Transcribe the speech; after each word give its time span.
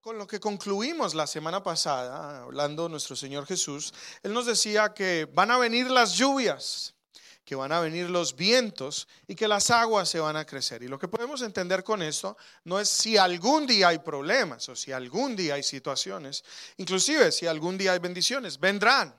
Con 0.00 0.18
lo 0.18 0.26
que 0.26 0.40
concluimos 0.40 1.14
la 1.14 1.26
semana 1.26 1.62
pasada, 1.62 2.42
hablando 2.42 2.88
nuestro 2.88 3.16
Señor 3.16 3.46
Jesús, 3.46 3.94
Él 4.22 4.34
nos 4.34 4.44
decía 4.44 4.92
que 4.92 5.26
van 5.32 5.50
a 5.50 5.58
venir 5.58 5.90
las 5.90 6.14
lluvias, 6.14 6.94
que 7.46 7.54
van 7.54 7.72
a 7.72 7.80
venir 7.80 8.10
los 8.10 8.36
vientos 8.36 9.08
y 9.26 9.34
que 9.34 9.48
las 9.48 9.70
aguas 9.70 10.10
se 10.10 10.20
van 10.20 10.36
a 10.36 10.44
crecer. 10.44 10.82
Y 10.82 10.88
lo 10.88 10.98
que 10.98 11.08
podemos 11.08 11.40
entender 11.40 11.82
con 11.82 12.02
esto 12.02 12.36
no 12.64 12.78
es 12.78 12.90
si 12.90 13.16
algún 13.16 13.66
día 13.66 13.88
hay 13.88 14.00
problemas 14.00 14.68
o 14.68 14.76
si 14.76 14.92
algún 14.92 15.34
día 15.34 15.54
hay 15.54 15.62
situaciones, 15.62 16.44
inclusive 16.76 17.32
si 17.32 17.46
algún 17.46 17.78
día 17.78 17.92
hay 17.92 18.00
bendiciones, 18.00 18.60
vendrán. 18.60 19.18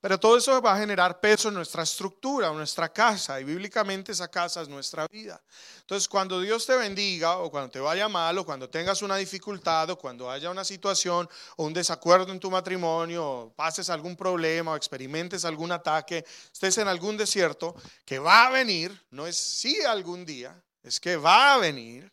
Pero 0.00 0.18
todo 0.18 0.38
eso 0.38 0.60
va 0.62 0.74
a 0.74 0.78
generar 0.78 1.20
peso 1.20 1.48
en 1.48 1.54
nuestra 1.54 1.82
estructura, 1.82 2.48
en 2.48 2.56
nuestra 2.56 2.90
casa, 2.90 3.40
y 3.40 3.44
bíblicamente 3.44 4.12
esa 4.12 4.28
casa 4.28 4.62
es 4.62 4.68
nuestra 4.68 5.06
vida. 5.08 5.40
Entonces, 5.80 6.08
cuando 6.08 6.40
Dios 6.40 6.64
te 6.64 6.76
bendiga, 6.76 7.36
o 7.38 7.50
cuando 7.50 7.70
te 7.70 7.80
vaya 7.80 8.08
mal, 8.08 8.38
o 8.38 8.46
cuando 8.46 8.70
tengas 8.70 9.02
una 9.02 9.16
dificultad, 9.16 9.90
o 9.90 9.98
cuando 9.98 10.30
haya 10.30 10.50
una 10.50 10.64
situación, 10.64 11.28
o 11.56 11.64
un 11.64 11.74
desacuerdo 11.74 12.32
en 12.32 12.40
tu 12.40 12.50
matrimonio, 12.50 13.26
o 13.26 13.52
pases 13.52 13.90
algún 13.90 14.16
problema, 14.16 14.72
o 14.72 14.76
experimentes 14.76 15.44
algún 15.44 15.72
ataque, 15.72 16.24
estés 16.52 16.78
en 16.78 16.88
algún 16.88 17.16
desierto, 17.16 17.74
que 18.04 18.18
va 18.18 18.46
a 18.46 18.50
venir, 18.50 18.98
no 19.10 19.26
es 19.26 19.36
si 19.36 19.82
algún 19.82 20.24
día, 20.24 20.62
es 20.82 20.98
que 20.98 21.16
va 21.16 21.54
a 21.54 21.58
venir. 21.58 22.10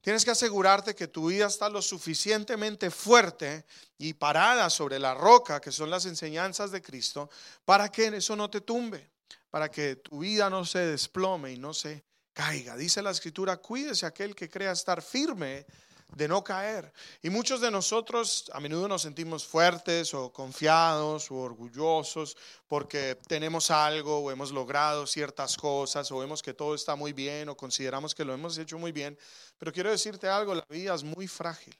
Tienes 0.00 0.24
que 0.24 0.30
asegurarte 0.30 0.94
que 0.94 1.08
tu 1.08 1.28
vida 1.28 1.46
está 1.46 1.68
lo 1.68 1.82
suficientemente 1.82 2.90
fuerte 2.90 3.66
y 3.98 4.14
parada 4.14 4.70
sobre 4.70 4.98
la 4.98 5.12
roca, 5.12 5.60
que 5.60 5.70
son 5.70 5.90
las 5.90 6.06
enseñanzas 6.06 6.70
de 6.70 6.80
Cristo, 6.80 7.28
para 7.66 7.90
que 7.90 8.06
eso 8.06 8.34
no 8.34 8.48
te 8.48 8.62
tumbe, 8.62 9.10
para 9.50 9.70
que 9.70 9.96
tu 9.96 10.20
vida 10.20 10.48
no 10.48 10.64
se 10.64 10.78
desplome 10.78 11.52
y 11.52 11.58
no 11.58 11.74
se 11.74 12.02
caiga. 12.32 12.76
Dice 12.76 13.02
la 13.02 13.10
escritura, 13.10 13.58
cuídese 13.58 14.06
aquel 14.06 14.34
que 14.34 14.48
crea 14.48 14.72
estar 14.72 15.02
firme 15.02 15.66
de 16.16 16.28
no 16.28 16.42
caer. 16.44 16.92
Y 17.22 17.30
muchos 17.30 17.60
de 17.60 17.70
nosotros 17.70 18.50
a 18.52 18.60
menudo 18.60 18.88
nos 18.88 19.02
sentimos 19.02 19.46
fuertes 19.46 20.14
o 20.14 20.32
confiados 20.32 21.30
o 21.30 21.36
orgullosos 21.36 22.36
porque 22.66 23.16
tenemos 23.26 23.70
algo 23.70 24.18
o 24.18 24.30
hemos 24.30 24.52
logrado 24.52 25.06
ciertas 25.06 25.56
cosas 25.56 26.10
o 26.10 26.18
vemos 26.18 26.42
que 26.42 26.54
todo 26.54 26.74
está 26.74 26.96
muy 26.96 27.12
bien 27.12 27.48
o 27.48 27.56
consideramos 27.56 28.14
que 28.14 28.24
lo 28.24 28.34
hemos 28.34 28.58
hecho 28.58 28.78
muy 28.78 28.92
bien. 28.92 29.18
Pero 29.58 29.72
quiero 29.72 29.90
decirte 29.90 30.28
algo, 30.28 30.54
la 30.54 30.66
vida 30.68 30.94
es 30.94 31.02
muy 31.02 31.26
frágil. 31.26 31.76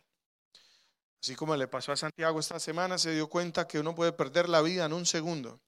Así 1.22 1.34
como 1.34 1.54
le 1.54 1.68
pasó 1.68 1.92
a 1.92 1.96
Santiago 1.96 2.40
esta 2.40 2.58
semana, 2.58 2.96
se 2.96 3.12
dio 3.12 3.28
cuenta 3.28 3.66
que 3.66 3.78
uno 3.78 3.94
puede 3.94 4.12
perder 4.12 4.48
la 4.48 4.62
vida 4.62 4.86
en 4.86 4.94
un 4.94 5.04
segundo. 5.04 5.60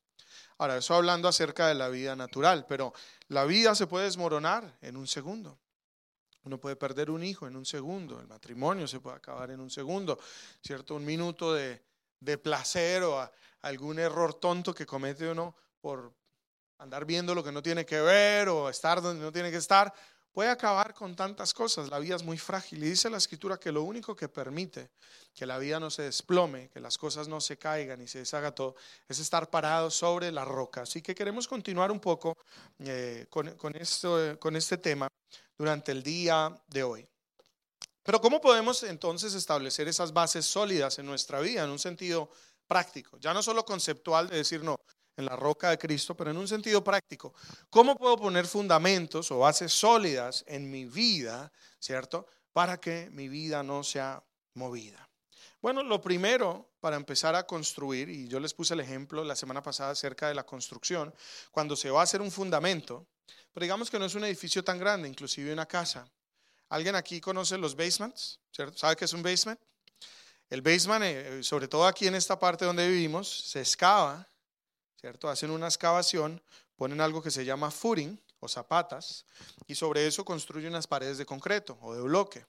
Ahora, 0.56 0.78
eso 0.78 0.94
hablando 0.94 1.28
acerca 1.28 1.66
de 1.66 1.74
la 1.74 1.88
vida 1.88 2.16
natural, 2.16 2.66
pero 2.66 2.94
la 3.28 3.44
vida 3.44 3.74
se 3.74 3.86
puede 3.86 4.06
desmoronar 4.06 4.78
en 4.80 4.96
un 4.96 5.06
segundo. 5.06 5.58
Uno 6.44 6.58
puede 6.58 6.76
perder 6.76 7.10
un 7.10 7.22
hijo 7.22 7.46
en 7.46 7.56
un 7.56 7.64
segundo, 7.64 8.20
el 8.20 8.26
matrimonio 8.26 8.88
se 8.88 9.00
puede 9.00 9.16
acabar 9.16 9.50
en 9.50 9.60
un 9.60 9.70
segundo, 9.70 10.18
¿cierto? 10.60 10.96
Un 10.96 11.04
minuto 11.04 11.52
de, 11.54 11.80
placer 12.42 13.02
o 13.02 13.30
algún 13.62 13.98
error 13.98 14.34
tonto 14.34 14.74
que 14.74 14.86
comete 14.86 15.28
uno 15.28 15.54
por 15.80 16.12
andar 16.78 17.04
viendo 17.04 17.34
lo 17.34 17.44
que 17.44 17.52
no 17.52 17.62
tiene 17.62 17.84
que 17.84 18.00
ver 18.00 18.48
o 18.48 18.68
estar 18.68 19.00
donde 19.00 19.22
no 19.22 19.32
tiene 19.32 19.50
que 19.50 19.56
estar, 19.56 19.92
puede 20.32 20.50
acabar 20.50 20.94
con 20.94 21.14
tantas 21.14 21.52
cosas. 21.54 21.90
La 21.90 21.98
vida 21.98 22.16
es 22.16 22.24
muy 22.24 22.38
frágil 22.38 22.82
y 22.82 22.90
dice 22.90 23.10
la 23.10 23.18
escritura 23.18 23.58
que 23.58 23.70
lo 23.70 23.82
único 23.82 24.16
que 24.16 24.28
permite 24.28 24.90
que 25.34 25.46
la 25.46 25.58
vida 25.58 25.78
no 25.78 25.90
se 25.90 26.02
desplome, 26.02 26.68
que 26.70 26.80
las 26.80 26.98
cosas 26.98 27.28
no 27.28 27.40
se 27.40 27.56
caigan 27.56 28.00
y 28.00 28.08
se 28.08 28.18
deshaga 28.18 28.52
todo, 28.52 28.74
es 29.08 29.18
estar 29.18 29.48
parado 29.50 29.90
sobre 29.90 30.32
la 30.32 30.44
roca. 30.44 30.82
Así 30.82 31.02
que 31.02 31.14
queremos 31.14 31.46
continuar 31.46 31.90
un 31.90 32.00
poco 32.00 32.36
eh, 32.80 33.26
con, 33.30 33.76
esto, 33.76 34.38
con 34.38 34.56
este 34.56 34.76
tema 34.78 35.08
durante 35.62 35.92
el 35.92 36.02
día 36.02 36.52
de 36.66 36.82
hoy. 36.82 37.08
Pero 38.02 38.20
¿cómo 38.20 38.40
podemos 38.40 38.82
entonces 38.82 39.32
establecer 39.34 39.86
esas 39.86 40.12
bases 40.12 40.44
sólidas 40.44 40.98
en 40.98 41.06
nuestra 41.06 41.38
vida 41.38 41.62
en 41.62 41.70
un 41.70 41.78
sentido 41.78 42.28
práctico? 42.66 43.16
Ya 43.20 43.32
no 43.32 43.44
solo 43.44 43.64
conceptual 43.64 44.28
de 44.28 44.38
decir, 44.38 44.64
no, 44.64 44.74
en 45.16 45.24
la 45.24 45.36
roca 45.36 45.70
de 45.70 45.78
Cristo, 45.78 46.16
pero 46.16 46.32
en 46.32 46.36
un 46.36 46.48
sentido 46.48 46.82
práctico. 46.82 47.32
¿Cómo 47.70 47.94
puedo 47.94 48.16
poner 48.16 48.44
fundamentos 48.48 49.30
o 49.30 49.38
bases 49.38 49.72
sólidas 49.72 50.44
en 50.48 50.68
mi 50.68 50.84
vida, 50.84 51.52
¿cierto? 51.78 52.26
Para 52.52 52.80
que 52.80 53.08
mi 53.12 53.28
vida 53.28 53.62
no 53.62 53.84
sea 53.84 54.20
movida. 54.54 55.08
Bueno, 55.60 55.84
lo 55.84 56.00
primero 56.00 56.72
para 56.80 56.96
empezar 56.96 57.36
a 57.36 57.46
construir, 57.46 58.08
y 58.08 58.26
yo 58.26 58.40
les 58.40 58.52
puse 58.52 58.74
el 58.74 58.80
ejemplo 58.80 59.22
la 59.22 59.36
semana 59.36 59.62
pasada 59.62 59.92
acerca 59.92 60.26
de 60.26 60.34
la 60.34 60.44
construcción, 60.44 61.14
cuando 61.52 61.76
se 61.76 61.88
va 61.88 62.00
a 62.00 62.02
hacer 62.02 62.20
un 62.20 62.32
fundamento, 62.32 63.06
pero 63.52 63.64
digamos 63.64 63.90
que 63.90 63.98
no 63.98 64.06
es 64.06 64.14
un 64.14 64.24
edificio 64.24 64.64
tan 64.64 64.78
grande, 64.78 65.08
inclusive 65.08 65.52
una 65.52 65.66
casa. 65.66 66.06
¿Alguien 66.68 66.94
aquí 66.94 67.20
conoce 67.20 67.58
los 67.58 67.76
basements? 67.76 68.40
¿Cierto? 68.50 68.78
¿Sabe 68.78 68.96
qué 68.96 69.04
es 69.04 69.12
un 69.12 69.22
basement? 69.22 69.60
El 70.48 70.62
basement, 70.62 71.04
eh, 71.04 71.42
sobre 71.42 71.68
todo 71.68 71.86
aquí 71.86 72.06
en 72.06 72.14
esta 72.14 72.38
parte 72.38 72.64
donde 72.64 72.88
vivimos, 72.88 73.28
se 73.28 73.60
excava, 73.60 74.26
¿cierto? 75.00 75.28
Hacen 75.28 75.50
una 75.50 75.66
excavación, 75.66 76.42
ponen 76.76 77.00
algo 77.00 77.22
que 77.22 77.30
se 77.30 77.44
llama 77.44 77.70
footing 77.70 78.20
o 78.40 78.48
zapatas 78.48 79.24
y 79.66 79.74
sobre 79.74 80.06
eso 80.06 80.24
construyen 80.24 80.70
unas 80.70 80.86
paredes 80.86 81.18
de 81.18 81.26
concreto 81.26 81.78
o 81.80 81.94
de 81.94 82.02
bloque. 82.02 82.46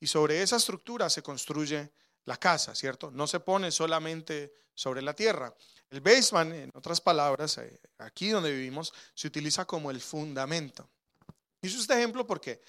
Y 0.00 0.06
sobre 0.06 0.42
esa 0.42 0.56
estructura 0.56 1.10
se 1.10 1.22
construye 1.22 1.92
la 2.24 2.36
casa, 2.36 2.74
¿cierto? 2.74 3.10
No 3.10 3.26
se 3.26 3.40
pone 3.40 3.70
solamente 3.70 4.54
sobre 4.74 5.02
la 5.02 5.14
tierra. 5.14 5.54
El 5.90 6.00
basement, 6.00 6.52
en 6.52 6.70
otras 6.74 7.00
palabras, 7.00 7.58
eh, 7.58 7.80
aquí 7.98 8.30
donde 8.30 8.50
vivimos, 8.50 8.92
se 9.14 9.28
utiliza 9.28 9.64
como 9.64 9.90
el 9.90 10.00
fundamento. 10.00 10.88
Hice 11.60 11.78
este 11.78 11.94
ejemplo 11.94 12.26
porque 12.26 12.60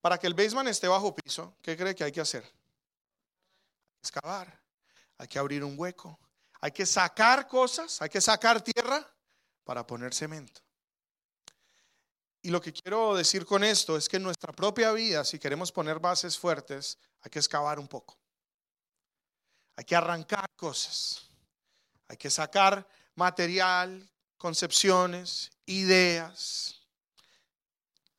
para 0.00 0.18
que 0.18 0.26
el 0.26 0.34
basement 0.34 0.68
esté 0.68 0.86
bajo 0.86 1.14
piso, 1.14 1.56
¿qué 1.62 1.76
cree 1.76 1.94
que 1.94 2.04
hay 2.04 2.12
que 2.12 2.20
hacer? 2.20 2.44
Excavar, 4.02 4.60
hay 5.16 5.28
que 5.28 5.38
abrir 5.38 5.64
un 5.64 5.78
hueco, 5.78 6.18
hay 6.60 6.72
que 6.72 6.84
sacar 6.84 7.48
cosas, 7.48 8.02
hay 8.02 8.08
que 8.08 8.20
sacar 8.20 8.62
tierra 8.62 9.10
para 9.64 9.86
poner 9.86 10.12
cemento. 10.12 10.60
Y 12.42 12.50
lo 12.50 12.60
que 12.60 12.74
quiero 12.74 13.16
decir 13.16 13.46
con 13.46 13.64
esto 13.64 13.96
es 13.96 14.06
que 14.06 14.18
en 14.18 14.22
nuestra 14.22 14.52
propia 14.52 14.92
vida, 14.92 15.24
si 15.24 15.38
queremos 15.38 15.72
poner 15.72 15.98
bases 15.98 16.38
fuertes, 16.38 16.98
hay 17.22 17.30
que 17.30 17.38
excavar 17.38 17.78
un 17.78 17.88
poco. 17.88 18.18
Hay 19.76 19.84
que 19.84 19.96
arrancar 19.96 20.46
cosas. 20.56 21.28
Hay 22.08 22.16
que 22.16 22.30
sacar 22.30 22.86
material, 23.14 24.08
concepciones, 24.36 25.50
ideas, 25.66 26.82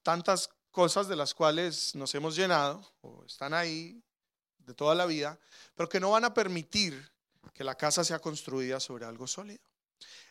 tantas 0.01 0.49
cosas 0.71 1.07
de 1.07 1.15
las 1.15 1.33
cuales 1.33 1.95
nos 1.95 2.13
hemos 2.15 2.35
llenado 2.35 2.85
o 3.01 3.23
están 3.25 3.53
ahí 3.53 4.03
de 4.59 4.73
toda 4.73 4.95
la 4.95 5.05
vida, 5.05 5.39
pero 5.75 5.87
que 5.87 5.99
no 5.99 6.11
van 6.11 6.25
a 6.25 6.33
permitir 6.33 7.11
que 7.53 7.63
la 7.63 7.75
casa 7.75 8.03
sea 8.03 8.19
construida 8.19 8.79
sobre 8.79 9.05
algo 9.05 9.27
sólido. 9.27 9.63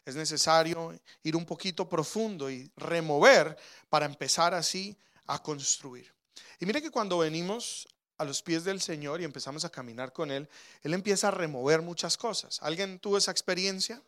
Es 0.04 0.16
necesario 0.16 0.92
ir 1.22 1.36
un 1.36 1.46
poquito 1.46 1.88
profundo 1.88 2.50
y 2.50 2.70
remover 2.76 3.56
para 3.88 4.04
empezar 4.04 4.52
así 4.52 4.96
a 5.26 5.42
construir. 5.42 6.12
Y 6.60 6.66
mire 6.66 6.82
que 6.82 6.90
cuando 6.90 7.18
venimos 7.18 7.88
a 8.18 8.24
los 8.24 8.42
pies 8.42 8.64
del 8.64 8.80
Señor 8.80 9.20
y 9.20 9.24
empezamos 9.24 9.64
a 9.64 9.70
caminar 9.70 10.12
con 10.12 10.30
Él, 10.30 10.48
Él 10.82 10.94
empieza 10.94 11.28
a 11.28 11.30
remover 11.30 11.82
muchas 11.82 12.16
cosas. 12.16 12.62
¿Alguien 12.62 12.98
tuvo 12.98 13.18
esa 13.18 13.30
experiencia? 13.30 14.00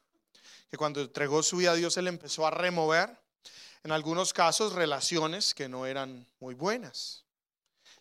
Que 0.70 0.76
cuando 0.76 1.00
entregó 1.00 1.42
su 1.42 1.56
vida 1.58 1.72
a 1.72 1.74
Dios, 1.74 1.96
Él 1.96 2.08
empezó 2.08 2.46
a 2.46 2.50
remover, 2.50 3.16
en 3.84 3.92
algunos 3.92 4.32
casos, 4.32 4.72
relaciones 4.72 5.54
que 5.54 5.68
no 5.68 5.86
eran 5.86 6.26
muy 6.40 6.54
buenas. 6.54 7.24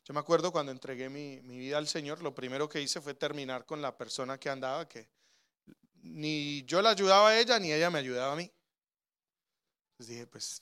Yo 0.05 0.13
me 0.13 0.19
acuerdo 0.19 0.51
cuando 0.51 0.71
entregué 0.71 1.09
mi, 1.09 1.39
vida 1.39 1.77
al 1.77 1.88
Señor, 1.88 2.22
lo 2.22 2.33
primero 2.33 2.69
que 2.69 2.81
hice 2.81 3.01
fue 3.01 3.16
terminar 3.16 3.66
con 3.66 3.81
la 3.81 3.97
persona 3.97 4.39
que 4.39 4.49
andaba, 4.49 4.87
que 4.87 5.07
ni 6.03 6.63
yo 6.66 6.81
la 6.81 6.91
ayudaba 6.91 7.29
a 7.29 7.39
ella, 7.39 7.57
ni 7.59 7.73
ella 7.73 7.89
me 7.89 7.99
ayudaba 7.99 8.33
a 8.33 8.35
mí. 8.35 8.51
Entonces 9.91 10.16
dije, 10.16 10.27
pues 10.27 10.61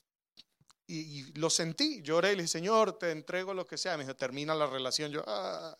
y, 0.87 1.31
lo 1.39 1.49
sentí, 1.49 2.01
lloré 2.01 2.33
y 2.33 2.35
le 2.35 2.43
dije, 2.43 2.51
Señor, 2.51 2.97
te 2.97 3.11
entrego 3.11 3.53
lo 3.53 3.65
que 3.65 3.77
sea. 3.77 3.97
Me 3.97 4.03
dijo, 4.03 4.15
termina 4.15 4.53
la 4.53 4.67
relación. 4.67 5.11
Yo, 5.11 5.23
ah. 5.25 5.77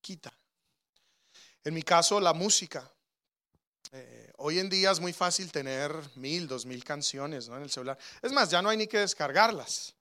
quita. 0.00 0.32
En 1.64 1.74
mi 1.74 1.82
caso, 1.82 2.20
la 2.20 2.32
música. 2.32 2.90
Eh, 3.92 4.32
hoy 4.38 4.58
en 4.58 4.68
día 4.68 4.90
es 4.90 5.00
muy 5.00 5.12
fácil 5.12 5.52
tener 5.52 5.92
mil, 6.16 6.48
dos 6.48 6.66
mil 6.66 6.82
canciones 6.82 7.48
en 7.48 7.62
el 7.62 7.70
celular. 7.70 7.98
Es 8.20 8.32
más, 8.32 8.50
ya 8.50 8.60
no 8.60 8.68
hay 8.68 8.76
ni 8.76 8.86
que 8.86 8.98
descargarlas, 8.98 9.94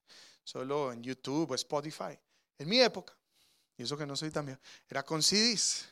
solo 0.44 0.92
en 0.92 1.04
YouTube 1.04 1.52
o 1.52 1.56
Spotify. 1.56 2.18
En 2.58 2.70
mi 2.70 2.80
época, 2.80 3.16
y 3.78 3.84
eso 3.84 3.98
que 3.98 4.06
no 4.06 4.16
soy 4.16 4.32
también, 4.32 4.60
era 4.90 5.04
con 5.04 5.22
CDs. 5.22 5.88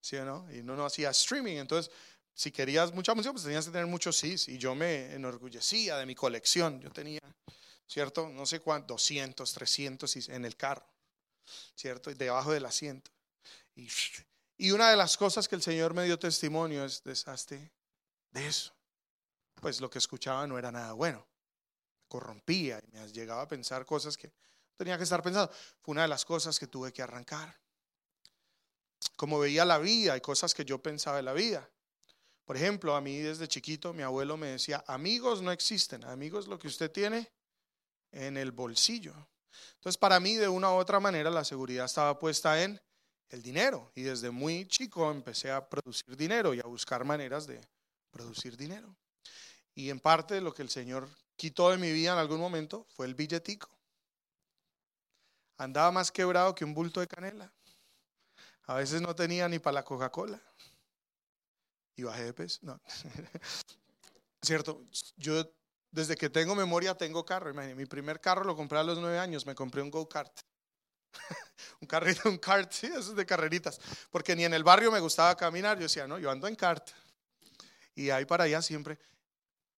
¿Sí 0.00 0.16
o 0.16 0.24
no? 0.24 0.52
Y 0.52 0.58
uno 0.58 0.74
no 0.74 0.84
hacía 0.84 1.10
streaming. 1.10 1.58
Entonces, 1.58 1.92
si 2.34 2.50
querías 2.50 2.92
mucha 2.92 3.14
música, 3.14 3.32
pues 3.32 3.44
tenías 3.44 3.66
que 3.66 3.72
tener 3.72 3.86
muchos 3.86 4.16
CDs. 4.16 4.48
Y 4.48 4.58
yo 4.58 4.74
me 4.74 5.14
enorgullecía 5.14 5.96
de 5.96 6.06
mi 6.06 6.14
colección. 6.14 6.80
Yo 6.80 6.90
tenía, 6.90 7.20
¿cierto? 7.86 8.28
No 8.28 8.46
sé 8.46 8.60
cuántos, 8.60 9.02
200, 9.02 9.52
300 9.52 10.28
en 10.28 10.44
el 10.44 10.56
carro, 10.56 10.86
¿cierto? 11.74 12.12
Debajo 12.14 12.52
del 12.52 12.64
asiento. 12.64 13.10
Y, 13.74 13.88
y 14.56 14.70
una 14.70 14.90
de 14.90 14.96
las 14.96 15.16
cosas 15.16 15.48
que 15.48 15.56
el 15.56 15.62
Señor 15.62 15.94
me 15.94 16.04
dio 16.04 16.18
testimonio 16.18 16.84
es 16.84 17.02
deshazte 17.04 17.70
de 18.30 18.46
eso. 18.46 18.74
pues 19.60 19.80
lo 19.80 19.88
que 19.88 19.98
escuchaba 19.98 20.46
no 20.46 20.58
era 20.58 20.72
nada 20.72 20.92
bueno. 20.92 21.26
Corrompía 22.08 22.80
y 22.86 22.90
me 22.90 23.06
llegaba 23.12 23.42
a 23.42 23.48
pensar 23.48 23.86
cosas 23.86 24.16
que 24.16 24.32
tenía 24.76 24.96
que 24.96 25.04
estar 25.04 25.22
pensando. 25.22 25.52
Fue 25.80 25.92
una 25.92 26.02
de 26.02 26.08
las 26.08 26.24
cosas 26.24 26.58
que 26.58 26.66
tuve 26.66 26.92
que 26.92 27.02
arrancar. 27.02 27.58
Como 29.16 29.38
veía 29.38 29.64
la 29.64 29.78
vida 29.78 30.16
y 30.16 30.20
cosas 30.20 30.54
que 30.54 30.64
yo 30.64 30.82
pensaba 30.82 31.18
de 31.18 31.22
la 31.22 31.32
vida. 31.32 31.68
Por 32.44 32.56
ejemplo, 32.56 32.94
a 32.94 33.00
mí 33.00 33.18
desde 33.18 33.48
chiquito 33.48 33.92
mi 33.92 34.02
abuelo 34.02 34.36
me 34.36 34.48
decía, 34.48 34.84
amigos 34.86 35.42
no 35.42 35.52
existen, 35.52 36.04
amigos 36.04 36.48
lo 36.48 36.58
que 36.58 36.68
usted 36.68 36.90
tiene 36.90 37.30
en 38.10 38.36
el 38.36 38.52
bolsillo. 38.52 39.14
Entonces, 39.74 39.98
para 39.98 40.20
mí, 40.20 40.34
de 40.34 40.48
una 40.48 40.70
u 40.70 40.74
otra 40.74 41.00
manera, 41.00 41.30
la 41.30 41.44
seguridad 41.44 41.84
estaba 41.84 42.18
puesta 42.18 42.62
en 42.62 42.80
el 43.30 43.42
dinero. 43.42 43.90
Y 43.94 44.02
desde 44.02 44.30
muy 44.30 44.66
chico 44.66 45.10
empecé 45.10 45.50
a 45.50 45.68
producir 45.68 46.16
dinero 46.16 46.54
y 46.54 46.60
a 46.60 46.64
buscar 46.64 47.04
maneras 47.04 47.46
de 47.46 47.60
producir 48.10 48.56
dinero. 48.56 48.94
Y 49.74 49.90
en 49.90 50.00
parte 50.00 50.40
lo 50.40 50.52
que 50.52 50.62
el 50.62 50.70
Señor 50.70 51.08
quitó 51.36 51.70
de 51.70 51.78
mi 51.78 51.90
vida 51.90 52.12
en 52.12 52.18
algún 52.18 52.38
momento 52.38 52.86
fue 52.94 53.06
el 53.06 53.14
billetico. 53.14 53.68
Andaba 55.56 55.90
más 55.90 56.10
quebrado 56.10 56.54
que 56.54 56.64
un 56.64 56.74
bulto 56.74 57.00
de 57.00 57.06
canela. 57.06 57.52
A 58.64 58.74
veces 58.74 59.00
no 59.00 59.14
tenía 59.14 59.48
ni 59.48 59.58
para 59.58 59.74
la 59.74 59.84
Coca-Cola. 59.84 60.40
Y 61.96 62.02
bajé 62.04 62.24
de 62.24 62.32
peso. 62.32 62.60
No. 62.62 62.80
Cierto, 64.42 64.84
yo 65.16 65.44
desde 65.90 66.16
que 66.16 66.30
tengo 66.30 66.54
memoria 66.54 66.96
tengo 66.96 67.24
carro. 67.24 67.52
mi 67.54 67.86
primer 67.86 68.20
carro 68.20 68.44
lo 68.44 68.56
compré 68.56 68.78
a 68.78 68.82
los 68.82 68.98
nueve 68.98 69.18
años. 69.18 69.46
Me 69.46 69.54
compré 69.54 69.82
un 69.82 69.90
go-kart. 69.90 70.32
un 71.80 71.86
carrito, 71.86 72.28
un 72.28 72.38
kart, 72.38 72.72
sí, 72.72 72.86
esos 72.86 73.14
de 73.14 73.26
carreritas. 73.26 73.78
Porque 74.10 74.34
ni 74.34 74.44
en 74.44 74.54
el 74.54 74.64
barrio 74.64 74.90
me 74.90 75.00
gustaba 75.00 75.36
caminar. 75.36 75.76
Yo 75.76 75.84
decía, 75.84 76.06
no, 76.06 76.18
yo 76.18 76.30
ando 76.30 76.48
en 76.48 76.56
kart. 76.56 76.88
Y 77.94 78.10
ahí 78.10 78.24
para 78.24 78.44
allá 78.44 78.62
siempre 78.62 78.98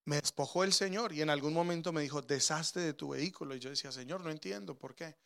me 0.04 0.20
despojó 0.20 0.64
el 0.64 0.72
Señor. 0.72 1.12
Y 1.12 1.20
en 1.20 1.30
algún 1.30 1.52
momento 1.52 1.92
me 1.92 2.02
dijo, 2.02 2.22
deshazte 2.22 2.80
de 2.80 2.94
tu 2.94 3.10
vehículo. 3.10 3.56
Y 3.56 3.60
yo 3.60 3.70
decía, 3.70 3.90
Señor, 3.90 4.20
no 4.20 4.30
entiendo 4.30 4.78
por 4.78 4.94
qué. 4.94 5.16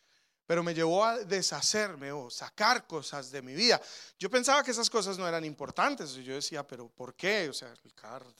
Pero 0.49 0.63
me 0.63 0.73
llevó 0.73 1.05
a 1.05 1.19
deshacerme 1.19 2.11
o 2.11 2.27
sacar 2.27 2.87
cosas 2.87 3.29
de 3.29 3.39
mi 3.43 3.53
vida. 3.53 3.79
Yo 4.17 4.31
pensaba 4.31 4.63
que 4.63 4.71
esas 4.71 4.89
cosas 4.89 5.15
no 5.19 5.27
eran 5.27 5.45
importantes. 5.45 6.15
Yo 6.15 6.33
decía, 6.33 6.65
pero 6.65 6.89
¿por 6.89 7.13
qué? 7.13 7.49
O 7.49 7.53
sea, 7.53 7.71
el 7.83 7.93
carro. 7.93 8.33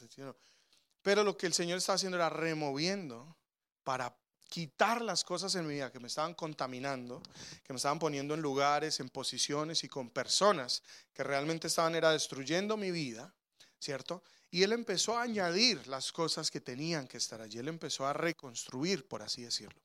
Pero 1.03 1.23
lo 1.23 1.38
que 1.38 1.45
el 1.45 1.53
Señor 1.53 1.77
estaba 1.77 1.97
haciendo 1.97 2.17
era 2.17 2.27
removiendo 2.27 3.38
para 3.83 4.11
quitar 4.47 5.03
las 5.03 5.23
cosas 5.23 5.53
en 5.53 5.67
mi 5.67 5.75
vida 5.75 5.91
que 5.91 6.00
me 6.00 6.07
estaban 6.07 6.33
contaminando, 6.33 7.21
que 7.63 7.73
me 7.73 7.77
estaban 7.77 8.00
poniendo 8.00 8.33
en 8.33 8.41
lugares, 8.41 9.00
en 9.00 9.09
posiciones 9.09 9.83
y 9.83 9.88
con 9.88 10.09
personas 10.09 10.81
que 11.13 11.23
realmente 11.23 11.67
estaban 11.67 11.94
era 11.94 12.11
destruyendo 12.11 12.75
mi 12.75 12.89
vida, 12.89 13.35
¿cierto? 13.77 14.23
Y 14.50 14.63
él 14.63 14.73
empezó 14.73 15.15
a 15.15 15.21
añadir 15.21 15.85
las 15.85 16.11
cosas 16.11 16.50
que 16.50 16.59
tenían 16.59 17.07
que 17.07 17.17
estar 17.17 17.39
allí, 17.39 17.59
él 17.59 17.67
empezó 17.67 18.07
a 18.07 18.13
reconstruir, 18.13 19.07
por 19.07 19.21
así 19.21 19.44
decirlo. 19.44 19.79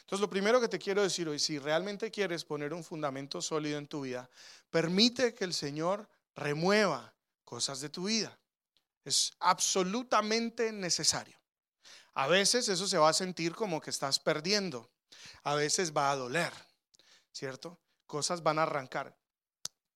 Entonces, 0.00 0.20
lo 0.20 0.30
primero 0.30 0.60
que 0.60 0.68
te 0.68 0.78
quiero 0.78 1.02
decir 1.02 1.28
hoy, 1.28 1.38
si 1.38 1.58
realmente 1.58 2.10
quieres 2.10 2.44
poner 2.44 2.72
un 2.72 2.84
fundamento 2.84 3.42
sólido 3.42 3.78
en 3.78 3.86
tu 3.86 4.02
vida, 4.02 4.28
permite 4.70 5.34
que 5.34 5.44
el 5.44 5.54
Señor 5.54 6.08
remueva 6.34 7.14
cosas 7.44 7.80
de 7.80 7.88
tu 7.88 8.04
vida. 8.04 8.38
Es 9.04 9.32
absolutamente 9.40 10.72
necesario. 10.72 11.38
A 12.14 12.26
veces 12.26 12.68
eso 12.68 12.86
se 12.86 12.98
va 12.98 13.10
a 13.10 13.12
sentir 13.12 13.54
como 13.54 13.80
que 13.80 13.90
estás 13.90 14.18
perdiendo. 14.18 14.90
A 15.44 15.54
veces 15.54 15.96
va 15.96 16.10
a 16.10 16.16
doler, 16.16 16.52
¿cierto? 17.32 17.78
Cosas 18.06 18.42
van 18.42 18.58
a 18.58 18.64
arrancar, 18.64 19.16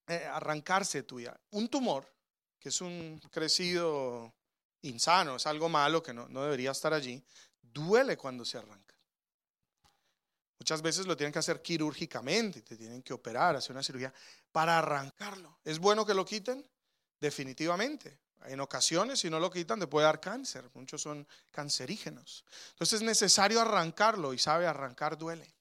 eh, 0.07 0.25
arrancarse 0.25 1.03
tuya. 1.03 1.39
Un 1.51 1.69
tumor, 1.69 2.11
que 2.59 2.69
es 2.69 2.81
un 2.81 3.21
crecido 3.31 4.33
insano, 4.83 5.37
es 5.37 5.47
algo 5.47 5.69
malo 5.69 6.03
que 6.03 6.13
no, 6.13 6.29
no 6.29 6.43
debería 6.43 6.71
estar 6.71 6.93
allí, 6.93 7.23
duele 7.61 8.17
cuando 8.17 8.45
se 8.45 8.59
arranca. 8.59 8.95
Muchas 10.63 10.81
veces 10.81 11.07
lo 11.07 11.17
tienen 11.17 11.33
que 11.33 11.41
hacer 11.41 11.61
quirúrgicamente, 11.61 12.63
te 12.63 12.77
tienen 12.77 13.03
que 13.03 13.13
operar, 13.13 13.57
hacer 13.57 13.73
una 13.73 13.83
cirugía 13.83 14.15
para 14.53 14.79
arrancarlo. 14.79 15.59
¿Es 15.65 15.81
bueno 15.81 16.07
que 16.07 16.15
lo 16.15 16.25
quiten? 16.25 16.65
Definitivamente. 17.21 18.21
En 18.45 18.61
ocasiones, 18.61 19.19
si 19.19 19.29
no 19.29 19.41
lo 19.41 19.51
quitan, 19.51 19.81
te 19.81 19.89
puede 19.89 20.07
dar 20.07 20.21
cáncer. 20.21 20.71
Muchos 20.75 21.03
son 21.03 21.27
cancerígenos. 21.51 22.45
Entonces 22.75 23.01
es 23.01 23.03
necesario 23.05 23.61
arrancarlo 23.61 24.33
y 24.33 24.39
sabe, 24.39 24.69
arrancar 24.69 25.19
duele. 25.19 25.53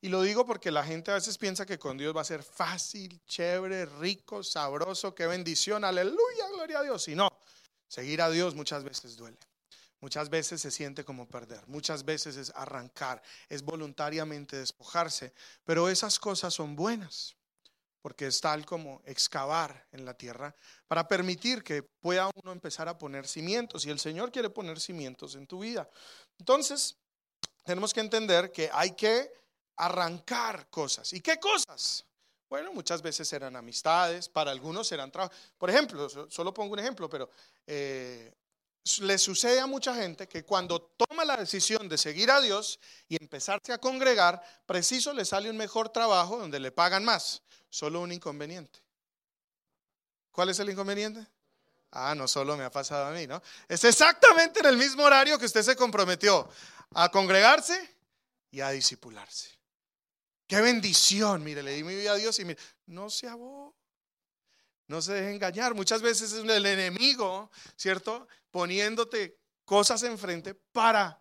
Y 0.00 0.08
lo 0.08 0.22
digo 0.22 0.44
porque 0.44 0.72
la 0.72 0.82
gente 0.82 1.12
a 1.12 1.14
veces 1.14 1.38
piensa 1.38 1.64
que 1.64 1.78
con 1.78 1.96
Dios 1.96 2.16
va 2.16 2.22
a 2.22 2.24
ser 2.24 2.42
fácil, 2.42 3.22
chévere, 3.28 3.86
rico, 3.86 4.42
sabroso, 4.42 5.14
qué 5.14 5.28
bendición, 5.28 5.84
aleluya, 5.84 6.48
gloria 6.52 6.80
a 6.80 6.82
Dios. 6.82 7.06
Y 7.06 7.14
no, 7.14 7.28
seguir 7.86 8.22
a 8.22 8.28
Dios 8.28 8.56
muchas 8.56 8.82
veces 8.82 9.16
duele. 9.16 9.38
Muchas 10.04 10.28
veces 10.28 10.60
se 10.60 10.70
siente 10.70 11.02
como 11.02 11.26
perder, 11.26 11.66
muchas 11.66 12.04
veces 12.04 12.36
es 12.36 12.52
arrancar, 12.54 13.22
es 13.48 13.62
voluntariamente 13.62 14.54
despojarse, 14.54 15.32
pero 15.64 15.88
esas 15.88 16.18
cosas 16.18 16.52
son 16.52 16.76
buenas 16.76 17.34
porque 18.02 18.26
es 18.26 18.38
tal 18.38 18.66
como 18.66 19.00
excavar 19.06 19.86
en 19.92 20.04
la 20.04 20.12
tierra 20.12 20.54
para 20.88 21.08
permitir 21.08 21.64
que 21.64 21.82
pueda 21.82 22.28
uno 22.34 22.52
empezar 22.52 22.86
a 22.86 22.98
poner 22.98 23.26
cimientos 23.26 23.86
y 23.86 23.90
el 23.90 23.98
Señor 23.98 24.30
quiere 24.30 24.50
poner 24.50 24.78
cimientos 24.78 25.36
en 25.36 25.46
tu 25.46 25.60
vida. 25.60 25.88
Entonces, 26.38 26.98
tenemos 27.62 27.94
que 27.94 28.00
entender 28.00 28.52
que 28.52 28.68
hay 28.70 28.90
que 28.90 29.32
arrancar 29.76 30.68
cosas. 30.68 31.14
¿Y 31.14 31.22
qué 31.22 31.40
cosas? 31.40 32.04
Bueno, 32.50 32.74
muchas 32.74 33.00
veces 33.00 33.32
eran 33.32 33.56
amistades, 33.56 34.28
para 34.28 34.50
algunos 34.50 34.92
eran 34.92 35.10
trabajos. 35.10 35.34
Por 35.56 35.70
ejemplo, 35.70 36.10
solo 36.28 36.52
pongo 36.52 36.74
un 36.74 36.80
ejemplo, 36.80 37.08
pero 37.08 37.30
eh, 37.66 38.30
le 39.00 39.18
sucede 39.18 39.60
a 39.60 39.66
mucha 39.66 39.94
gente 39.94 40.28
que 40.28 40.44
cuando 40.44 40.82
toma 40.82 41.24
la 41.24 41.36
decisión 41.36 41.88
de 41.88 41.96
seguir 41.96 42.30
a 42.30 42.40
Dios 42.40 42.78
y 43.08 43.16
empezarse 43.20 43.72
a 43.72 43.78
congregar, 43.78 44.42
preciso 44.66 45.12
le 45.12 45.24
sale 45.24 45.48
un 45.48 45.56
mejor 45.56 45.88
trabajo 45.88 46.36
donde 46.36 46.60
le 46.60 46.70
pagan 46.70 47.04
más. 47.04 47.42
Solo 47.70 48.00
un 48.00 48.12
inconveniente. 48.12 48.80
¿Cuál 50.30 50.50
es 50.50 50.58
el 50.58 50.70
inconveniente? 50.70 51.26
Ah, 51.92 52.14
no 52.14 52.28
solo 52.28 52.56
me 52.56 52.64
ha 52.64 52.70
pasado 52.70 53.06
a 53.06 53.10
mí, 53.12 53.26
¿no? 53.26 53.42
Es 53.68 53.84
exactamente 53.84 54.60
en 54.60 54.66
el 54.66 54.76
mismo 54.76 55.04
horario 55.04 55.38
que 55.38 55.46
usted 55.46 55.62
se 55.62 55.76
comprometió 55.76 56.48
a 56.94 57.08
congregarse 57.08 57.96
y 58.50 58.60
a 58.60 58.70
disipularse. 58.70 59.50
Qué 60.46 60.60
bendición, 60.60 61.42
mire, 61.42 61.62
le 61.62 61.72
di 61.72 61.84
mi 61.84 61.94
vida 61.94 62.12
a 62.12 62.16
Dios 62.16 62.38
y 62.38 62.44
mire, 62.44 62.60
no 62.86 63.08
se 63.08 63.28
abó. 63.28 63.74
No 64.86 65.00
se 65.00 65.14
deje 65.14 65.34
engañar. 65.34 65.74
Muchas 65.74 66.02
veces 66.02 66.32
es 66.32 66.44
el 66.44 66.66
enemigo, 66.66 67.50
¿cierto? 67.76 68.28
Poniéndote 68.54 69.36
cosas 69.64 70.04
enfrente 70.04 70.54
para 70.54 71.20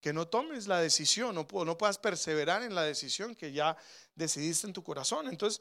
que 0.00 0.12
no 0.12 0.28
tomes 0.28 0.68
la 0.68 0.80
decisión, 0.80 1.34
no, 1.34 1.44
no 1.64 1.76
puedas 1.76 1.98
perseverar 1.98 2.62
en 2.62 2.76
la 2.76 2.84
decisión 2.84 3.34
que 3.34 3.50
ya 3.50 3.76
decidiste 4.14 4.68
en 4.68 4.72
tu 4.72 4.84
corazón. 4.84 5.26
Entonces, 5.26 5.60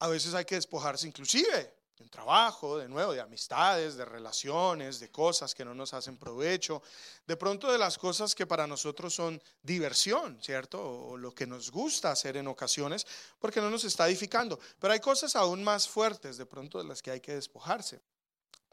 a 0.00 0.08
veces 0.08 0.34
hay 0.34 0.44
que 0.44 0.56
despojarse 0.56 1.06
inclusive 1.06 1.72
de 1.96 2.08
trabajo, 2.08 2.76
de 2.76 2.88
nuevo, 2.88 3.12
de 3.12 3.20
amistades, 3.20 3.94
de 3.94 4.04
relaciones, 4.04 4.98
de 4.98 5.12
cosas 5.12 5.54
que 5.54 5.64
no 5.64 5.76
nos 5.76 5.94
hacen 5.94 6.16
provecho, 6.16 6.82
de 7.24 7.36
pronto 7.36 7.70
de 7.70 7.78
las 7.78 7.96
cosas 7.96 8.34
que 8.34 8.44
para 8.44 8.66
nosotros 8.66 9.14
son 9.14 9.40
diversión, 9.62 10.42
¿cierto? 10.42 10.82
O 10.82 11.16
lo 11.16 11.32
que 11.32 11.46
nos 11.46 11.70
gusta 11.70 12.10
hacer 12.10 12.36
en 12.36 12.48
ocasiones, 12.48 13.06
porque 13.38 13.60
no 13.60 13.70
nos 13.70 13.84
está 13.84 14.08
edificando. 14.08 14.58
Pero 14.80 14.92
hay 14.92 14.98
cosas 14.98 15.36
aún 15.36 15.62
más 15.62 15.86
fuertes 15.86 16.36
de 16.36 16.46
pronto 16.46 16.78
de 16.78 16.88
las 16.88 17.00
que 17.00 17.12
hay 17.12 17.20
que 17.20 17.36
despojarse. 17.36 18.00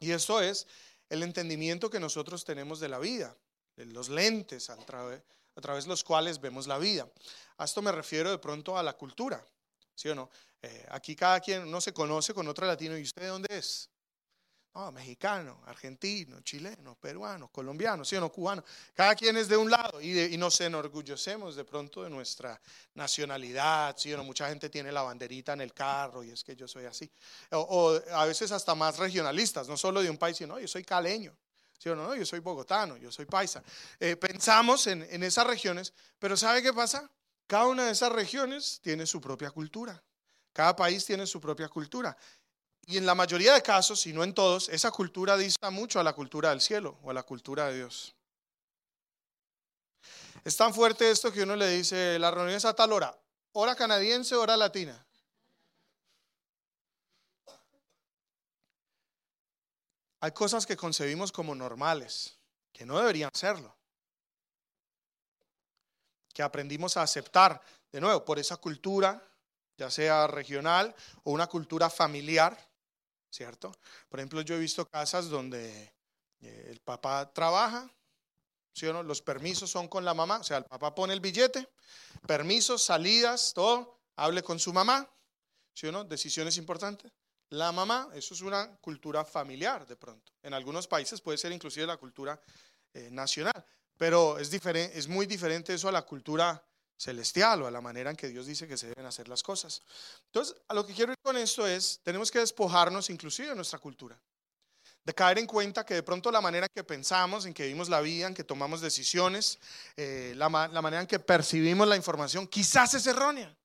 Y 0.00 0.12
eso 0.12 0.40
es 0.40 0.66
el 1.10 1.22
entendimiento 1.22 1.90
que 1.90 2.00
nosotros 2.00 2.44
tenemos 2.44 2.80
de 2.80 2.88
la 2.88 2.98
vida, 2.98 3.36
los 3.76 4.08
lentes 4.08 4.70
a 4.70 4.76
través, 4.76 5.22
a 5.56 5.60
través 5.60 5.84
de 5.84 5.90
los 5.90 6.04
cuales 6.04 6.40
vemos 6.40 6.66
la 6.66 6.78
vida. 6.78 7.06
A 7.58 7.64
esto 7.64 7.82
me 7.82 7.92
refiero 7.92 8.30
de 8.30 8.38
pronto 8.38 8.78
a 8.78 8.82
la 8.82 8.94
cultura, 8.94 9.44
¿sí 9.94 10.08
o 10.08 10.14
no? 10.14 10.30
Eh, 10.62 10.86
aquí 10.90 11.16
cada 11.16 11.40
quien 11.40 11.70
no 11.70 11.80
se 11.80 11.92
conoce 11.92 12.32
con 12.32 12.46
otro 12.48 12.66
latino. 12.66 12.96
¿Y 12.96 13.02
usted 13.02 13.22
de 13.22 13.28
dónde 13.28 13.58
es? 13.58 13.90
No, 14.72 14.92
mexicano, 14.92 15.62
argentino, 15.66 16.40
chileno, 16.42 16.94
peruano, 16.94 17.48
colombiano, 17.48 18.04
sí 18.04 18.14
o 18.14 18.20
no, 18.20 18.30
cubano. 18.30 18.64
Cada 18.94 19.16
quien 19.16 19.36
es 19.36 19.48
de 19.48 19.56
un 19.56 19.68
lado 19.68 20.00
y, 20.00 20.36
nos 20.36 20.60
enorgullecemos 20.60 21.56
de 21.56 21.64
pronto 21.64 22.04
de 22.04 22.10
nuestra 22.10 22.60
nacionalidad, 22.94 23.96
sí 23.98 24.12
o 24.12 24.16
no. 24.16 24.22
Mucha 24.22 24.48
gente 24.48 24.70
tiene 24.70 24.92
la 24.92 25.02
banderita 25.02 25.54
en 25.54 25.62
el 25.62 25.74
carro 25.74 26.22
y 26.22 26.30
es 26.30 26.44
que 26.44 26.54
yo 26.54 26.68
soy 26.68 26.84
así. 26.84 27.10
O, 27.50 27.98
a 28.12 28.24
veces 28.26 28.52
hasta 28.52 28.76
más 28.76 28.96
regionalistas, 28.98 29.68
no 29.68 29.76
solo 29.76 30.02
de 30.02 30.10
un 30.10 30.16
país, 30.16 30.36
sino 30.36 30.56
yo 30.60 30.68
soy 30.68 30.84
caleño. 30.84 31.36
¿Sí 31.76 31.88
o 31.88 31.96
no? 31.96 32.14
Yo 32.14 32.24
soy 32.24 32.38
bogotano, 32.38 32.96
yo 32.96 33.10
soy 33.10 33.24
paisa. 33.24 33.64
Eh, 33.98 34.14
pensamos 34.14 34.86
en, 34.86 35.02
en 35.10 35.22
esas 35.24 35.46
regiones, 35.46 35.94
pero 36.18 36.36
¿sabe 36.36 36.62
qué 36.62 36.72
pasa? 36.72 37.10
Cada 37.48 37.66
una 37.66 37.86
de 37.86 37.92
esas 37.92 38.12
regiones 38.12 38.80
tiene 38.82 39.04
su 39.04 39.20
propia 39.20 39.50
cultura. 39.50 40.00
Cada 40.52 40.74
país 40.76 41.04
tiene 41.04 41.26
su 41.26 41.40
propia 41.40 41.68
cultura. 41.68 42.16
Y 42.90 42.98
en 42.98 43.06
la 43.06 43.14
mayoría 43.14 43.54
de 43.54 43.62
casos, 43.62 44.00
si 44.00 44.12
no 44.12 44.24
en 44.24 44.34
todos, 44.34 44.68
esa 44.68 44.90
cultura 44.90 45.36
dista 45.36 45.70
mucho 45.70 46.00
a 46.00 46.02
la 46.02 46.12
cultura 46.12 46.50
del 46.50 46.60
cielo 46.60 46.98
o 47.02 47.10
a 47.10 47.14
la 47.14 47.22
cultura 47.22 47.68
de 47.68 47.76
Dios. 47.76 48.14
Es 50.44 50.56
tan 50.56 50.74
fuerte 50.74 51.08
esto 51.10 51.30
que 51.32 51.44
uno 51.44 51.54
le 51.54 51.68
dice, 51.68 52.18
la 52.18 52.30
reunión 52.30 52.56
es 52.56 52.64
a 52.64 52.74
tal 52.74 52.92
hora, 52.92 53.16
hora 53.52 53.76
canadiense, 53.76 54.34
hora 54.34 54.56
latina. 54.56 55.06
hay 60.20 60.32
cosas 60.32 60.66
que 60.66 60.76
concebimos 60.76 61.32
como 61.32 61.54
normales, 61.54 62.36
que 62.72 62.84
no 62.84 62.98
deberían 62.98 63.30
serlo, 63.32 63.74
que 66.32 66.42
aprendimos 66.42 66.96
a 66.96 67.02
aceptar, 67.02 67.60
de 67.90 68.00
nuevo, 68.00 68.24
por 68.24 68.38
esa 68.38 68.58
cultura, 68.58 69.26
ya 69.76 69.90
sea 69.90 70.26
regional 70.26 70.94
o 71.24 71.32
una 71.32 71.46
cultura 71.46 71.88
familiar, 71.88 72.69
¿cierto? 73.30 73.72
Por 74.08 74.20
ejemplo, 74.20 74.40
yo 74.42 74.56
he 74.56 74.58
visto 74.58 74.86
casas 74.86 75.28
donde 75.28 75.92
eh, 76.40 76.68
el 76.70 76.80
papá 76.80 77.32
trabaja, 77.32 77.90
¿sí 78.72 78.86
o 78.86 78.92
no? 78.92 79.02
Los 79.02 79.22
permisos 79.22 79.70
son 79.70 79.88
con 79.88 80.04
la 80.04 80.14
mamá, 80.14 80.38
o 80.38 80.44
sea, 80.44 80.58
el 80.58 80.64
papá 80.64 80.94
pone 80.94 81.14
el 81.14 81.20
billete, 81.20 81.68
permisos, 82.26 82.82
salidas, 82.82 83.52
todo, 83.54 84.00
hable 84.16 84.42
con 84.42 84.58
su 84.58 84.72
mamá, 84.72 85.08
¿sí 85.74 85.86
o 85.86 85.92
no? 85.92 86.04
Decisiones 86.04 86.56
importantes. 86.56 87.12
La 87.50 87.72
mamá, 87.72 88.08
eso 88.14 88.34
es 88.34 88.42
una 88.42 88.76
cultura 88.76 89.24
familiar 89.24 89.86
de 89.86 89.96
pronto. 89.96 90.32
En 90.42 90.54
algunos 90.54 90.86
países 90.86 91.20
puede 91.20 91.38
ser 91.38 91.50
inclusive 91.50 91.86
la 91.86 91.96
cultura 91.96 92.40
eh, 92.94 93.08
nacional, 93.10 93.64
pero 93.96 94.38
es, 94.38 94.50
diferente, 94.50 94.96
es 94.98 95.08
muy 95.08 95.26
diferente 95.26 95.74
eso 95.74 95.88
a 95.88 95.92
la 95.92 96.02
cultura 96.02 96.64
celestial 97.00 97.62
o 97.62 97.66
a 97.66 97.70
la 97.70 97.80
manera 97.80 98.10
en 98.10 98.16
que 98.16 98.28
Dios 98.28 98.46
dice 98.46 98.68
que 98.68 98.76
se 98.76 98.88
deben 98.88 99.06
hacer 99.06 99.26
las 99.26 99.42
cosas. 99.42 99.80
Entonces, 100.26 100.54
a 100.68 100.74
lo 100.74 100.86
que 100.86 100.92
quiero 100.92 101.12
ir 101.12 101.18
con 101.22 101.36
esto 101.38 101.66
es, 101.66 102.00
tenemos 102.02 102.30
que 102.30 102.40
despojarnos 102.40 103.08
inclusive 103.08 103.48
de 103.48 103.54
nuestra 103.54 103.78
cultura, 103.78 104.20
de 105.02 105.14
caer 105.14 105.38
en 105.38 105.46
cuenta 105.46 105.86
que 105.86 105.94
de 105.94 106.02
pronto 106.02 106.30
la 106.30 106.42
manera 106.42 106.66
en 106.66 106.72
que 106.74 106.84
pensamos, 106.84 107.46
en 107.46 107.54
que 107.54 107.62
vivimos 107.62 107.88
la 107.88 108.02
vida, 108.02 108.26
en 108.26 108.34
que 108.34 108.44
tomamos 108.44 108.82
decisiones, 108.82 109.58
eh, 109.96 110.34
la, 110.36 110.50
la 110.50 110.82
manera 110.82 111.00
en 111.00 111.06
que 111.06 111.18
percibimos 111.18 111.88
la 111.88 111.96
información, 111.96 112.46
quizás 112.46 112.92
es 112.92 113.06
errónea. 113.06 113.56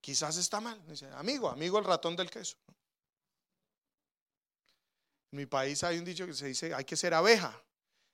Quizás 0.00 0.36
está 0.36 0.60
mal. 0.60 0.82
Dice, 0.88 1.08
amigo, 1.12 1.48
amigo 1.48 1.78
el 1.78 1.84
ratón 1.84 2.16
del 2.16 2.28
queso. 2.28 2.56
En 5.30 5.36
mi 5.38 5.46
país 5.46 5.84
hay 5.84 5.98
un 5.98 6.04
dicho 6.04 6.26
que 6.26 6.34
se 6.34 6.46
dice, 6.46 6.74
hay 6.74 6.84
que 6.84 6.96
ser 6.96 7.14
abeja. 7.14 7.62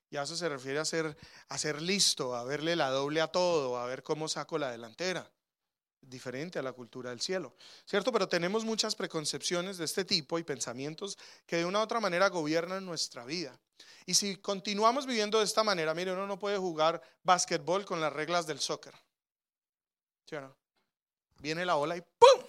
Y 0.09 0.17
eso 0.17 0.35
se 0.35 0.47
refiere 0.47 0.79
a 0.79 0.85
ser, 0.85 1.17
a 1.49 1.57
ser 1.57 1.81
listo, 1.81 2.35
a 2.35 2.43
verle 2.43 2.75
la 2.75 2.89
doble 2.89 3.19
a 3.21 3.27
todo, 3.27 3.77
a 3.77 3.85
ver 3.85 4.03
cómo 4.03 4.27
saco 4.27 4.57
la 4.57 4.71
delantera. 4.71 5.29
Diferente 5.99 6.59
a 6.59 6.61
la 6.61 6.71
cultura 6.71 7.09
del 7.09 7.19
cielo. 7.19 7.55
¿Cierto? 7.85 8.13
Pero 8.13 8.29
tenemos 8.29 8.63
muchas 8.63 8.95
preconcepciones 8.95 9.77
de 9.77 9.85
este 9.85 10.05
tipo 10.05 10.39
y 10.39 10.43
pensamientos 10.43 11.17
que 11.45 11.57
de 11.57 11.65
una 11.65 11.79
u 11.79 11.81
otra 11.81 11.99
manera 11.99 12.29
gobiernan 12.29 12.85
nuestra 12.85 13.25
vida. 13.25 13.59
Y 14.05 14.13
si 14.13 14.37
continuamos 14.37 15.05
viviendo 15.05 15.39
de 15.39 15.43
esta 15.43 15.63
manera, 15.63 15.93
mire, 15.93 16.13
uno 16.13 16.25
no 16.25 16.39
puede 16.39 16.57
jugar 16.57 17.01
básquetbol 17.23 17.83
con 17.83 17.99
las 17.99 18.13
reglas 18.13 18.47
del 18.47 18.59
soccer. 18.59 18.93
¿Sí 20.25 20.35
o 20.35 20.41
no? 20.41 20.55
Viene 21.39 21.65
la 21.65 21.75
ola 21.75 21.97
y 21.97 22.01
¡pum! 22.01 22.47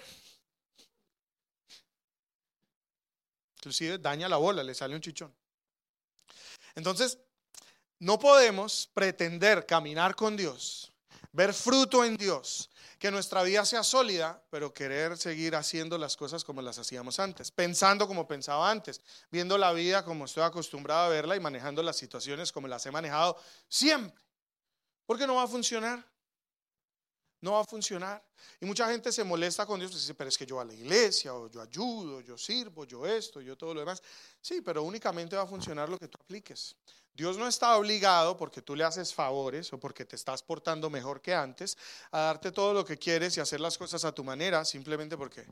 Inclusive 3.56 3.98
daña 3.98 4.28
la 4.28 4.36
bola, 4.36 4.62
le 4.62 4.72
sale 4.72 4.94
un 4.94 5.00
chichón. 5.00 5.34
Entonces, 6.76 7.18
no 7.99 8.19
podemos 8.19 8.90
pretender 8.95 9.67
caminar 9.67 10.14
con 10.14 10.37
Dios, 10.37 10.93
ver 11.33 11.52
fruto 11.52 12.05
en 12.05 12.17
Dios, 12.17 12.71
que 12.99 13.11
nuestra 13.11 13.43
vida 13.43 13.64
sea 13.64 13.83
sólida, 13.85 14.43
pero 14.50 14.75
querer 14.75 15.17
seguir 15.17 15.55
haciendo 15.55 15.99
las 15.99 16.17
cosas 16.17 16.45
como 16.45 16.62
las 16.62 16.78
hacíamos 16.78 17.21
antes, 17.21 17.50
pensando 17.50 18.09
como 18.09 18.26
pensaba 18.26 18.71
antes, 18.71 19.00
viendo 19.31 19.57
la 19.57 19.73
vida 19.73 20.05
como 20.05 20.25
estoy 20.25 20.43
acostumbrado 20.43 21.07
a 21.07 21.09
verla 21.09 21.37
y 21.37 21.40
manejando 21.40 21.83
las 21.83 21.97
situaciones 21.97 22.50
como 22.50 22.67
las 22.67 22.85
he 22.87 22.90
manejado 22.90 23.37
siempre. 23.69 24.23
Porque 25.07 25.26
no 25.26 25.37
va 25.37 25.45
a 25.45 25.49
funcionar 25.49 26.05
no 27.40 27.52
va 27.52 27.61
a 27.61 27.64
funcionar. 27.64 28.23
Y 28.61 28.67
mucha 28.67 28.90
gente 28.90 29.12
se 29.12 29.25
molesta 29.25 29.67
con 29.67 29.78
Dios, 29.78 29.93
dice, 29.93 30.14
pero 30.14 30.28
es 30.28 30.37
que 30.37 30.47
yo 30.47 30.61
a 30.61 30.64
la 30.64 30.75
iglesia, 30.75 31.35
o 31.35 31.49
yo 31.49 31.61
ayudo, 31.61 32.21
yo 32.21 32.37
sirvo, 32.37 32.85
yo 32.85 33.07
esto, 33.07 33.40
yo 33.40 33.57
todo 33.57 33.75
lo 33.75 33.81
demás. 33.81 34.02
Sí, 34.40 34.61
pero 34.61 34.83
únicamente 34.83 35.37
va 35.37 35.43
a 35.43 35.47
funcionar 35.47 35.88
lo 35.88 35.99
que 35.99 36.09
tú 36.09 36.19
apliques. 36.21 36.76
Dios 37.18 37.37
no 37.37 37.48
está 37.48 37.76
obligado 37.76 38.37
porque 38.37 38.62
tú 38.62 38.76
le 38.76 38.84
haces 38.84 39.12
favores 39.12 39.72
o 39.72 39.80
porque 39.80 40.04
te 40.04 40.14
estás 40.14 40.40
portando 40.40 40.88
mejor 40.88 41.20
que 41.20 41.34
antes 41.34 41.76
a 42.12 42.20
darte 42.20 42.52
todo 42.52 42.72
lo 42.72 42.84
que 42.84 42.96
quieres 42.96 43.37
y 43.37 43.40
hacer 43.40 43.58
las 43.58 43.76
cosas 43.76 44.04
a 44.04 44.12
tu 44.12 44.22
manera, 44.22 44.64
simplemente 44.64 45.16
porque 45.16 45.44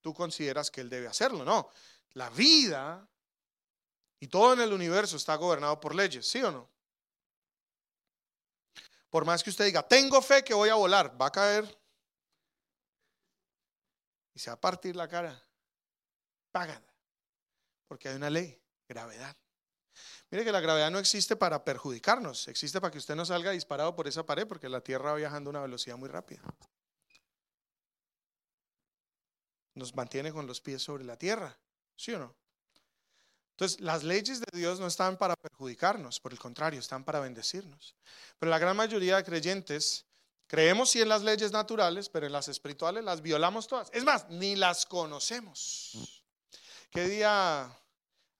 tú 0.00 0.12
consideras 0.12 0.68
que 0.68 0.80
Él 0.80 0.90
debe 0.90 1.06
hacerlo. 1.06 1.44
No, 1.44 1.70
la 2.14 2.28
vida 2.30 3.08
y 4.18 4.26
todo 4.26 4.54
en 4.54 4.60
el 4.62 4.72
universo 4.72 5.16
está 5.16 5.36
gobernado 5.36 5.78
por 5.78 5.94
leyes, 5.94 6.26
¿sí 6.26 6.42
o 6.42 6.50
no? 6.50 6.68
Por 9.10 9.24
más 9.24 9.44
que 9.44 9.50
usted 9.50 9.64
diga, 9.64 9.86
tengo 9.86 10.20
fe 10.20 10.42
que 10.42 10.54
voy 10.54 10.70
a 10.70 10.74
volar, 10.74 11.16
va 11.22 11.26
a 11.26 11.32
caer 11.32 11.78
y 14.34 14.40
se 14.40 14.50
va 14.50 14.54
a 14.54 14.60
partir 14.60 14.96
la 14.96 15.06
cara. 15.06 15.40
Págala. 16.50 16.92
Porque 17.86 18.08
hay 18.08 18.16
una 18.16 18.28
ley, 18.28 18.60
gravedad. 18.88 19.36
Mire 20.30 20.44
que 20.44 20.52
la 20.52 20.60
gravedad 20.60 20.90
no 20.90 20.98
existe 20.98 21.36
para 21.36 21.64
perjudicarnos, 21.64 22.48
existe 22.48 22.80
para 22.80 22.90
que 22.90 22.98
usted 22.98 23.16
no 23.16 23.24
salga 23.24 23.50
disparado 23.50 23.96
por 23.96 24.06
esa 24.06 24.26
pared 24.26 24.46
porque 24.46 24.68
la 24.68 24.82
Tierra 24.82 25.12
va 25.12 25.16
viajando 25.16 25.48
a 25.48 25.52
una 25.52 25.62
velocidad 25.62 25.96
muy 25.96 26.08
rápida. 26.08 26.42
Nos 29.74 29.94
mantiene 29.94 30.32
con 30.32 30.46
los 30.46 30.60
pies 30.60 30.82
sobre 30.82 31.04
la 31.04 31.16
Tierra, 31.16 31.56
¿sí 31.96 32.12
o 32.12 32.18
no? 32.18 32.34
Entonces, 33.52 33.80
las 33.80 34.04
leyes 34.04 34.40
de 34.40 34.46
Dios 34.56 34.78
no 34.78 34.86
están 34.86 35.16
para 35.16 35.34
perjudicarnos, 35.34 36.20
por 36.20 36.32
el 36.32 36.38
contrario, 36.38 36.78
están 36.78 37.02
para 37.02 37.18
bendecirnos. 37.18 37.96
Pero 38.38 38.50
la 38.50 38.58
gran 38.58 38.76
mayoría 38.76 39.16
de 39.16 39.24
creyentes 39.24 40.04
creemos 40.46 40.90
sí 40.90 41.00
en 41.00 41.08
las 41.08 41.22
leyes 41.22 41.50
naturales, 41.50 42.08
pero 42.08 42.26
en 42.26 42.32
las 42.32 42.46
espirituales 42.46 43.02
las 43.02 43.20
violamos 43.20 43.66
todas. 43.66 43.90
Es 43.92 44.04
más, 44.04 44.28
ni 44.28 44.54
las 44.54 44.86
conocemos. 44.86 46.22
¿Qué 46.90 47.08
día 47.08 47.68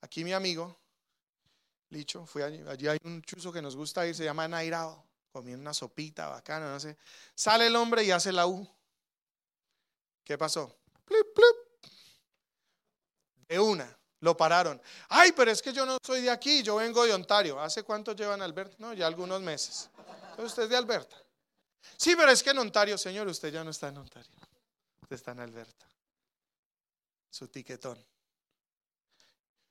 aquí 0.00 0.22
mi 0.22 0.34
amigo, 0.34 0.78
Licho, 1.90 2.26
fue 2.26 2.44
allí, 2.44 2.62
allí 2.68 2.88
hay 2.88 2.98
un 3.04 3.22
chuzo 3.22 3.52
que 3.52 3.62
nos 3.62 3.74
gusta 3.74 4.06
ir, 4.06 4.14
se 4.14 4.24
llama 4.24 4.46
Nairao, 4.46 5.04
comiendo 5.32 5.62
una 5.62 5.72
sopita 5.72 6.28
bacana, 6.28 6.70
no 6.70 6.78
sé. 6.78 6.96
Sale 7.34 7.66
el 7.66 7.76
hombre 7.76 8.04
y 8.04 8.10
hace 8.10 8.32
la 8.32 8.46
U. 8.46 8.68
¿Qué 10.22 10.36
pasó? 10.36 10.76
Plip, 11.04 11.26
plip. 11.34 11.92
De 13.48 13.58
una. 13.58 13.98
Lo 14.20 14.36
pararon. 14.36 14.80
Ay, 15.08 15.32
pero 15.32 15.50
es 15.50 15.62
que 15.62 15.72
yo 15.72 15.86
no 15.86 15.96
soy 16.04 16.22
de 16.22 16.30
aquí, 16.30 16.62
yo 16.62 16.76
vengo 16.76 17.04
de 17.04 17.14
Ontario. 17.14 17.60
¿Hace 17.60 17.84
cuánto 17.84 18.12
llevan 18.12 18.42
Alberta? 18.42 18.74
No, 18.78 18.92
ya 18.92 19.06
algunos 19.06 19.40
meses. 19.40 19.88
usted 20.38 20.64
es 20.64 20.68
de 20.68 20.76
Alberta. 20.76 21.16
Sí, 21.96 22.14
pero 22.16 22.30
es 22.30 22.42
que 22.42 22.50
en 22.50 22.58
Ontario, 22.58 22.98
señor, 22.98 23.28
usted 23.28 23.52
ya 23.52 23.62
no 23.62 23.70
está 23.70 23.88
en 23.88 23.98
Ontario. 23.98 24.30
Usted 25.02 25.16
está 25.16 25.32
en 25.32 25.40
Alberta. 25.40 25.86
Su 27.30 27.48
tiquetón. 27.48 28.04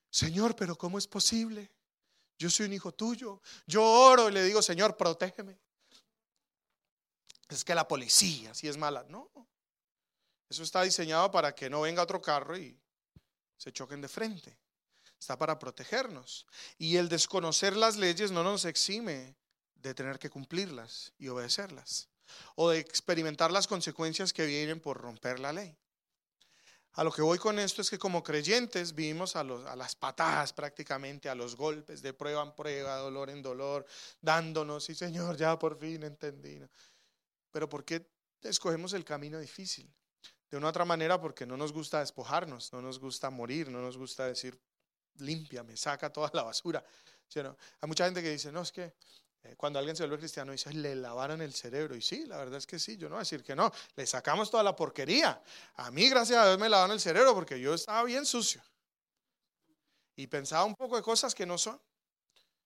Señor, 0.10 0.56
pero 0.56 0.78
¿cómo 0.78 0.98
es 0.98 1.08
posible? 1.08 1.70
Yo 2.38 2.50
soy 2.50 2.68
un 2.68 2.74
hijo 2.74 2.94
tuyo. 2.94 3.42
Yo 3.66 3.84
oro 3.84 4.30
y 4.30 4.32
le 4.32 4.44
digo, 4.44 4.62
Señor, 4.62 4.96
protégeme. 4.96 5.58
Es 7.50 7.64
que 7.64 7.74
la 7.74 7.88
policía, 7.88 8.54
si 8.54 8.68
es 8.68 8.78
mala. 8.78 9.06
No. 9.10 9.30
Eso 10.50 10.64
está 10.64 10.84
diseñado 10.84 11.32
para 11.32 11.54
que 11.56 11.70
no 11.70 11.82
venga 11.82 12.04
otro 12.04 12.22
carro 12.22 12.58
y 12.58 12.80
se 13.58 13.72
choquen 13.72 14.02
de 14.02 14.08
frente. 14.08 14.58
Está 15.20 15.38
para 15.38 15.58
protegernos. 15.58 16.46
Y 16.78 16.98
el 16.98 17.10
desconocer 17.10 17.76
las 17.76 17.98
leyes 17.98 18.32
no 18.32 18.44
nos 18.44 18.66
exime 18.66 19.36
de 19.76 19.94
tener 19.94 20.20
que 20.20 20.30
cumplirlas 20.30 21.14
y 21.18 21.28
obedecerlas. 21.28 22.10
O 22.56 22.70
de 22.70 22.80
experimentar 22.80 23.52
las 23.52 23.68
consecuencias 23.68 24.34
que 24.34 24.46
vienen 24.46 24.80
por 24.80 24.98
romper 24.98 25.40
la 25.40 25.54
ley. 25.54 25.78
A 26.98 27.04
lo 27.04 27.12
que 27.12 27.22
voy 27.22 27.38
con 27.38 27.58
esto 27.60 27.82
es 27.82 27.90
que 27.90 27.98
como 27.98 28.24
creyentes 28.24 28.94
vivimos 28.94 29.36
a, 29.36 29.44
las 29.44 29.96
patadas 29.96 30.52
prácticamente, 30.52 31.30
a 31.30 31.36
los 31.36 31.56
golpes, 31.56 32.02
de 32.02 32.14
prueba 32.14 32.44
en 32.44 32.54
prueba, 32.54 32.98
dolor 32.98 33.30
en 33.30 33.42
dolor, 33.42 33.86
dándonos, 34.20 34.90
y 34.90 34.96
Señor, 34.96 35.38
ya 35.38 35.58
por 35.58 35.78
fin 35.78 36.04
entendí. 36.04 36.60
Pero 37.52 37.70
¿por 37.70 37.86
qué 37.86 38.06
escogemos 38.42 38.94
el 38.94 39.06
camino 39.06 39.40
difícil? 39.40 39.94
de 40.50 40.58
una 40.58 40.70
otra 40.70 40.86
manera 40.86 41.20
porque 41.20 41.46
no 41.46 41.58
nos 41.58 41.74
gusta 41.74 42.00
despojarnos, 42.00 42.72
no 42.72 42.82
nos 42.82 43.00
gusta 43.00 43.30
morir, 43.30 43.70
no 43.70 43.82
nos 43.82 43.98
gusta 43.98 44.26
decir, 44.28 44.60
límpiame, 45.16 45.76
saca 45.76 46.12
toda 46.12 46.32
la 46.34 46.44
basura. 46.44 46.84
Hay 47.36 47.88
mucha 47.88 48.06
gente 48.06 48.24
que 48.24 48.30
dice, 48.30 48.52
no, 48.52 48.62
es 48.62 48.72
que 48.72 48.94
cuando 49.56 49.80
alguien 49.80 49.96
se 49.96 50.04
vuelve 50.04 50.20
cristiano 50.20 50.52
dice, 50.52 50.74
le 50.74 50.96
lavaron 50.96 51.42
el 51.42 51.54
cerebro. 51.54 51.96
Y 51.96 52.02
sí, 52.02 52.26
la 52.26 52.38
verdad 52.38 52.58
es 52.58 52.68
que 52.68 52.80
sí, 52.80 52.98
yo 52.98 53.08
no 53.08 53.16
voy 53.16 53.22
decir 53.22 53.44
que 53.44 53.56
no, 53.56 53.72
le 53.96 54.06
sacamos 54.06 54.52
toda 54.52 54.64
la 54.64 54.76
porquería. 54.76 55.42
A 55.76 55.92
mí, 55.92 56.10
gracias 56.10 56.40
a 56.40 56.48
Dios, 56.48 56.60
me 56.60 56.70
lavaron 56.70 56.92
el 56.92 57.00
cerebro 57.00 57.34
porque 57.34 57.60
yo 57.60 57.74
estaba 57.74 58.04
bien 58.04 58.26
sucio. 58.26 58.62
Y 60.16 60.28
pensaba 60.28 60.64
un 60.64 60.76
poco 60.76 60.96
de 60.96 61.04
cosas 61.04 61.36
que 61.36 61.46
no 61.46 61.58
son. 61.58 61.80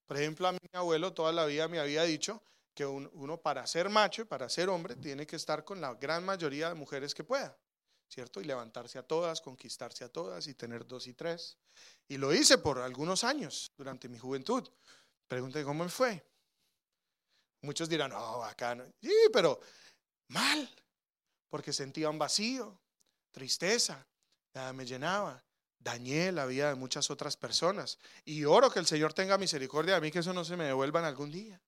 Por 0.05 0.17
ejemplo, 0.17 0.47
a 0.47 0.53
mi 0.53 0.59
abuelo 0.73 1.13
toda 1.13 1.31
la 1.31 1.45
vida 1.45 1.67
me 1.67 1.79
había 1.79 2.03
dicho 2.03 2.41
que 2.73 2.85
uno 2.85 3.37
para 3.41 3.67
ser 3.67 3.89
macho 3.89 4.21
y 4.21 4.25
para 4.25 4.49
ser 4.49 4.69
hombre 4.69 4.95
tiene 4.95 5.27
que 5.27 5.35
estar 5.35 5.63
con 5.63 5.81
la 5.81 5.93
gran 5.95 6.23
mayoría 6.23 6.69
de 6.69 6.75
mujeres 6.75 7.13
que 7.13 7.23
pueda. 7.23 7.57
¿cierto? 8.11 8.41
Y 8.41 8.43
levantarse 8.43 8.99
a 8.99 9.03
todas, 9.03 9.39
conquistarse 9.39 10.03
a 10.03 10.09
todas 10.09 10.45
y 10.47 10.53
tener 10.53 10.85
dos 10.85 11.07
y 11.07 11.13
tres. 11.13 11.57
Y 12.09 12.17
lo 12.17 12.33
hice 12.33 12.57
por 12.57 12.79
algunos 12.79 13.23
años 13.23 13.71
durante 13.77 14.09
mi 14.09 14.19
juventud. 14.19 14.67
Pregunté 15.27 15.63
cómo 15.63 15.85
me 15.85 15.89
fue. 15.89 16.21
Muchos 17.61 17.89
dirán, 17.89 18.11
no, 18.11 18.43
acá 18.43 18.75
no. 18.75 18.85
Sí, 19.01 19.13
pero 19.31 19.59
mal, 20.29 20.69
porque 21.49 21.73
sentía 21.73 22.09
un 22.09 22.17
vacío, 22.17 22.81
tristeza, 23.31 24.07
nada 24.53 24.73
me 24.73 24.85
llenaba, 24.85 25.43
dañé 25.77 26.31
la 26.31 26.45
vida 26.45 26.69
de 26.69 26.75
muchas 26.75 27.09
otras 27.11 27.37
personas. 27.37 27.99
Y 28.25 28.45
oro 28.45 28.71
que 28.71 28.79
el 28.79 28.87
Señor 28.87 29.13
tenga 29.13 29.37
misericordia 29.37 29.95
de 29.95 30.01
mí, 30.01 30.11
que 30.11 30.19
eso 30.19 30.33
no 30.33 30.43
se 30.43 30.57
me 30.57 30.65
devuelva 30.65 30.99
en 30.99 31.05
algún 31.05 31.31
día. 31.31 31.61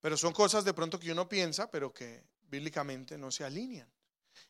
Pero 0.00 0.16
son 0.16 0.32
cosas 0.32 0.64
de 0.64 0.74
pronto 0.74 0.98
que 0.98 1.12
uno 1.12 1.28
piensa, 1.28 1.70
pero 1.70 1.92
que 1.92 2.24
bíblicamente 2.42 3.18
no 3.18 3.30
se 3.30 3.44
alinean 3.44 3.92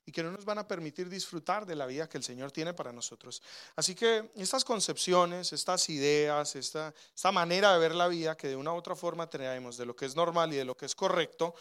y 0.08 0.10
que 0.10 0.22
no 0.22 0.32
nos 0.32 0.46
van 0.46 0.56
a 0.56 0.66
permitir 0.66 1.10
disfrutar 1.10 1.66
de 1.66 1.76
la 1.76 1.84
vida 1.84 2.08
que 2.08 2.16
el 2.16 2.24
Señor 2.24 2.50
tiene 2.50 2.72
para 2.72 2.92
nosotros. 2.92 3.42
Así 3.76 3.94
que 3.94 4.30
estas 4.36 4.64
concepciones, 4.64 5.52
estas 5.52 5.86
ideas, 5.90 6.56
esta, 6.56 6.94
esta 7.14 7.30
manera 7.30 7.74
de 7.74 7.78
ver 7.78 7.94
la 7.94 8.08
vida 8.08 8.34
que 8.34 8.48
de 8.48 8.56
una 8.56 8.72
u 8.72 8.76
otra 8.76 8.96
forma 8.96 9.28
tenemos 9.28 9.76
de 9.76 9.84
lo 9.84 9.94
que 9.94 10.06
es 10.06 10.16
normal 10.16 10.50
y 10.54 10.56
de 10.56 10.64
lo 10.64 10.74
que 10.74 10.86
es 10.86 10.94
correcto, 10.94 11.54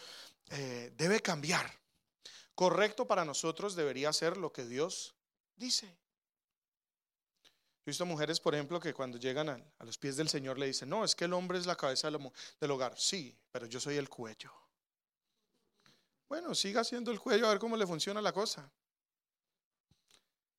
eh, 0.48 0.90
debe 0.96 1.20
cambiar. 1.20 1.70
Correcto 2.54 3.06
para 3.06 3.22
nosotros 3.22 3.76
debería 3.76 4.14
ser 4.14 4.38
lo 4.38 4.50
que 4.50 4.64
Dios 4.64 5.14
dice. 5.54 5.84
He 7.84 7.90
visto 7.90 8.06
mujeres, 8.06 8.40
por 8.40 8.54
ejemplo, 8.54 8.80
que 8.80 8.94
cuando 8.94 9.18
llegan 9.18 9.50
a, 9.50 9.84
los 9.84 9.98
pies 9.98 10.16
del 10.16 10.30
Señor 10.30 10.58
le 10.58 10.68
dicen, 10.68 10.88
no, 10.88 11.04
es 11.04 11.14
que 11.14 11.26
el 11.26 11.34
hombre 11.34 11.58
es 11.58 11.66
la 11.66 11.76
cabeza 11.76 12.10
del 12.10 12.70
hogar. 12.70 12.98
Sí, 12.98 13.36
pero 13.52 13.66
yo 13.66 13.78
soy 13.78 13.98
el 13.98 14.08
cuello. 14.08 14.67
Bueno, 16.28 16.54
siga 16.54 16.82
haciendo 16.82 17.10
el 17.10 17.20
cuello 17.20 17.46
a 17.46 17.50
ver 17.50 17.58
cómo 17.58 17.76
le 17.76 17.86
funciona 17.86 18.20
la 18.20 18.32
cosa. 18.32 18.70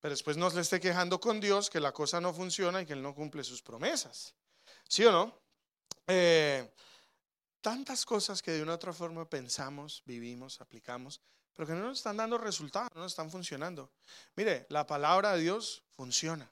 Pero 0.01 0.13
después 0.13 0.37
no 0.37 0.49
le 0.49 0.61
esté 0.61 0.79
quejando 0.79 1.19
con 1.19 1.39
Dios 1.39 1.69
que 1.69 1.79
la 1.79 1.91
cosa 1.91 2.21
no 2.21 2.33
funciona 2.33 2.81
y 2.81 2.85
que 2.85 2.93
Él 2.93 3.01
no 3.01 3.13
cumple 3.13 3.43
sus 3.43 3.61
promesas. 3.61 4.33
¿Sí 4.87 5.05
o 5.05 5.11
no? 5.11 5.39
Eh, 6.07 6.73
tantas 7.61 8.05
cosas 8.05 8.41
que 8.41 8.51
de 8.51 8.63
una 8.63 8.71
u 8.71 8.75
otra 8.75 8.93
forma 8.93 9.29
pensamos, 9.29 10.01
vivimos, 10.05 10.61
aplicamos, 10.61 11.21
pero 11.53 11.67
que 11.67 11.73
no 11.73 11.81
nos 11.81 11.97
están 11.97 12.17
dando 12.17 12.37
resultados, 12.37 12.89
no 12.95 13.01
nos 13.01 13.11
están 13.11 13.29
funcionando. 13.29 13.91
Mire, 14.35 14.65
la 14.69 14.87
palabra 14.87 15.33
de 15.33 15.41
Dios 15.41 15.83
funciona. 15.95 16.49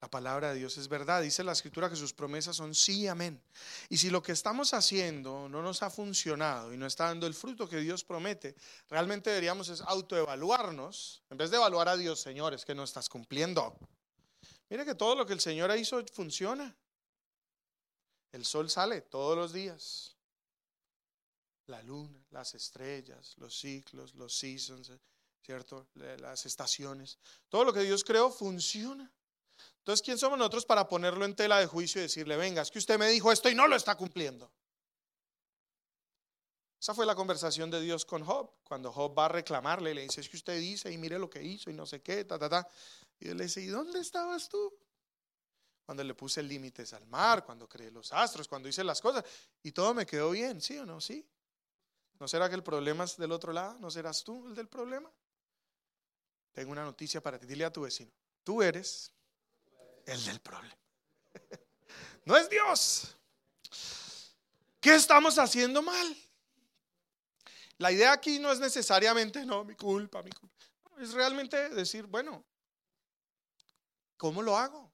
La 0.00 0.10
palabra 0.10 0.50
de 0.52 0.58
Dios 0.58 0.76
es 0.76 0.88
verdad. 0.88 1.22
Dice 1.22 1.42
la 1.42 1.52
escritura 1.52 1.88
que 1.88 1.96
sus 1.96 2.12
promesas 2.12 2.56
son 2.56 2.74
sí, 2.74 3.08
amén. 3.08 3.40
Y 3.88 3.96
si 3.96 4.10
lo 4.10 4.22
que 4.22 4.32
estamos 4.32 4.74
haciendo 4.74 5.48
no 5.48 5.62
nos 5.62 5.82
ha 5.82 5.90
funcionado 5.90 6.72
y 6.72 6.76
no 6.76 6.86
está 6.86 7.06
dando 7.06 7.26
el 7.26 7.34
fruto 7.34 7.68
que 7.68 7.78
Dios 7.78 8.04
promete, 8.04 8.54
realmente 8.90 9.30
deberíamos 9.30 9.68
es 9.68 9.80
autoevaluarnos. 9.80 11.22
En 11.30 11.38
vez 11.38 11.50
de 11.50 11.56
evaluar 11.56 11.88
a 11.88 11.96
Dios, 11.96 12.20
señores, 12.20 12.64
que 12.64 12.74
no 12.74 12.84
estás 12.84 13.08
cumpliendo. 13.08 13.74
Mire 14.68 14.84
que 14.84 14.94
todo 14.94 15.14
lo 15.14 15.24
que 15.24 15.32
el 15.32 15.40
Señor 15.40 15.76
hizo 15.78 16.04
funciona. 16.12 16.76
El 18.32 18.44
sol 18.44 18.68
sale 18.68 19.00
todos 19.00 19.36
los 19.36 19.52
días. 19.52 20.14
La 21.68 21.82
luna, 21.82 22.22
las 22.30 22.54
estrellas, 22.54 23.34
los 23.38 23.58
ciclos, 23.58 24.14
los 24.14 24.36
seasons, 24.36 24.92
¿cierto? 25.42 25.88
Las 25.94 26.44
estaciones. 26.44 27.18
Todo 27.48 27.64
lo 27.64 27.72
que 27.72 27.80
Dios 27.80 28.04
creó 28.04 28.30
funciona. 28.30 29.10
Entonces, 29.86 30.04
¿quién 30.04 30.18
somos 30.18 30.36
nosotros 30.36 30.66
para 30.66 30.88
ponerlo 30.88 31.24
en 31.24 31.36
tela 31.36 31.60
de 31.60 31.66
juicio 31.66 32.00
y 32.00 32.02
decirle, 32.02 32.36
venga, 32.36 32.60
es 32.60 32.72
que 32.72 32.80
usted 32.80 32.98
me 32.98 33.06
dijo 33.08 33.30
esto 33.30 33.48
y 33.48 33.54
no 33.54 33.68
lo 33.68 33.76
está 33.76 33.94
cumpliendo? 33.94 34.50
Esa 36.80 36.92
fue 36.92 37.06
la 37.06 37.14
conversación 37.14 37.70
de 37.70 37.80
Dios 37.80 38.04
con 38.04 38.24
Job, 38.24 38.50
cuando 38.64 38.90
Job 38.90 39.16
va 39.16 39.26
a 39.26 39.28
reclamarle, 39.28 39.94
le 39.94 40.02
dice, 40.02 40.22
es 40.22 40.28
que 40.28 40.38
usted 40.38 40.58
dice 40.58 40.90
y 40.90 40.98
mire 40.98 41.20
lo 41.20 41.30
que 41.30 41.40
hizo 41.40 41.70
y 41.70 41.72
no 41.72 41.86
sé 41.86 42.02
qué, 42.02 42.24
ta, 42.24 42.36
ta, 42.36 42.48
ta. 42.48 42.68
Y 43.20 43.28
él 43.28 43.36
le 43.36 43.44
dice, 43.44 43.60
¿y 43.60 43.66
dónde 43.66 44.00
estabas 44.00 44.48
tú? 44.48 44.76
Cuando 45.84 46.02
le 46.02 46.14
puse 46.14 46.42
límites 46.42 46.92
al 46.92 47.06
mar, 47.06 47.44
cuando 47.44 47.68
creé 47.68 47.92
los 47.92 48.12
astros, 48.12 48.48
cuando 48.48 48.68
hice 48.68 48.82
las 48.82 49.00
cosas, 49.00 49.24
y 49.62 49.70
todo 49.70 49.94
me 49.94 50.04
quedó 50.04 50.32
bien, 50.32 50.60
¿sí 50.60 50.76
o 50.78 50.84
no? 50.84 51.00
Sí. 51.00 51.24
¿No 52.18 52.26
será 52.26 52.48
que 52.48 52.56
el 52.56 52.64
problema 52.64 53.04
es 53.04 53.16
del 53.16 53.30
otro 53.30 53.52
lado? 53.52 53.78
¿No 53.78 53.88
serás 53.92 54.24
tú 54.24 54.48
el 54.48 54.56
del 54.56 54.66
problema? 54.66 55.08
Tengo 56.50 56.72
una 56.72 56.82
noticia 56.82 57.22
para 57.22 57.38
ti, 57.38 57.46
dile 57.46 57.64
a 57.64 57.72
tu 57.72 57.82
vecino, 57.82 58.10
tú 58.42 58.64
eres 58.64 59.12
el 60.06 60.24
del 60.24 60.40
problema. 60.40 60.76
No 62.24 62.36
es 62.36 62.50
Dios. 62.50 63.16
¿Qué 64.80 64.94
estamos 64.94 65.38
haciendo 65.38 65.82
mal? 65.82 66.16
La 67.78 67.92
idea 67.92 68.12
aquí 68.12 68.38
no 68.38 68.50
es 68.50 68.58
necesariamente, 68.58 69.44
no, 69.44 69.64
mi 69.64 69.74
culpa, 69.74 70.22
mi 70.22 70.32
culpa. 70.32 70.64
es 70.98 71.12
realmente 71.12 71.68
decir, 71.68 72.06
bueno, 72.06 72.44
¿cómo 74.16 74.42
lo 74.42 74.56
hago? 74.56 74.90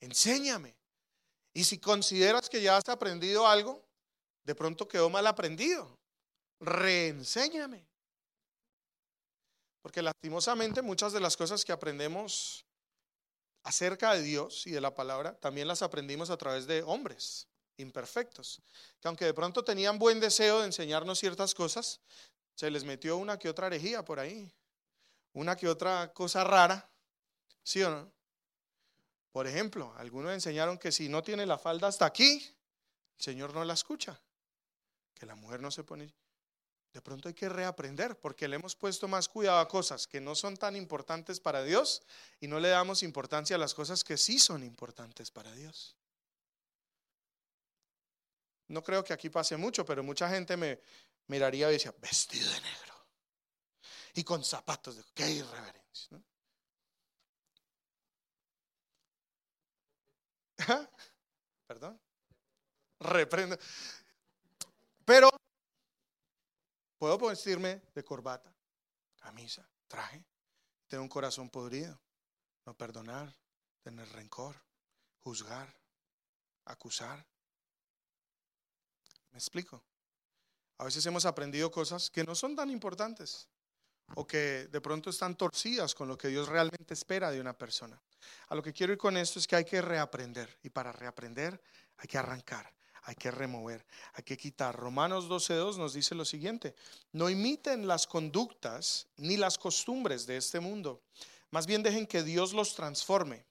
Enséñame. 0.00 0.76
Y 1.54 1.64
si 1.64 1.78
consideras 1.78 2.50
que 2.50 2.60
ya 2.60 2.76
has 2.76 2.88
aprendido 2.88 3.48
algo, 3.48 3.82
de 4.44 4.54
pronto 4.54 4.86
quedó 4.86 5.08
mal 5.08 5.26
aprendido, 5.26 5.98
reenséñame. 6.60 7.88
Porque 9.80 10.02
lastimosamente 10.02 10.82
muchas 10.82 11.12
de 11.12 11.20
las 11.20 11.36
cosas 11.36 11.64
que 11.64 11.72
aprendemos 11.72 12.65
acerca 13.66 14.14
de 14.14 14.22
Dios 14.22 14.64
y 14.68 14.70
de 14.70 14.80
la 14.80 14.94
palabra, 14.94 15.34
también 15.40 15.66
las 15.66 15.82
aprendimos 15.82 16.30
a 16.30 16.36
través 16.36 16.68
de 16.68 16.84
hombres 16.84 17.48
imperfectos, 17.78 18.62
que 19.00 19.08
aunque 19.08 19.24
de 19.24 19.34
pronto 19.34 19.64
tenían 19.64 19.98
buen 19.98 20.20
deseo 20.20 20.60
de 20.60 20.66
enseñarnos 20.66 21.18
ciertas 21.18 21.52
cosas, 21.52 22.00
se 22.54 22.70
les 22.70 22.84
metió 22.84 23.16
una 23.16 23.40
que 23.40 23.48
otra 23.48 23.66
herejía 23.66 24.04
por 24.04 24.20
ahí, 24.20 24.54
una 25.32 25.56
que 25.56 25.68
otra 25.68 26.12
cosa 26.12 26.44
rara, 26.44 26.88
¿sí 27.64 27.82
o 27.82 27.90
no? 27.90 28.12
Por 29.32 29.48
ejemplo, 29.48 29.92
algunos 29.96 30.32
enseñaron 30.32 30.78
que 30.78 30.92
si 30.92 31.08
no 31.08 31.24
tiene 31.24 31.44
la 31.44 31.58
falda 31.58 31.88
hasta 31.88 32.06
aquí, 32.06 32.36
el 33.18 33.24
Señor 33.24 33.52
no 33.52 33.64
la 33.64 33.74
escucha, 33.74 34.18
que 35.12 35.26
la 35.26 35.34
mujer 35.34 35.60
no 35.60 35.72
se 35.72 35.82
pone 35.82 36.14
de 36.96 37.02
pronto 37.02 37.28
hay 37.28 37.34
que 37.34 37.50
reaprender 37.50 38.18
porque 38.18 38.48
le 38.48 38.56
hemos 38.56 38.74
puesto 38.74 39.06
más 39.06 39.28
cuidado 39.28 39.58
a 39.58 39.68
cosas 39.68 40.06
que 40.06 40.18
no 40.18 40.34
son 40.34 40.56
tan 40.56 40.74
importantes 40.76 41.40
para 41.40 41.62
Dios 41.62 42.02
y 42.40 42.48
no 42.48 42.58
le 42.58 42.70
damos 42.70 43.02
importancia 43.02 43.56
a 43.56 43.58
las 43.58 43.74
cosas 43.74 44.02
que 44.02 44.16
sí 44.16 44.38
son 44.38 44.64
importantes 44.64 45.30
para 45.30 45.52
Dios. 45.52 45.94
No 48.68 48.82
creo 48.82 49.04
que 49.04 49.12
aquí 49.12 49.28
pase 49.28 49.58
mucho, 49.58 49.84
pero 49.84 50.02
mucha 50.02 50.26
gente 50.30 50.56
me 50.56 50.80
miraría 51.26 51.68
y 51.68 51.72
decía, 51.74 51.94
vestido 52.00 52.50
de 52.50 52.60
negro 52.62 52.94
y 54.14 54.24
con 54.24 54.42
zapatos 54.42 54.96
de 54.96 55.04
qué 55.12 55.30
irreverencia. 55.32 56.18
Perdón. 61.66 62.00
Reprendo. 63.00 63.58
Pero 65.04 65.28
Puedo 67.06 67.28
vestirme 67.28 67.82
de 67.94 68.02
corbata, 68.02 68.52
camisa, 69.20 69.64
traje, 69.86 70.24
tener 70.88 71.00
un 71.00 71.08
corazón 71.08 71.48
podrido, 71.48 71.96
no 72.64 72.74
perdonar, 72.74 73.32
tener 73.80 74.08
rencor, 74.08 74.60
juzgar, 75.20 75.72
acusar. 76.64 77.24
¿Me 79.30 79.38
explico? 79.38 79.84
A 80.78 80.84
veces 80.84 81.06
hemos 81.06 81.26
aprendido 81.26 81.70
cosas 81.70 82.10
que 82.10 82.24
no 82.24 82.34
son 82.34 82.56
tan 82.56 82.70
importantes 82.70 83.48
o 84.16 84.26
que 84.26 84.66
de 84.66 84.80
pronto 84.80 85.10
están 85.10 85.36
torcidas 85.36 85.94
con 85.94 86.08
lo 86.08 86.18
que 86.18 86.26
Dios 86.26 86.48
realmente 86.48 86.94
espera 86.94 87.30
de 87.30 87.40
una 87.40 87.56
persona. 87.56 88.02
A 88.48 88.56
lo 88.56 88.64
que 88.64 88.72
quiero 88.72 88.92
ir 88.92 88.98
con 88.98 89.16
esto 89.16 89.38
es 89.38 89.46
que 89.46 89.54
hay 89.54 89.64
que 89.64 89.80
reaprender 89.80 90.58
y 90.64 90.70
para 90.70 90.90
reaprender 90.90 91.62
hay 91.98 92.08
que 92.08 92.18
arrancar 92.18 92.75
hay 93.06 93.14
que 93.14 93.30
remover, 93.30 93.86
hay 94.14 94.24
que 94.24 94.36
quitar. 94.36 94.74
Romanos 94.74 95.28
12.2 95.28 95.76
nos 95.76 95.94
dice 95.94 96.16
lo 96.16 96.24
siguiente, 96.24 96.74
no 97.12 97.30
imiten 97.30 97.86
las 97.86 98.06
conductas 98.06 99.06
ni 99.16 99.36
las 99.36 99.58
costumbres 99.58 100.26
de 100.26 100.36
este 100.36 100.58
mundo, 100.58 101.00
más 101.52 101.66
bien 101.66 101.84
dejen 101.84 102.08
que 102.08 102.24
Dios 102.24 102.52
los 102.52 102.74
transforme. 102.74 103.46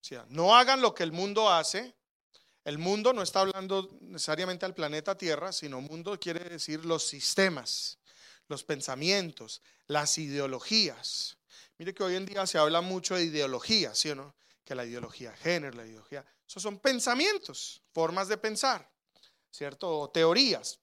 O 0.00 0.06
sea, 0.06 0.24
no 0.30 0.56
hagan 0.56 0.80
lo 0.80 0.94
que 0.94 1.02
el 1.02 1.12
mundo 1.12 1.50
hace. 1.50 1.94
El 2.64 2.78
mundo 2.78 3.12
no 3.12 3.22
está 3.22 3.40
hablando 3.40 3.90
necesariamente 4.00 4.64
al 4.64 4.74
planeta 4.74 5.18
Tierra, 5.18 5.52
sino 5.52 5.82
mundo 5.82 6.18
quiere 6.18 6.40
decir 6.48 6.84
los 6.86 7.06
sistemas, 7.06 7.98
los 8.48 8.64
pensamientos, 8.64 9.60
las 9.86 10.16
ideologías. 10.16 11.36
Mire 11.76 11.92
que 11.92 12.02
hoy 12.02 12.16
en 12.16 12.24
día 12.24 12.46
se 12.46 12.56
habla 12.56 12.80
mucho 12.80 13.16
de 13.16 13.24
ideología, 13.24 13.94
¿sí 13.94 14.10
o 14.10 14.14
no? 14.14 14.34
Que 14.64 14.74
la 14.74 14.84
ideología 14.84 15.30
de 15.30 15.36
género, 15.36 15.76
la 15.76 15.86
ideología 15.86 16.24
esos 16.46 16.62
son 16.62 16.78
pensamientos, 16.78 17.82
formas 17.92 18.28
de 18.28 18.36
pensar, 18.36 18.88
¿cierto? 19.50 19.98
O 19.98 20.10
teorías. 20.10 20.78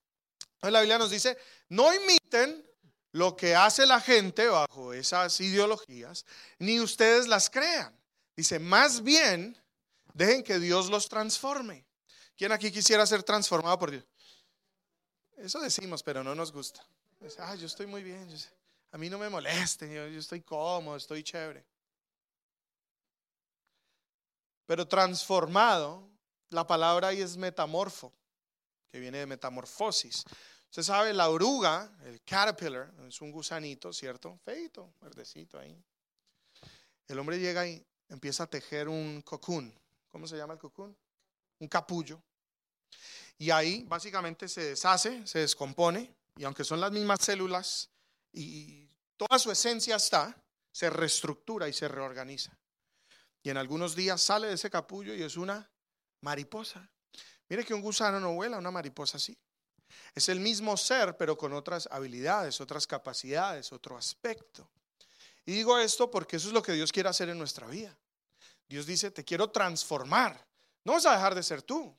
La 0.62 0.80
Biblia 0.82 0.98
nos 0.98 1.12
dice, 1.12 1.38
no 1.70 1.94
imiten 1.94 2.68
lo 3.14 3.36
que 3.36 3.56
hace 3.56 3.86
la 3.86 4.00
gente 4.00 4.48
bajo 4.48 4.94
esas 4.94 5.40
ideologías, 5.40 6.26
ni 6.60 6.80
ustedes 6.80 7.28
las 7.28 7.50
crean. 7.50 7.98
Dice, 8.36 8.60
más 8.60 9.04
bien, 9.04 9.58
dejen 10.14 10.44
que 10.44 10.60
Dios 10.60 10.90
los 10.90 11.10
transforme. 11.10 11.86
¿Quién 12.38 12.52
aquí 12.52 12.72
quisiera 12.72 13.06
ser 13.06 13.24
transformado 13.24 13.78
por 13.78 13.92
Dios? 13.92 14.06
Eso 15.38 15.60
decimos, 15.60 16.04
pero 16.04 16.24
no 16.24 16.36
nos 16.36 16.52
gusta. 16.52 16.86
Ah, 17.40 17.56
yo 17.56 17.68
estoy 17.68 17.88
muy 17.88 18.04
bien. 18.04 18.28
A 18.92 18.98
mí 18.98 19.10
no 19.10 19.18
me 19.18 19.30
moleste, 19.30 19.92
yo 19.94 20.20
estoy 20.20 20.42
cómodo, 20.42 20.98
estoy 20.98 21.24
chévere. 21.24 21.66
Pero 24.66 24.88
transformado, 24.88 26.10
la 26.50 26.66
palabra 26.66 27.10
ahí 27.10 27.22
es 27.22 27.38
metamorfo, 27.38 28.14
que 28.90 29.00
viene 29.00 29.20
de 29.20 29.26
metamorfosis. 29.26 30.26
Usted 30.66 30.84
sabe, 30.84 31.14
la 31.14 31.30
oruga, 31.30 31.92
el 32.06 32.22
caterpillar, 32.24 32.94
es 33.08 33.20
un 33.22 33.32
gusanito, 33.32 33.92
¿cierto? 33.92 34.38
Feito, 34.44 34.94
verdecito 35.02 35.60
ahí. 35.60 35.78
el 37.08 37.20
hombre 37.20 37.40
llega 37.40 37.68
y 37.68 37.86
empieza 38.08 38.44
a 38.44 38.48
tejer 38.48 38.88
un 38.88 39.22
cocoon. 39.22 39.74
¿Cómo 40.10 40.28
se 40.28 40.38
llama 40.38 40.54
el 40.54 40.60
cocoon? 40.60 40.96
Un 41.60 41.68
capullo. 41.68 42.22
Y 43.38 43.50
ahí 43.50 43.84
básicamente 43.88 44.48
se 44.48 44.64
deshace, 44.64 45.26
se 45.28 45.40
descompone, 45.40 46.14
y 46.38 46.44
aunque 46.44 46.64
son 46.64 46.80
las 46.80 46.92
mismas 46.92 47.20
células 47.22 47.90
y 48.32 48.90
toda 49.18 49.40
su 49.40 49.52
esencia 49.52 49.96
está, 49.96 50.36
se 50.72 50.90
reestructura 50.90 51.68
y 51.68 51.74
se 51.74 51.88
reorganiza. 51.88 52.58
Y 53.44 53.50
en 53.50 53.58
algunos 53.58 53.96
días 53.96 54.22
sale 54.22 54.48
de 54.48 54.54
ese 54.54 54.70
capullo 54.70 55.14
y 55.14 55.24
es 55.24 55.38
una 55.38 55.70
mariposa. 56.22 56.90
Mire 57.50 57.66
que 57.66 57.74
un 57.74 57.82
gusano 57.82 58.20
no 58.20 58.34
vuela, 58.34 58.58
una 58.58 58.72
mariposa 58.72 59.20
sí. 59.20 59.38
Es 60.16 60.30
el 60.30 60.40
mismo 60.40 60.78
ser, 60.78 61.18
pero 61.18 61.38
con 61.38 61.54
otras 61.54 61.88
habilidades, 61.92 62.62
otras 62.62 62.88
capacidades, 62.88 63.72
otro 63.74 63.98
aspecto. 63.98 64.70
Y 65.46 65.54
digo 65.54 65.78
esto 65.80 66.10
porque 66.10 66.38
eso 66.38 66.48
es 66.48 66.54
lo 66.54 66.62
que 66.62 66.74
Dios 66.74 66.92
quiere 66.92 67.10
hacer 67.10 67.30
en 67.30 67.38
nuestra 67.38 67.68
vida. 67.68 67.98
Dios 68.70 68.86
dice, 68.86 69.12
te 69.12 69.26
quiero 69.26 69.50
transformar. 69.50 70.46
No 70.86 70.94
vas 70.94 71.06
a 71.06 71.14
dejar 71.14 71.36
de 71.36 71.44
ser 71.44 71.62
tú. 71.62 71.94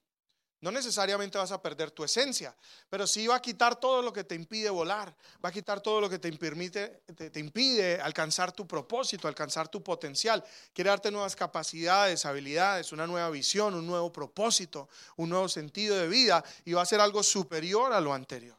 No 0.63 0.71
necesariamente 0.71 1.39
vas 1.39 1.51
a 1.51 1.61
perder 1.61 1.91
tu 1.91 2.05
esencia, 2.05 2.57
pero 2.89 3.05
sí 3.05 3.27
va 3.27 3.35
a 3.35 3.43
quitar 3.43 3.75
todo 3.81 4.01
lo 4.01 4.13
que 4.13 4.23
te 4.23 4.37
impide 4.37 4.71
volar, 4.71 5.13
va 5.45 5.49
a 5.49 5.53
quitar 5.53 5.81
todo 5.81 6.01
lo 6.01 6.09
que 6.09 6.21
te, 6.21 6.29
impide, 6.29 7.03
te, 7.17 7.41
impide 7.41 8.01
alcanzar 8.01 8.53
tu 8.53 8.65
propósito, 8.65 9.27
alcanzar 9.27 9.67
tu 9.67 9.83
potencial. 9.83 10.45
Quiere 10.73 10.91
darte 10.91 11.11
nuevas 11.11 11.35
capacidades, 11.35 12.25
habilidades, 12.27 12.93
una 12.93 13.09
nueva 13.09 13.29
visión, 13.31 13.75
un 13.75 13.85
nuevo 13.85 14.13
propósito, 14.13 14.89
un 15.17 15.31
nuevo 15.31 15.49
sentido 15.49 15.97
de 15.97 16.07
vida 16.07 16.45
y 16.65 16.75
va 16.75 16.83
a 16.83 16.87
ser 16.87 17.01
algo 17.01 17.25
superior 17.25 17.93
a 17.93 18.01
lo 18.01 18.15
anterior. 18.15 18.57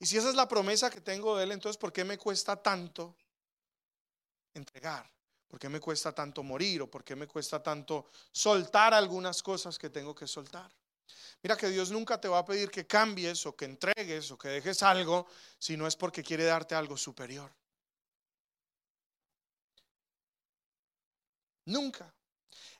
Y 0.00 0.06
si 0.06 0.16
esa 0.16 0.28
es 0.28 0.34
la 0.34 0.48
promesa 0.48 0.90
que 0.90 1.00
tengo 1.00 1.36
de 1.36 1.44
Él, 1.44 1.52
entonces 1.52 1.78
¿por 1.78 1.92
qué 1.92 2.02
me 2.02 2.18
cuesta 2.18 2.56
tanto 2.56 3.14
entregar? 4.52 5.08
¿Por 5.46 5.60
qué 5.60 5.68
me 5.68 5.78
cuesta 5.78 6.12
tanto 6.12 6.42
morir? 6.42 6.82
¿O 6.82 6.90
por 6.90 7.04
qué 7.04 7.14
me 7.14 7.28
cuesta 7.28 7.62
tanto 7.62 8.06
soltar 8.32 8.94
algunas 8.94 9.44
cosas 9.44 9.78
que 9.78 9.90
tengo 9.90 10.12
que 10.12 10.26
soltar? 10.26 10.68
Mira 11.42 11.56
que 11.56 11.68
Dios 11.68 11.90
nunca 11.90 12.20
te 12.20 12.28
va 12.28 12.38
a 12.38 12.44
pedir 12.44 12.70
que 12.70 12.86
cambies 12.86 13.46
o 13.46 13.54
que 13.54 13.64
entregues 13.64 14.30
o 14.30 14.38
que 14.38 14.48
dejes 14.48 14.82
algo 14.82 15.26
si 15.58 15.76
no 15.76 15.86
es 15.86 15.96
porque 15.96 16.22
quiere 16.22 16.44
darte 16.44 16.74
algo 16.74 16.96
superior. 16.96 17.50
Nunca. 21.66 22.12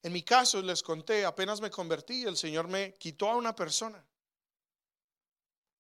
En 0.03 0.13
mi 0.13 0.23
caso, 0.23 0.61
les 0.63 0.83
conté, 0.83 1.25
apenas 1.25 1.61
me 1.61 1.71
convertí, 1.71 2.25
el 2.25 2.37
Señor 2.37 2.69
me 2.69 2.95
quitó 2.95 3.29
a 3.29 3.37
una 3.37 3.55
persona. 3.55 4.05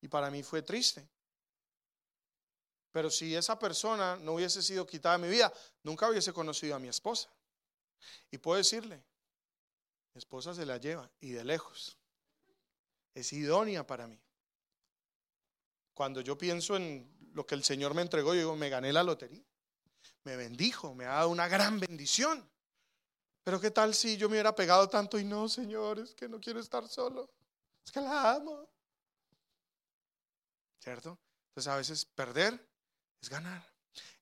Y 0.00 0.08
para 0.08 0.30
mí 0.30 0.42
fue 0.42 0.62
triste. 0.62 1.08
Pero 2.92 3.10
si 3.10 3.34
esa 3.34 3.58
persona 3.58 4.16
no 4.16 4.34
hubiese 4.34 4.62
sido 4.62 4.86
quitada 4.86 5.18
de 5.18 5.26
mi 5.26 5.30
vida, 5.30 5.52
nunca 5.82 6.08
hubiese 6.08 6.32
conocido 6.32 6.76
a 6.76 6.78
mi 6.78 6.88
esposa. 6.88 7.28
Y 8.30 8.38
puedo 8.38 8.58
decirle, 8.58 9.02
mi 10.14 10.18
esposa 10.18 10.54
se 10.54 10.64
la 10.64 10.78
lleva 10.78 11.10
y 11.20 11.30
de 11.30 11.44
lejos 11.44 11.97
es 13.20 13.32
idónea 13.32 13.86
para 13.86 14.06
mí. 14.06 14.20
Cuando 15.94 16.20
yo 16.20 16.38
pienso 16.38 16.76
en 16.76 17.08
lo 17.32 17.46
que 17.46 17.54
el 17.54 17.64
Señor 17.64 17.94
me 17.94 18.02
entregó, 18.02 18.34
yo 18.34 18.40
digo, 18.40 18.56
me 18.56 18.68
gané 18.68 18.92
la 18.92 19.02
lotería. 19.02 19.44
Me 20.24 20.36
bendijo, 20.36 20.94
me 20.94 21.04
ha 21.06 21.14
dado 21.14 21.30
una 21.30 21.48
gran 21.48 21.80
bendición. 21.80 22.48
Pero 23.42 23.60
qué 23.60 23.70
tal 23.70 23.94
si 23.94 24.16
yo 24.16 24.28
me 24.28 24.34
hubiera 24.34 24.54
pegado 24.54 24.88
tanto 24.88 25.18
y 25.18 25.24
no, 25.24 25.48
Señor, 25.48 25.98
es 25.98 26.14
que 26.14 26.28
no 26.28 26.40
quiero 26.40 26.60
estar 26.60 26.86
solo. 26.86 27.30
Es 27.84 27.90
que 27.90 28.00
la 28.00 28.34
amo. 28.34 28.68
¿Cierto? 30.78 31.18
Entonces 31.48 31.72
a 31.72 31.76
veces 31.76 32.04
perder 32.04 32.68
es 33.20 33.28
ganar. 33.28 33.66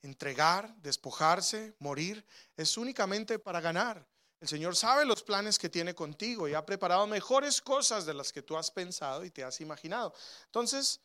Entregar, 0.00 0.74
despojarse, 0.76 1.74
morir, 1.80 2.24
es 2.56 2.76
únicamente 2.76 3.38
para 3.38 3.60
ganar. 3.60 4.06
El 4.40 4.48
Señor 4.48 4.76
sabe 4.76 5.04
los 5.04 5.22
planes 5.22 5.58
que 5.58 5.68
tiene 5.68 5.94
contigo 5.94 6.46
y 6.46 6.54
ha 6.54 6.66
preparado 6.66 7.06
mejores 7.06 7.62
cosas 7.62 8.04
de 8.04 8.14
las 8.14 8.32
que 8.32 8.42
tú 8.42 8.56
has 8.56 8.70
pensado 8.70 9.24
y 9.24 9.30
te 9.30 9.42
has 9.42 9.60
imaginado. 9.60 10.12
Entonces, 10.44 11.00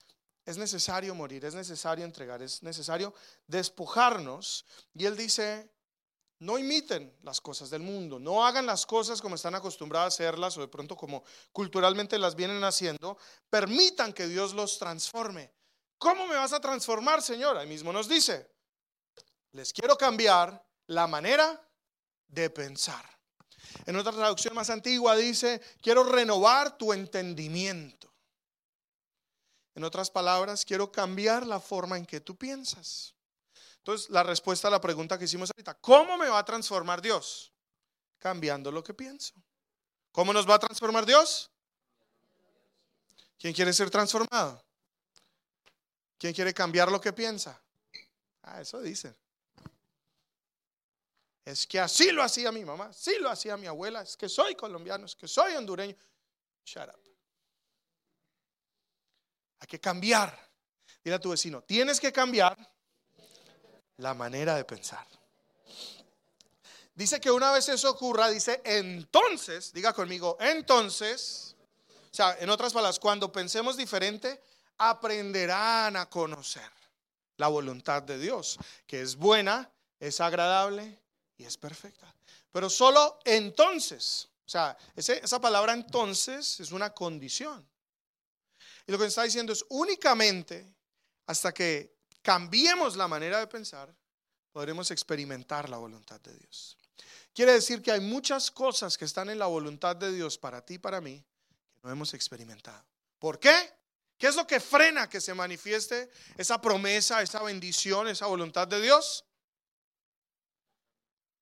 es 0.45 0.57
necesario 0.57 1.15
morir, 1.15 1.45
es 1.45 1.55
necesario 1.55 2.03
entregar, 2.03 2.41
es 2.41 2.61
necesario 2.61 3.13
despojarnos. 3.47 4.65
Y 4.93 5.05
Él 5.05 5.15
dice, 5.15 5.71
no 6.39 6.57
imiten 6.57 7.15
las 7.21 7.39
cosas 7.39 7.69
del 7.69 7.83
mundo, 7.83 8.19
no 8.19 8.45
hagan 8.45 8.65
las 8.65 8.85
cosas 8.85 9.21
como 9.21 9.35
están 9.35 9.55
acostumbrados 9.55 10.05
a 10.05 10.15
hacerlas 10.15 10.57
o 10.57 10.61
de 10.61 10.67
pronto 10.67 10.97
como 10.97 11.23
culturalmente 11.51 12.17
las 12.17 12.35
vienen 12.35 12.63
haciendo, 12.63 13.17
permitan 13.49 14.11
que 14.11 14.27
Dios 14.27 14.53
los 14.53 14.77
transforme. 14.79 15.53
¿Cómo 15.99 16.25
me 16.25 16.35
vas 16.35 16.51
a 16.51 16.59
transformar, 16.59 17.21
Señor? 17.21 17.57
Ahí 17.57 17.67
mismo 17.67 17.93
nos 17.93 18.09
dice, 18.09 18.49
les 19.51 19.71
quiero 19.71 19.95
cambiar 19.95 20.65
la 20.87 21.05
manera 21.05 21.63
de 22.27 22.49
pensar. 22.49 23.10
En 23.85 23.95
otra 23.95 24.11
traducción 24.11 24.53
más 24.53 24.69
antigua 24.69 25.15
dice, 25.15 25.61
quiero 25.81 26.03
renovar 26.03 26.77
tu 26.77 26.93
entendimiento. 26.93 28.11
En 29.75 29.83
otras 29.83 30.11
palabras, 30.11 30.65
quiero 30.65 30.91
cambiar 30.91 31.47
la 31.47 31.59
forma 31.59 31.97
en 31.97 32.05
que 32.05 32.19
tú 32.19 32.35
piensas. 32.35 33.15
Entonces, 33.77 34.09
la 34.09 34.23
respuesta 34.23 34.67
a 34.67 34.71
la 34.71 34.81
pregunta 34.81 35.17
que 35.17 35.25
hicimos 35.25 35.49
ahorita, 35.49 35.75
¿cómo 35.75 36.17
me 36.17 36.29
va 36.29 36.39
a 36.39 36.45
transformar 36.45 37.01
Dios? 37.01 37.51
Cambiando 38.19 38.71
lo 38.71 38.83
que 38.83 38.93
pienso. 38.93 39.33
¿Cómo 40.11 40.33
nos 40.33 40.47
va 40.47 40.55
a 40.55 40.59
transformar 40.59 41.05
Dios? 41.05 41.49
¿Quién 43.39 43.53
quiere 43.53 43.73
ser 43.73 43.89
transformado? 43.89 44.63
¿Quién 46.19 46.33
quiere 46.33 46.53
cambiar 46.53 46.91
lo 46.91 47.01
que 47.01 47.11
piensa? 47.11 47.59
Ah, 48.43 48.61
eso 48.61 48.79
dice. 48.81 49.15
Es 51.43 51.65
que 51.65 51.79
así 51.79 52.11
lo 52.11 52.21
hacía 52.21 52.51
mi 52.51 52.63
mamá, 52.63 52.87
así 52.87 53.17
lo 53.19 53.29
hacía 53.29 53.57
mi 53.57 53.67
abuela, 53.67 54.01
es 54.01 54.15
que 54.15 54.29
soy 54.29 54.55
colombiano, 54.55 55.05
es 55.05 55.15
que 55.15 55.27
soy 55.27 55.53
hondureño. 55.53 55.95
Shut 56.63 56.87
up. 56.87 57.01
Hay 59.59 59.67
que 59.67 59.79
cambiar. 59.79 60.37
Dile 61.03 61.15
a 61.15 61.19
tu 61.19 61.31
vecino, 61.31 61.63
tienes 61.63 61.99
que 61.99 62.11
cambiar 62.11 62.55
la 63.97 64.13
manera 64.13 64.55
de 64.55 64.65
pensar. 64.65 65.07
Dice 66.93 67.19
que 67.19 67.31
una 67.31 67.51
vez 67.51 67.67
eso 67.69 67.89
ocurra, 67.89 68.29
dice, 68.29 68.61
entonces, 68.63 69.73
diga 69.73 69.93
conmigo, 69.93 70.37
entonces, 70.39 71.55
o 72.11 72.13
sea, 72.13 72.37
en 72.39 72.49
otras 72.51 72.73
palabras, 72.73 72.99
cuando 72.99 73.31
pensemos 73.31 73.77
diferente, 73.77 74.39
aprenderán 74.77 75.95
a 75.95 76.07
conocer 76.07 76.69
la 77.37 77.47
voluntad 77.47 78.03
de 78.03 78.19
Dios, 78.19 78.59
que 78.85 79.01
es 79.01 79.15
buena, 79.15 79.71
es 79.99 80.21
agradable 80.21 81.00
y 81.41 81.45
es 81.45 81.57
perfecta. 81.57 82.13
Pero 82.51 82.69
solo 82.69 83.19
entonces, 83.25 84.29
o 84.45 84.49
sea, 84.49 84.77
esa 84.95 85.41
palabra 85.41 85.73
entonces 85.73 86.59
es 86.59 86.71
una 86.71 86.93
condición. 86.93 87.67
Y 88.85 88.91
lo 88.91 88.99
que 88.99 89.05
está 89.05 89.23
diciendo 89.23 89.53
es 89.53 89.65
únicamente 89.69 90.73
hasta 91.25 91.53
que 91.53 91.95
cambiemos 92.21 92.95
la 92.95 93.07
manera 93.07 93.39
de 93.39 93.47
pensar, 93.47 93.93
podremos 94.51 94.91
experimentar 94.91 95.69
la 95.69 95.77
voluntad 95.77 96.19
de 96.21 96.37
Dios. 96.37 96.77
Quiere 97.33 97.53
decir 97.53 97.81
que 97.81 97.91
hay 97.91 98.01
muchas 98.01 98.51
cosas 98.51 98.97
que 98.97 99.05
están 99.05 99.29
en 99.29 99.39
la 99.39 99.45
voluntad 99.45 99.95
de 99.95 100.11
Dios 100.11 100.37
para 100.37 100.63
ti 100.63 100.75
y 100.75 100.79
para 100.79 101.01
mí 101.01 101.23
que 101.73 101.79
no 101.83 101.91
hemos 101.91 102.13
experimentado. 102.13 102.85
¿Por 103.17 103.39
qué? 103.39 103.55
¿Qué 104.17 104.27
es 104.27 104.35
lo 104.35 104.45
que 104.45 104.59
frena 104.59 105.09
que 105.09 105.21
se 105.21 105.33
manifieste 105.33 106.11
esa 106.37 106.61
promesa, 106.61 107.21
esa 107.21 107.41
bendición, 107.41 108.07
esa 108.07 108.27
voluntad 108.27 108.67
de 108.67 108.81
Dios? 108.81 109.25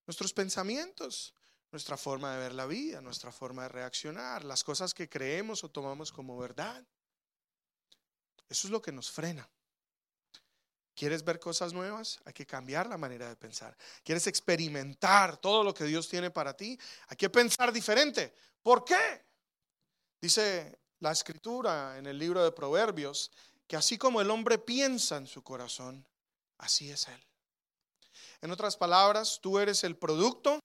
Nuestros 0.09 0.33
pensamientos, 0.33 1.35
nuestra 1.71 1.95
forma 1.95 2.33
de 2.33 2.39
ver 2.39 2.55
la 2.55 2.65
vida, 2.65 2.99
nuestra 2.99 3.31
forma 3.31 3.61
de 3.61 3.69
reaccionar, 3.69 4.43
las 4.43 4.63
cosas 4.63 4.91
que 4.91 5.07
creemos 5.07 5.63
o 5.63 5.69
tomamos 5.69 6.11
como 6.11 6.35
verdad. 6.35 6.83
Eso 8.49 8.65
es 8.65 8.71
lo 8.71 8.81
que 8.81 8.91
nos 8.91 9.11
frena. 9.11 9.47
¿Quieres 10.95 11.23
ver 11.23 11.39
cosas 11.39 11.73
nuevas? 11.73 12.19
Hay 12.25 12.33
que 12.33 12.47
cambiar 12.47 12.87
la 12.87 12.97
manera 12.97 13.29
de 13.29 13.35
pensar. 13.35 13.77
¿Quieres 14.03 14.25
experimentar 14.25 15.37
todo 15.37 15.63
lo 15.63 15.75
que 15.75 15.83
Dios 15.83 16.09
tiene 16.09 16.31
para 16.31 16.57
ti? 16.57 16.75
Hay 17.09 17.15
que 17.15 17.29
pensar 17.29 17.71
diferente. 17.71 18.33
¿Por 18.63 18.83
qué? 18.83 19.23
Dice 20.19 20.79
la 21.01 21.11
escritura 21.11 21.99
en 21.99 22.07
el 22.07 22.17
libro 22.17 22.43
de 22.43 22.51
Proverbios 22.51 23.29
que 23.67 23.75
así 23.75 23.99
como 23.99 24.21
el 24.21 24.31
hombre 24.31 24.57
piensa 24.57 25.17
en 25.17 25.27
su 25.27 25.43
corazón, 25.43 26.03
así 26.57 26.89
es 26.89 27.07
él. 27.09 27.28
En 28.41 28.51
otras 28.51 28.77
palabras, 28.77 29.39
tú 29.41 29.59
eres 29.59 29.83
el 29.83 29.97
producto 29.97 30.59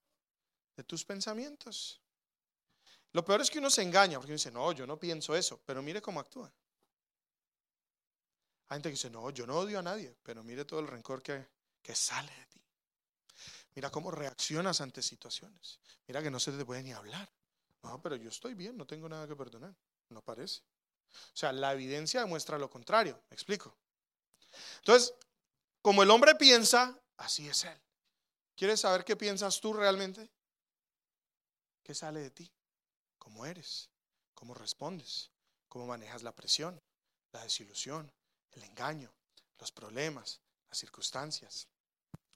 de 0.76 0.84
tus 0.84 1.04
pensamientos. 1.04 2.00
Lo 3.12 3.24
peor 3.24 3.40
es 3.40 3.50
que 3.50 3.58
uno 3.58 3.70
se 3.70 3.82
engaña 3.82 4.18
porque 4.18 4.32
uno 4.32 4.38
dice, 4.38 4.50
no, 4.50 4.72
yo 4.72 4.86
no 4.86 4.98
pienso 4.98 5.36
eso, 5.36 5.60
pero 5.64 5.82
mire 5.82 6.02
cómo 6.02 6.20
actúa. 6.20 6.52
Hay 8.68 8.76
gente 8.76 8.88
que 8.88 8.94
dice, 8.94 9.10
no, 9.10 9.30
yo 9.30 9.46
no 9.46 9.58
odio 9.58 9.78
a 9.78 9.82
nadie, 9.82 10.16
pero 10.22 10.42
mire 10.42 10.64
todo 10.64 10.80
el 10.80 10.88
rencor 10.88 11.22
que, 11.22 11.46
que 11.82 11.94
sale 11.94 12.32
de 12.34 12.46
ti. 12.46 12.60
Mira 13.74 13.90
cómo 13.90 14.10
reaccionas 14.10 14.80
ante 14.80 15.02
situaciones. 15.02 15.80
Mira 16.06 16.22
que 16.22 16.30
no 16.30 16.40
se 16.40 16.52
te 16.52 16.64
puede 16.64 16.82
ni 16.82 16.92
hablar. 16.92 17.28
No, 17.82 18.00
pero 18.00 18.16
yo 18.16 18.30
estoy 18.30 18.54
bien, 18.54 18.76
no 18.76 18.86
tengo 18.86 19.08
nada 19.08 19.28
que 19.28 19.36
perdonar. 19.36 19.74
No 20.08 20.22
parece. 20.22 20.62
O 21.10 21.36
sea, 21.36 21.52
la 21.52 21.72
evidencia 21.72 22.20
demuestra 22.20 22.58
lo 22.58 22.70
contrario. 22.70 23.20
¿Me 23.30 23.34
explico? 23.34 23.76
Entonces, 24.78 25.14
como 25.82 26.02
el 26.02 26.10
hombre 26.10 26.34
piensa, 26.34 26.98
Así 27.16 27.48
es 27.48 27.64
Él. 27.64 27.80
¿Quieres 28.56 28.80
saber 28.80 29.04
qué 29.04 29.16
piensas 29.16 29.60
tú 29.60 29.72
realmente? 29.72 30.30
¿Qué 31.82 31.94
sale 31.94 32.20
de 32.20 32.30
ti? 32.30 32.50
¿Cómo 33.18 33.44
eres? 33.46 33.90
¿Cómo 34.34 34.54
respondes? 34.54 35.30
¿Cómo 35.68 35.86
manejas 35.86 36.22
la 36.22 36.34
presión, 36.34 36.80
la 37.32 37.42
desilusión, 37.42 38.10
el 38.52 38.62
engaño, 38.62 39.12
los 39.58 39.72
problemas, 39.72 40.40
las 40.68 40.78
circunstancias? 40.78 41.68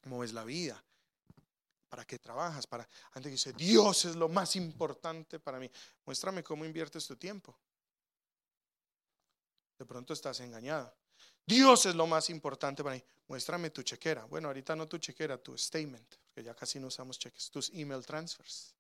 ¿Cómo 0.03 0.19
ves 0.19 0.33
la 0.33 0.45
vida? 0.45 0.83
¿Para 1.89 2.05
qué 2.05 2.19
trabajas? 2.19 2.67
Para 2.67 2.89
antes 3.13 3.33
dice, 3.33 3.53
Dios 3.53 4.05
es 4.05 4.17
lo 4.17 4.29
más 4.29 4.57
importante 4.57 5.39
para 5.39 5.59
mí. 5.59 5.71
Muéstrame 6.05 6.43
cómo 6.43 6.65
inviertes 6.65 7.07
tu 7.07 7.17
tiempo. 7.17 7.57
De 9.79 9.87
pronto 9.87 10.13
estás 10.13 10.41
engañado. 10.41 10.95
Dios 11.49 11.87
es 11.87 11.95
lo 11.95 12.07
más 12.07 12.29
importante 12.29 12.85
para 12.85 12.97
mí. 12.97 13.03
Muéstrame 13.27 13.71
tu 13.71 13.83
chequera. 13.83 14.25
Bueno, 14.27 14.49
ahorita 14.49 14.77
no 14.77 14.87
tu 14.87 14.99
chequera, 14.99 15.39
tu 15.39 15.57
statement, 15.57 16.17
porque 16.27 16.43
ya 16.43 16.55
casi 16.55 16.79
no 16.79 16.89
usamos 16.89 17.19
cheques, 17.19 17.51
tus 17.51 17.71
email 17.71 18.05
transfers. 18.05 18.75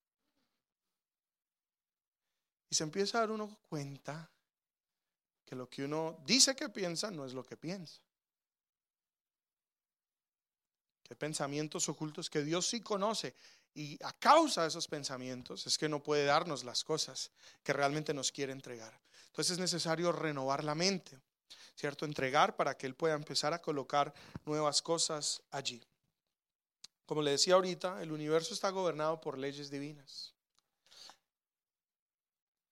Y 2.69 2.75
se 2.75 2.85
empieza 2.85 3.17
a 3.17 3.21
dar 3.23 3.31
uno 3.31 3.57
cuenta 3.71 4.31
que 5.47 5.57
lo 5.57 5.71
que 5.71 5.85
uno 5.85 6.19
dice 6.27 6.55
que 6.55 6.69
piensa 6.69 7.11
no 7.11 7.25
es 7.25 7.33
lo 7.33 7.43
que 7.43 7.57
piensa. 7.57 8.03
Que 11.03 11.17
pensamientos 11.17 11.89
ocultos 11.89 12.29
que 12.29 12.45
Dios 12.45 12.69
sí 12.69 12.83
conoce. 12.83 13.35
Y 13.73 13.99
a 14.05 14.13
causa 14.13 14.63
de 14.63 14.69
esos 14.69 14.89
pensamientos 14.89 15.67
es 15.67 15.79
que 15.79 15.89
no 15.89 16.03
puede 16.03 16.27
darnos 16.27 16.65
las 16.65 16.85
cosas 16.85 17.31
que 17.63 17.73
realmente 17.73 18.13
nos 18.13 18.31
quiere 18.31 18.53
entregar. 18.53 19.01
Entonces 19.29 19.53
es 19.53 19.59
necesario 19.59 20.13
renovar 20.13 20.65
la 20.65 20.75
mente. 20.75 21.19
¿Cierto? 21.77 22.05
Entregar 22.05 22.57
para 22.57 22.77
que 22.77 22.87
Él 22.87 22.95
pueda 22.95 23.15
empezar 23.15 23.53
a 23.53 23.61
colocar 23.61 24.13
nuevas 24.45 24.83
cosas 24.83 25.43
allí. 25.51 25.83
Como 27.07 27.23
le 27.23 27.33
decía 27.33 27.55
ahorita, 27.55 28.03
el 28.03 28.13
universo 28.13 28.55
está 28.55 28.71
gobernado 28.71 29.21
por 29.21 29.39
leyes 29.39 29.71
divinas 29.71 30.35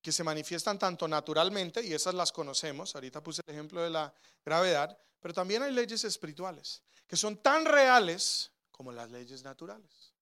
que 0.07 0.12
se 0.12 0.23
manifiestan 0.23 0.79
tanto 0.79 1.09
naturalmente, 1.09 1.85
y 1.85 1.93
esas 1.93 2.15
las 2.15 2.31
conocemos, 2.31 2.95
ahorita 2.95 3.21
puse 3.25 3.43
el 3.45 3.53
ejemplo 3.53 3.83
de 3.83 3.91
la 3.91 4.15
gravedad, 4.45 4.97
pero 5.19 5.35
también 5.35 5.65
hay 5.65 5.73
leyes 5.73 6.05
espirituales, 6.05 6.81
que 7.09 7.17
son 7.17 7.39
tan 7.39 7.65
reales 7.65 8.53
como 8.71 8.93
las 8.93 9.11
leyes 9.11 9.43
naturales. 9.43 10.15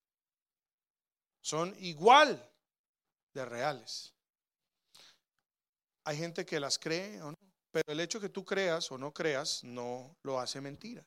Son 1.43 1.77
igual 1.81 2.51
de 3.35 3.45
reales. 3.45 4.15
Hay 6.05 6.17
gente 6.17 6.47
que 6.47 6.59
las 6.59 6.79
cree 6.79 7.21
o 7.21 7.33
no. 7.33 7.37
Pero 7.75 7.93
el 7.93 7.99
hecho 7.99 8.21
que 8.21 8.29
tú 8.29 8.45
creas 8.45 8.93
o 8.93 8.99
no 8.99 9.13
creas 9.13 9.65
no 9.65 10.17
lo 10.23 10.39
hace 10.39 10.61
mentira. 10.61 11.05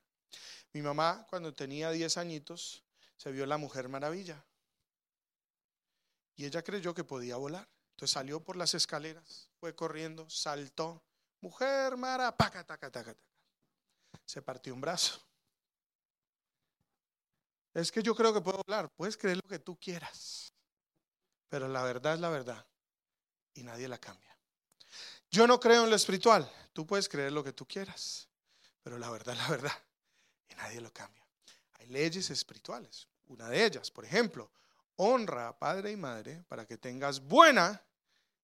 Mi 0.73 0.81
mamá 0.81 1.25
cuando 1.29 1.53
tenía 1.53 1.91
10 1.91 2.17
añitos 2.17 2.83
se 3.15 3.31
vio 3.31 3.45
la 3.45 3.55
Mujer 3.55 3.87
Maravilla. 3.87 4.43
Y 6.35 6.43
ella 6.43 6.61
creyó 6.65 6.93
que 6.93 7.05
podía 7.05 7.37
volar. 7.37 7.65
Entonces 7.91 8.11
salió 8.11 8.43
por 8.43 8.57
las 8.57 8.73
escaleras, 8.73 9.49
fue 9.61 9.73
corriendo, 9.75 10.29
saltó. 10.29 11.01
Mujer 11.39 11.95
Mara, 11.95 12.35
paca, 12.35 12.65
taca, 12.65 12.91
taca, 12.91 13.13
taca. 13.13 13.25
Se 14.25 14.41
partió 14.41 14.73
un 14.73 14.81
brazo. 14.81 15.25
Es 17.73 17.93
que 17.93 18.03
yo 18.03 18.13
creo 18.13 18.33
que 18.33 18.41
puedo 18.41 18.61
volar. 18.67 18.89
Puedes 18.89 19.15
creer 19.15 19.37
lo 19.37 19.47
que 19.47 19.59
tú 19.59 19.79
quieras. 19.79 20.51
Pero 21.47 21.69
la 21.69 21.81
verdad 21.83 22.15
es 22.15 22.19
la 22.19 22.29
verdad. 22.29 22.67
Y 23.53 23.63
nadie 23.63 23.87
la 23.87 23.99
cambia. 23.99 24.26
Yo 25.29 25.47
no 25.47 25.59
creo 25.59 25.83
en 25.83 25.89
lo 25.89 25.95
espiritual. 25.95 26.49
Tú 26.73 26.85
puedes 26.85 27.09
creer 27.09 27.31
lo 27.31 27.43
que 27.43 27.53
tú 27.53 27.67
quieras, 27.67 28.27
pero 28.83 28.97
la 28.97 29.09
verdad 29.09 29.35
es 29.35 29.41
la 29.43 29.49
verdad. 29.49 29.83
Y 30.49 30.55
nadie 30.55 30.81
lo 30.81 30.91
cambia. 30.93 31.25
Hay 31.79 31.87
leyes 31.87 32.29
espirituales. 32.29 33.07
Una 33.27 33.49
de 33.49 33.65
ellas, 33.65 33.91
por 33.91 34.05
ejemplo, 34.05 34.51
honra 34.95 35.49
a 35.49 35.57
padre 35.57 35.91
y 35.91 35.97
madre 35.97 36.43
para 36.47 36.65
que 36.65 36.77
tengas 36.77 37.19
buena 37.19 37.83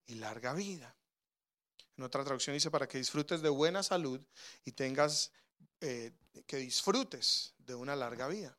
y 0.05 0.15
larga 0.15 0.53
vida. 0.53 0.95
En 1.97 2.03
otra 2.03 2.23
traducción 2.23 2.55
dice 2.55 2.71
para 2.71 2.87
que 2.87 2.97
disfrutes 2.97 3.41
de 3.41 3.49
buena 3.49 3.83
salud 3.83 4.19
y 4.65 4.71
tengas 4.71 5.31
eh, 5.79 6.11
que 6.45 6.57
disfrutes 6.57 7.53
de 7.59 7.75
una 7.75 7.95
larga 7.95 8.27
vida. 8.27 8.57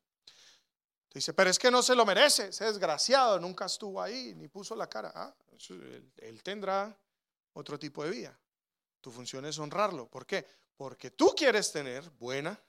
Dice, 1.13 1.33
pero 1.33 1.49
es 1.49 1.57
que 1.57 1.71
no 1.71 1.81
se 1.81 1.95
lo 1.95 2.05
merece, 2.05 2.49
ese 2.49 2.65
desgraciado 2.65 3.39
nunca 3.39 3.65
estuvo 3.65 4.01
ahí 4.01 4.33
ni 4.35 4.49
puso 4.49 4.75
la 4.75 4.87
cara. 4.89 5.11
Ah, 5.15 5.33
él 6.17 6.43
tendrá 6.43 6.97
otro 7.55 7.79
tipo 7.79 8.03
de 8.03 8.11
vida. 8.11 8.39
Tu 9.01 9.11
función 9.11 9.45
es 9.45 9.57
honrarlo. 9.59 10.07
¿Por 10.09 10.25
qué? 10.25 10.45
Porque 10.77 11.11
tú 11.11 11.33
quieres 11.35 11.71
tener 11.71 12.09
buena, 12.11 12.59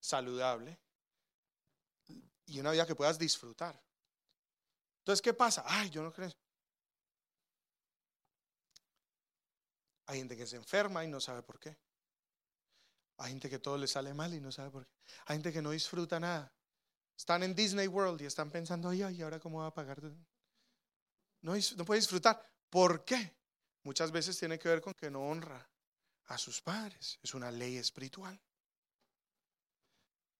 saludable 0.00 0.78
y 2.46 2.58
una 2.58 2.72
vida 2.72 2.86
que 2.86 2.94
puedas 2.94 3.18
disfrutar. 3.18 3.80
Entonces, 4.98 5.22
¿qué 5.22 5.34
pasa? 5.34 5.64
Ay, 5.66 5.90
yo 5.90 6.02
no 6.02 6.12
creo. 6.12 6.30
Hay 10.06 10.18
gente 10.18 10.36
que 10.36 10.46
se 10.46 10.56
enferma 10.56 11.04
y 11.04 11.08
no 11.08 11.20
sabe 11.20 11.42
por 11.42 11.58
qué. 11.58 11.76
Hay 13.18 13.30
gente 13.30 13.48
que 13.50 13.58
todo 13.58 13.76
le 13.76 13.86
sale 13.86 14.14
mal 14.14 14.32
y 14.34 14.40
no 14.40 14.50
sabe 14.50 14.70
por 14.70 14.86
qué. 14.86 14.92
Hay 15.26 15.36
gente 15.36 15.52
que 15.52 15.62
no 15.62 15.70
disfruta 15.70 16.18
nada. 16.18 16.52
Están 17.16 17.42
en 17.42 17.54
Disney 17.54 17.86
World 17.86 18.20
y 18.22 18.26
están 18.26 18.50
pensando, 18.50 18.88
ay, 18.88 19.02
ay, 19.02 19.22
¿ahora 19.22 19.38
cómo 19.38 19.60
va 19.60 19.66
a 19.66 19.74
pagar? 19.74 20.00
No, 21.42 21.54
no 21.76 21.84
puede 21.84 22.00
disfrutar. 22.00 22.42
¿Por 22.70 23.04
qué? 23.04 23.41
Muchas 23.84 24.10
veces 24.12 24.38
tiene 24.38 24.58
que 24.58 24.68
ver 24.68 24.80
con 24.80 24.94
que 24.94 25.10
no 25.10 25.22
honra 25.22 25.68
a 26.26 26.38
sus 26.38 26.60
padres. 26.60 27.18
Es 27.22 27.34
una 27.34 27.50
ley 27.50 27.76
espiritual. 27.76 28.40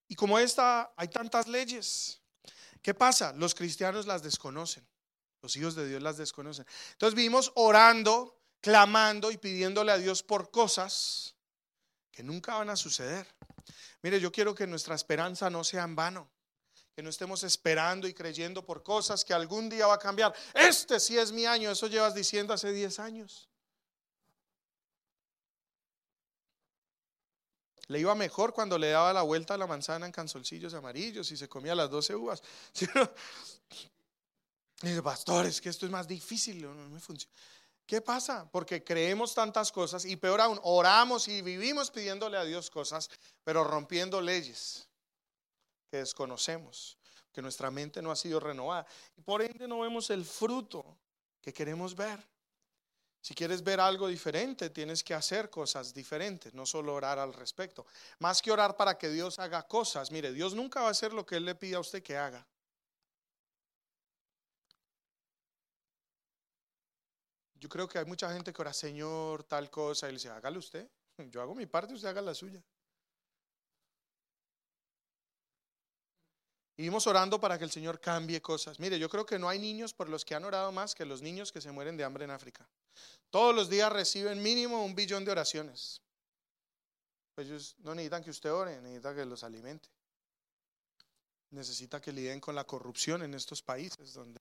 Y 0.09 0.15
como 0.15 0.39
esta, 0.39 0.93
hay 0.97 1.09
tantas 1.09 1.49
leyes. 1.49 2.21
¿Qué 2.83 2.95
pasa? 2.95 3.33
Los 3.33 3.55
cristianos 3.55 4.07
las 4.07 4.23
desconocen. 4.23 4.87
Los 5.41 5.57
hijos 5.57 5.75
de 5.75 5.89
Dios 5.89 6.03
las 6.03 6.17
desconocen. 6.17 6.67
Entonces 6.93 7.15
vivimos 7.15 7.53
orando, 7.55 8.39
clamando 8.61 9.31
y 9.31 9.39
pidiéndole 9.39 9.93
a 9.93 9.99
Dios 9.99 10.23
por 10.23 10.51
cosas 10.51 11.35
que 12.11 12.23
nunca 12.23 12.55
van 12.55 12.71
a 12.71 12.77
suceder. 12.77 13.27
Mire, 14.03 14.21
yo 14.21 14.31
quiero 14.31 14.55
que 14.55 14.67
nuestra 14.67 14.95
esperanza 14.95 15.49
no 15.51 15.65
sea 15.65 15.85
en 15.85 15.97
vano 15.97 16.31
que 16.95 17.03
no 17.03 17.11
estemos 17.11 17.43
esperando 17.43 18.07
y 18.07 18.15
creyendo 18.15 18.65
por 18.65 18.83
cosas 18.83 19.25
que 19.25 19.33
algún 19.33 19.69
día 19.69 19.87
va 19.87 19.95
a 19.95 19.99
cambiar. 19.99 20.35
Este 20.53 21.01
sí 21.01 21.19
es 21.19 21.33
mi 21.33 21.47
año, 21.47 21.71
eso 21.71 21.87
llevas 21.87 22.15
diciendo 22.15 22.53
hace 22.53 22.73
10 22.73 22.99
años. 22.99 23.49
Le 27.89 27.99
iba 27.99 28.15
mejor 28.15 28.53
cuando 28.53 28.79
le 28.79 28.91
daba 28.91 29.13
la 29.13 29.23
vuelta 29.23 29.55
a 29.55 29.59
la 29.59 29.67
manzana 29.67 30.07
en 30.07 30.13
cansolcillos 30.13 30.75
amarillos 30.75 31.31
y 31.31 31.37
se 31.37 31.49
comía 31.49 31.75
las 31.75 31.91
12 31.91 32.15
uvas. 32.15 32.43
Y 34.85 34.89
dice, 34.89 35.01
pastor, 35.01 35.47
es 35.47 35.61
que 35.61 35.69
esto 35.69 35.87
es 35.87 35.93
más 35.93 36.09
difícil, 36.09 36.61
no 36.61 36.75
me 36.75 36.99
funciona. 36.99 37.33
¿Qué 37.87 38.01
pasa? 38.01 38.51
Porque 38.51 38.83
creemos 38.83 39.33
tantas 39.33 39.71
cosas 39.71 40.05
y 40.05 40.17
peor 40.17 40.41
aún, 40.41 40.59
oramos 40.65 41.29
y 41.29 41.41
vivimos 41.41 41.93
pidiéndole 41.93 42.37
a 42.37 42.43
Dios 42.43 42.69
cosas, 42.69 43.09
pero 43.45 43.63
rompiendo 43.63 44.21
leyes 44.21 44.89
que 45.93 45.99
desconocemos, 45.99 46.97
que 47.35 47.43
nuestra 47.43 47.71
mente 47.71 48.01
no 48.01 48.11
ha 48.11 48.17
sido 48.17 48.41
renovada. 48.41 48.87
Y 49.15 49.21
por 49.21 49.43
ende 49.43 49.69
no 49.69 49.81
vemos 49.81 50.09
el 50.09 50.25
fruto 50.25 50.97
que 51.39 51.53
queremos 51.53 51.95
ver. 51.95 52.19
Si 53.21 53.35
quieres 53.35 53.63
ver 53.63 53.79
algo 53.79 54.09
diferente, 54.09 54.71
tienes 54.71 55.05
que 55.05 55.13
hacer 55.13 55.51
cosas 55.51 55.93
diferentes, 55.93 56.55
no 56.55 56.65
solo 56.65 56.95
orar 56.95 57.19
al 57.19 57.35
respecto. 57.35 57.85
Más 58.21 58.41
que 58.41 58.51
orar 58.51 58.75
para 58.75 58.97
que 58.97 59.11
Dios 59.11 59.39
haga 59.39 59.65
cosas, 59.69 60.11
mire, 60.11 60.33
Dios 60.33 60.55
nunca 60.55 60.81
va 60.81 60.89
a 60.89 60.93
hacer 60.93 61.13
lo 61.13 61.27
que 61.27 61.37
Él 61.37 61.45
le 61.45 61.55
pide 61.57 61.75
a 61.75 61.81
usted 61.81 62.03
que 62.03 62.17
haga. 62.17 62.47
Yo 67.57 67.69
creo 67.69 67.87
que 67.87 67.99
hay 67.99 68.07
mucha 68.07 68.33
gente 68.33 68.51
que 68.51 68.63
ora, 68.63 68.73
Señor, 68.73 69.45
tal 69.45 69.69
cosa, 69.71 70.07
y 70.09 70.13
le 70.13 70.15
dice, 70.15 70.31
hágalo 70.31 70.59
usted. 70.59 70.89
Yo 71.31 71.43
hago 71.43 71.55
mi 71.55 71.67
parte, 71.67 71.93
usted 71.93 72.09
haga 72.09 72.23
la 72.23 72.35
suya. 72.35 72.65
Y 76.83 76.87
vimos 76.87 77.07
orando 77.07 77.41
para 77.41 77.59
que 77.59 77.65
el 77.65 77.71
Señor 77.71 78.01
cambie 78.01 78.43
cosas. 78.43 78.81
Mire, 78.81 78.99
yo 78.99 79.09
creo 79.09 79.25
que 79.25 79.39
no 79.39 79.49
hay 79.49 79.61
niños 79.61 79.95
por 79.95 80.09
los 80.09 80.25
que 80.25 80.35
han 80.35 80.45
orado 80.45 80.73
más 80.73 80.97
que 80.97 81.07
los 81.07 81.23
niños 81.23 81.53
que 81.53 81.61
se 81.61 81.71
mueren 81.71 81.97
de 81.97 82.03
hambre 82.03 82.25
en 82.25 82.33
África. 82.33 82.69
Todos 83.31 83.55
los 83.55 83.71
días 83.71 83.93
reciben 83.93 84.43
mínimo 84.43 84.85
un 84.85 84.97
billón 84.97 85.25
de 85.25 85.31
oraciones. 85.31 86.03
Pues 87.37 87.47
ellos 87.47 87.77
no 87.79 87.95
necesitan 87.95 88.25
que 88.25 88.31
usted 88.31 88.53
ore, 88.53 88.81
necesita 88.81 89.15
que 89.15 89.25
los 89.25 89.45
alimente. 89.45 89.89
Necesita 91.51 92.01
que 92.01 92.11
lidien 92.11 92.41
con 92.41 92.57
la 92.57 92.65
corrupción 92.65 93.23
en 93.23 93.35
estos 93.35 93.63
países 93.63 94.13
donde 94.13 94.41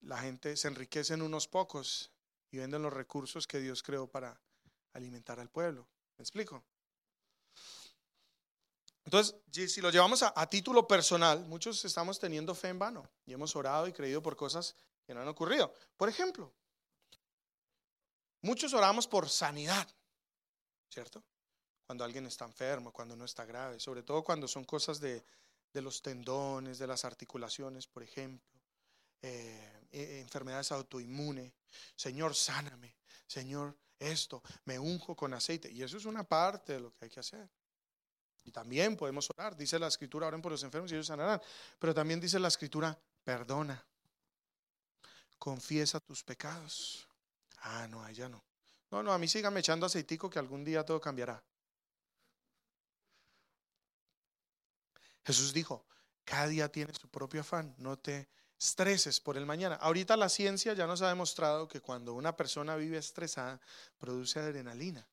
la 0.00 0.16
gente 0.16 0.56
se 0.56 0.66
enriquece 0.66 1.12
en 1.12 1.20
unos 1.20 1.46
pocos 1.46 2.10
y 2.50 2.56
venden 2.56 2.80
los 2.80 2.92
recursos 2.94 3.46
que 3.46 3.60
Dios 3.60 3.82
creó 3.82 4.06
para 4.06 4.40
alimentar 4.94 5.38
al 5.38 5.50
pueblo. 5.50 5.86
¿Me 6.16 6.22
explico? 6.22 6.64
Entonces, 9.04 9.34
si 9.72 9.80
lo 9.80 9.90
llevamos 9.90 10.22
a, 10.22 10.46
título 10.48 10.86
personal, 10.86 11.44
muchos 11.46 11.84
estamos 11.84 12.18
teniendo 12.18 12.54
fe 12.54 12.68
en 12.68 12.78
vano 12.78 13.08
y 13.26 13.32
hemos 13.32 13.56
orado 13.56 13.88
y 13.88 13.92
creído 13.92 14.22
por 14.22 14.36
cosas 14.36 14.76
que 15.06 15.14
no 15.14 15.20
han 15.20 15.28
ocurrido. 15.28 15.72
Por 15.96 16.08
ejemplo, 16.08 16.52
muchos 18.42 18.72
oramos 18.74 19.06
por 19.06 19.28
sanidad, 19.28 19.88
¿cierto? 20.88 21.24
Cuando 21.86 22.04
alguien 22.04 22.26
está 22.26 22.44
enfermo, 22.44 22.92
cuando 22.92 23.16
no 23.16 23.24
está 23.24 23.44
grave, 23.44 23.80
sobre 23.80 24.02
todo 24.02 24.22
cuando 24.22 24.46
son 24.46 24.64
cosas 24.64 25.00
de, 25.00 25.24
de 25.72 25.82
los 25.82 26.02
tendones, 26.02 26.78
de 26.78 26.86
las 26.86 27.04
articulaciones, 27.04 27.86
por 27.86 28.02
ejemplo, 28.02 28.60
eh, 29.22 29.86
eh, 29.92 30.20
enfermedades 30.20 30.72
autoinmunes. 30.72 31.52
Señor, 31.96 32.34
sáname. 32.34 32.96
Señor, 33.26 33.76
esto, 33.98 34.42
me 34.64 34.78
unjo 34.78 35.14
con 35.14 35.34
aceite. 35.34 35.70
Y 35.70 35.82
eso 35.82 35.96
es 35.96 36.04
una 36.04 36.24
parte 36.24 36.74
de 36.74 36.80
lo 36.80 36.92
que 36.92 37.04
hay 37.04 37.10
que 37.10 37.20
hacer. 37.20 37.48
Y 38.44 38.50
también 38.50 38.96
podemos 38.96 39.28
orar. 39.30 39.56
Dice 39.56 39.78
la 39.78 39.88
escritura, 39.88 40.26
oren 40.26 40.42
por 40.42 40.52
los 40.52 40.62
enfermos 40.62 40.90
y 40.90 40.94
ellos 40.94 41.06
sanarán. 41.06 41.40
Pero 41.78 41.94
también 41.94 42.20
dice 42.20 42.38
la 42.38 42.48
escritura, 42.48 42.98
perdona. 43.24 43.84
Confiesa 45.38 46.00
tus 46.00 46.22
pecados. 46.22 47.06
Ah, 47.58 47.86
no, 47.88 48.02
allá 48.02 48.28
no. 48.28 48.42
No, 48.90 49.02
no, 49.02 49.12
a 49.12 49.18
mí 49.18 49.28
síganme 49.28 49.60
echando 49.60 49.86
aceitico 49.86 50.28
que 50.28 50.38
algún 50.38 50.64
día 50.64 50.84
todo 50.84 51.00
cambiará. 51.00 51.42
Jesús 55.24 55.52
dijo, 55.52 55.86
cada 56.24 56.48
día 56.48 56.70
tiene 56.70 56.92
su 56.94 57.08
propio 57.08 57.42
afán, 57.42 57.74
no 57.78 57.98
te 57.98 58.28
estreses 58.58 59.20
por 59.20 59.36
el 59.36 59.46
mañana. 59.46 59.76
Ahorita 59.76 60.16
la 60.16 60.28
ciencia 60.28 60.74
ya 60.74 60.86
nos 60.86 61.02
ha 61.02 61.08
demostrado 61.08 61.68
que 61.68 61.80
cuando 61.80 62.14
una 62.14 62.36
persona 62.36 62.76
vive 62.76 62.98
estresada, 62.98 63.60
produce 63.98 64.40
adrenalina. 64.40 65.06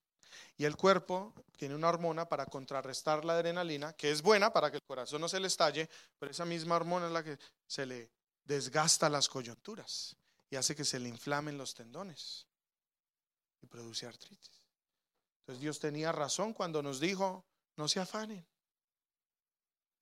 Y 0.58 0.66
el 0.66 0.76
cuerpo 0.76 1.34
tiene 1.58 1.76
una 1.76 1.90
hormona 1.90 2.28
para 2.28 2.46
contrarrestar 2.46 3.26
la 3.26 3.34
adrenalina, 3.34 3.94
que 3.94 4.12
es 4.12 4.22
buena 4.22 4.52
para 4.52 4.72
que 4.72 4.78
el 4.78 4.84
corazón 4.84 5.22
no 5.22 5.30
se 5.30 5.40
le 5.40 5.48
estalle, 5.48 5.90
pero 6.18 6.32
esa 6.32 6.46
misma 6.46 6.76
hormona 6.76 7.08
es 7.08 7.12
la 7.12 7.24
que 7.24 7.38
se 7.66 7.86
le 7.86 8.12
desgasta 8.44 9.10
las 9.10 9.28
coyunturas 9.28 10.16
y 10.50 10.56
hace 10.56 10.76
que 10.76 10.86
se 10.86 11.00
le 11.00 11.10
inflamen 11.10 11.58
los 11.58 11.74
tendones 11.74 12.48
y 13.62 13.68
produce 13.68 14.06
artritis. 14.06 14.64
Entonces 15.40 15.62
Dios 15.62 15.80
tenía 15.80 16.12
razón 16.12 16.54
cuando 16.54 16.82
nos 16.82 17.00
dijo, 17.00 17.46
no 17.76 17.88
se 17.88 18.00
afanen, 18.00 18.46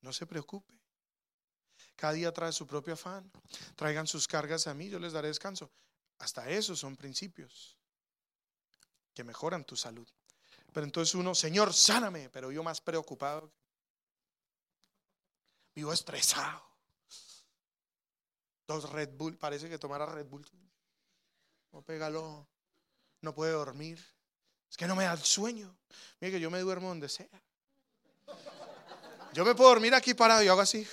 no 0.01 0.13
se 0.13 0.25
preocupe. 0.25 0.73
Cada 1.95 2.13
día 2.13 2.31
trae 2.33 2.51
su 2.51 2.67
propio 2.67 2.93
afán. 2.93 3.31
Traigan 3.75 4.07
sus 4.07 4.27
cargas 4.27 4.67
a 4.67 4.73
mí, 4.73 4.89
yo 4.89 4.99
les 4.99 5.13
daré 5.13 5.29
descanso. 5.29 5.71
Hasta 6.19 6.49
esos 6.49 6.79
son 6.79 6.95
principios 6.95 7.77
que 9.13 9.23
mejoran 9.23 9.63
tu 9.63 9.75
salud. 9.75 10.07
Pero 10.75 10.83
entonces 10.83 11.15
uno, 11.15 11.33
Señor, 11.33 11.73
sáname, 11.73 12.29
pero 12.29 12.51
yo 12.51 12.61
más 12.61 12.81
preocupado. 12.81 13.49
Vivo 15.73 15.93
estresado. 15.93 16.61
Dos 18.67 18.89
Red 18.89 19.11
Bull, 19.13 19.37
parece 19.37 19.69
que 19.69 19.79
tomara 19.79 20.05
Red 20.05 20.25
Bull. 20.25 20.45
No 21.71 21.81
pégalo, 21.81 22.45
no 23.21 23.33
puede 23.33 23.53
dormir. 23.53 24.05
Es 24.69 24.75
que 24.75 24.85
no 24.85 24.97
me 24.97 25.05
da 25.05 25.13
el 25.13 25.23
sueño. 25.23 25.73
Mire 26.19 26.33
que 26.33 26.39
yo 26.41 26.51
me 26.51 26.59
duermo 26.59 26.89
donde 26.89 27.07
sea. 27.07 27.41
Yo 29.31 29.45
me 29.45 29.55
puedo 29.55 29.69
dormir 29.69 29.95
aquí 29.95 30.13
parado 30.13 30.43
y 30.43 30.49
hago 30.49 30.59
así. 30.59 30.85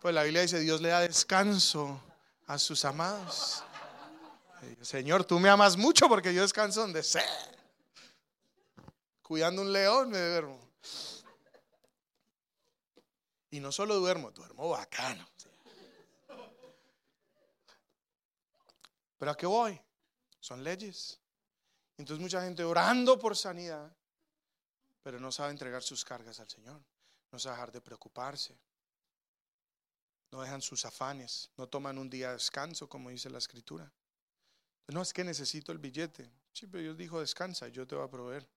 Pues 0.00 0.12
la 0.12 0.24
Biblia 0.24 0.42
dice, 0.42 0.58
Dios 0.58 0.80
le 0.80 0.88
da 0.88 1.02
descanso 1.02 2.02
a 2.48 2.58
sus 2.58 2.84
amados. 2.84 3.62
Señor, 4.82 5.24
tú 5.24 5.38
me 5.38 5.50
amas 5.50 5.76
mucho 5.76 6.08
porque 6.08 6.34
yo 6.34 6.42
descanso 6.42 6.80
donde 6.80 7.04
sea. 7.04 7.55
Cuidando 9.26 9.62
un 9.62 9.72
león 9.72 10.10
me 10.10 10.18
duermo. 10.18 10.60
Y 13.50 13.60
no 13.60 13.72
solo 13.72 13.96
duermo, 13.96 14.30
duermo 14.30 14.68
bacano. 14.68 15.26
Pero 19.18 19.30
¿a 19.30 19.36
qué 19.36 19.46
voy? 19.46 19.80
Son 20.38 20.62
leyes. 20.62 21.18
Entonces 21.96 22.20
mucha 22.20 22.42
gente 22.42 22.62
orando 22.62 23.18
por 23.18 23.36
sanidad, 23.36 23.90
pero 25.02 25.18
no 25.18 25.32
sabe 25.32 25.50
entregar 25.50 25.82
sus 25.82 26.04
cargas 26.04 26.38
al 26.38 26.48
Señor. 26.48 26.80
No 27.32 27.38
sabe 27.38 27.56
dejar 27.56 27.72
de 27.72 27.80
preocuparse 27.80 28.56
no 30.36 30.42
dejan 30.42 30.60
sus 30.60 30.84
afanes, 30.84 31.50
no 31.56 31.68
toman 31.68 31.98
un 31.98 32.10
día 32.10 32.28
de 32.28 32.34
descanso, 32.34 32.88
como 32.88 33.10
dice 33.10 33.30
la 33.30 33.38
escritura. 33.38 33.90
No 34.88 35.02
es 35.02 35.12
que 35.12 35.24
necesito 35.24 35.72
el 35.72 35.78
billete. 35.78 36.30
Sí, 36.52 36.66
pero 36.66 36.82
Dios 36.82 36.96
dijo, 36.96 37.20
descansa, 37.20 37.68
yo 37.68 37.86
te 37.86 37.94
voy 37.94 38.04
a 38.04 38.10
proveer. 38.10 38.48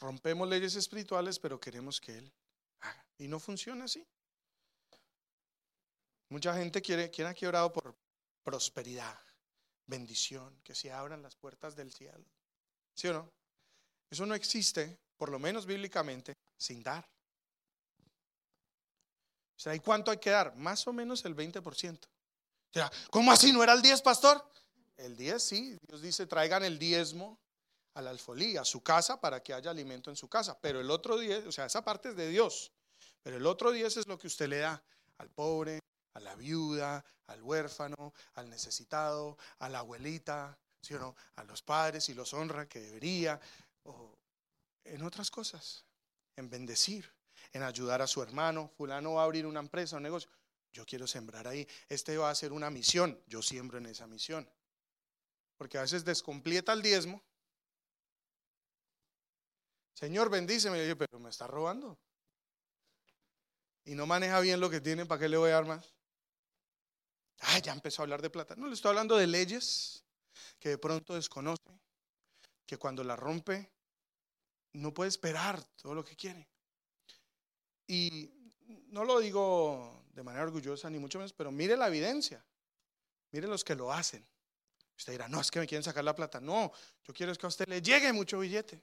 Rompemos 0.00 0.48
leyes 0.48 0.74
espirituales, 0.76 1.38
pero 1.38 1.60
queremos 1.60 2.00
que 2.00 2.16
Él 2.18 2.32
haga. 2.80 3.04
Y 3.18 3.28
no 3.28 3.38
funciona 3.38 3.84
así. 3.84 4.04
Mucha 6.30 6.54
gente 6.54 6.80
quiere, 6.80 7.10
¿quién 7.10 7.26
aquí 7.26 7.44
ha 7.44 7.48
orado 7.48 7.72
por 7.72 7.94
prosperidad, 8.42 9.18
bendición, 9.86 10.58
que 10.62 10.74
se 10.74 10.90
abran 10.90 11.22
las 11.22 11.36
puertas 11.36 11.76
del 11.76 11.92
cielo? 11.92 12.24
¿Sí 12.94 13.08
o 13.08 13.12
no? 13.12 13.30
Eso 14.10 14.24
no 14.26 14.34
existe 14.34 14.98
por 15.16 15.28
lo 15.28 15.38
menos 15.38 15.66
bíblicamente, 15.66 16.34
sin 16.56 16.82
dar. 16.82 17.04
O 19.56 19.62
sea, 19.62 19.74
¿y 19.74 19.80
cuánto 19.80 20.10
hay 20.10 20.16
que 20.16 20.30
dar? 20.30 20.56
Más 20.56 20.86
o 20.86 20.92
menos 20.92 21.22
el 21.26 21.36
20%. 21.36 21.98
O 22.06 22.08
sea, 22.72 22.90
¿cómo 23.10 23.30
así? 23.30 23.52
¿No 23.52 23.62
era 23.62 23.74
el 23.74 23.82
10, 23.82 24.00
pastor? 24.00 24.42
El 24.96 25.16
10, 25.16 25.42
sí. 25.42 25.76
Dios 25.86 26.00
dice, 26.00 26.26
traigan 26.26 26.64
el 26.64 26.78
diezmo 26.78 27.38
a 27.94 28.02
la 28.02 28.10
alfolía, 28.10 28.62
a 28.62 28.64
su 28.64 28.82
casa, 28.82 29.20
para 29.20 29.42
que 29.42 29.52
haya 29.52 29.70
alimento 29.70 30.10
en 30.10 30.16
su 30.16 30.28
casa. 30.28 30.58
Pero 30.60 30.80
el 30.80 30.90
otro 30.90 31.18
10, 31.18 31.46
o 31.46 31.52
sea, 31.52 31.66
esa 31.66 31.84
parte 31.84 32.10
es 32.10 32.16
de 32.16 32.28
Dios. 32.28 32.72
Pero 33.22 33.36
el 33.36 33.46
otro 33.46 33.72
10 33.72 33.98
es 33.98 34.06
lo 34.06 34.18
que 34.18 34.26
usted 34.26 34.48
le 34.48 34.58
da 34.58 34.82
al 35.18 35.30
pobre, 35.30 35.80
a 36.14 36.20
la 36.20 36.34
viuda, 36.34 37.04
al 37.26 37.42
huérfano, 37.42 38.12
al 38.34 38.48
necesitado, 38.48 39.36
a 39.58 39.68
la 39.68 39.80
abuelita, 39.80 40.58
¿sí 40.80 40.94
o 40.94 40.98
no? 40.98 41.16
A 41.36 41.44
los 41.44 41.62
padres 41.62 42.08
y 42.08 42.14
los 42.14 42.32
honra 42.34 42.68
que 42.68 42.80
debería 42.80 43.40
en 44.84 45.02
otras 45.02 45.30
cosas, 45.30 45.84
en 46.36 46.48
bendecir, 46.50 47.12
en 47.52 47.62
ayudar 47.62 48.02
a 48.02 48.06
su 48.06 48.22
hermano. 48.22 48.70
Fulano 48.76 49.14
va 49.14 49.22
a 49.22 49.24
abrir 49.24 49.46
una 49.46 49.60
empresa, 49.60 49.96
un 49.96 50.02
negocio. 50.02 50.30
Yo 50.72 50.86
quiero 50.86 51.06
sembrar 51.06 51.48
ahí. 51.48 51.66
Este 51.88 52.16
va 52.16 52.30
a 52.30 52.34
ser 52.34 52.52
una 52.52 52.70
misión. 52.70 53.20
Yo 53.26 53.42
siembro 53.42 53.78
en 53.78 53.86
esa 53.86 54.06
misión. 54.06 54.48
Porque 55.56 55.78
a 55.78 55.82
veces 55.82 56.04
descompleta 56.04 56.72
el 56.72 56.82
diezmo. 56.82 57.22
Señor, 59.94 60.30
bendíceme. 60.30 60.96
pero 60.96 61.18
me 61.18 61.30
está 61.30 61.46
robando. 61.46 61.98
Y 63.84 63.94
no 63.94 64.06
maneja 64.06 64.40
bien 64.40 64.60
lo 64.60 64.70
que 64.70 64.80
tiene, 64.80 65.06
¿para 65.06 65.20
qué 65.20 65.28
le 65.28 65.36
voy 65.36 65.50
a 65.50 65.54
dar 65.54 65.66
más? 65.66 65.94
Ah, 67.40 67.58
ya 67.58 67.72
empezó 67.72 68.02
a 68.02 68.04
hablar 68.04 68.20
de 68.20 68.30
plata. 68.30 68.54
No, 68.56 68.66
le 68.66 68.74
estoy 68.74 68.90
hablando 68.90 69.16
de 69.16 69.26
leyes 69.26 70.04
que 70.58 70.70
de 70.70 70.78
pronto 70.78 71.14
desconoce, 71.14 71.80
que 72.66 72.76
cuando 72.76 73.02
la 73.02 73.16
rompe 73.16 73.72
no 74.74 74.92
puede 74.92 75.08
esperar 75.08 75.62
todo 75.76 75.94
lo 75.94 76.04
que 76.04 76.16
quiere. 76.16 76.48
Y 77.86 78.30
no 78.88 79.04
lo 79.04 79.18
digo 79.18 80.04
de 80.12 80.22
manera 80.22 80.44
orgullosa 80.44 80.90
ni 80.90 80.98
mucho 80.98 81.18
menos, 81.18 81.32
pero 81.32 81.50
mire 81.50 81.76
la 81.76 81.88
evidencia. 81.88 82.44
Mire 83.32 83.46
los 83.46 83.64
que 83.64 83.74
lo 83.74 83.92
hacen. 83.92 84.24
Usted 84.96 85.14
dirá, 85.14 85.28
no, 85.28 85.40
es 85.40 85.50
que 85.50 85.60
me 85.60 85.66
quieren 85.66 85.82
sacar 85.82 86.04
la 86.04 86.14
plata. 86.14 86.40
No, 86.40 86.72
yo 87.04 87.14
quiero 87.14 87.32
es 87.32 87.38
que 87.38 87.46
a 87.46 87.48
usted 87.48 87.66
le 87.68 87.80
llegue 87.80 88.12
mucho 88.12 88.38
billete. 88.38 88.82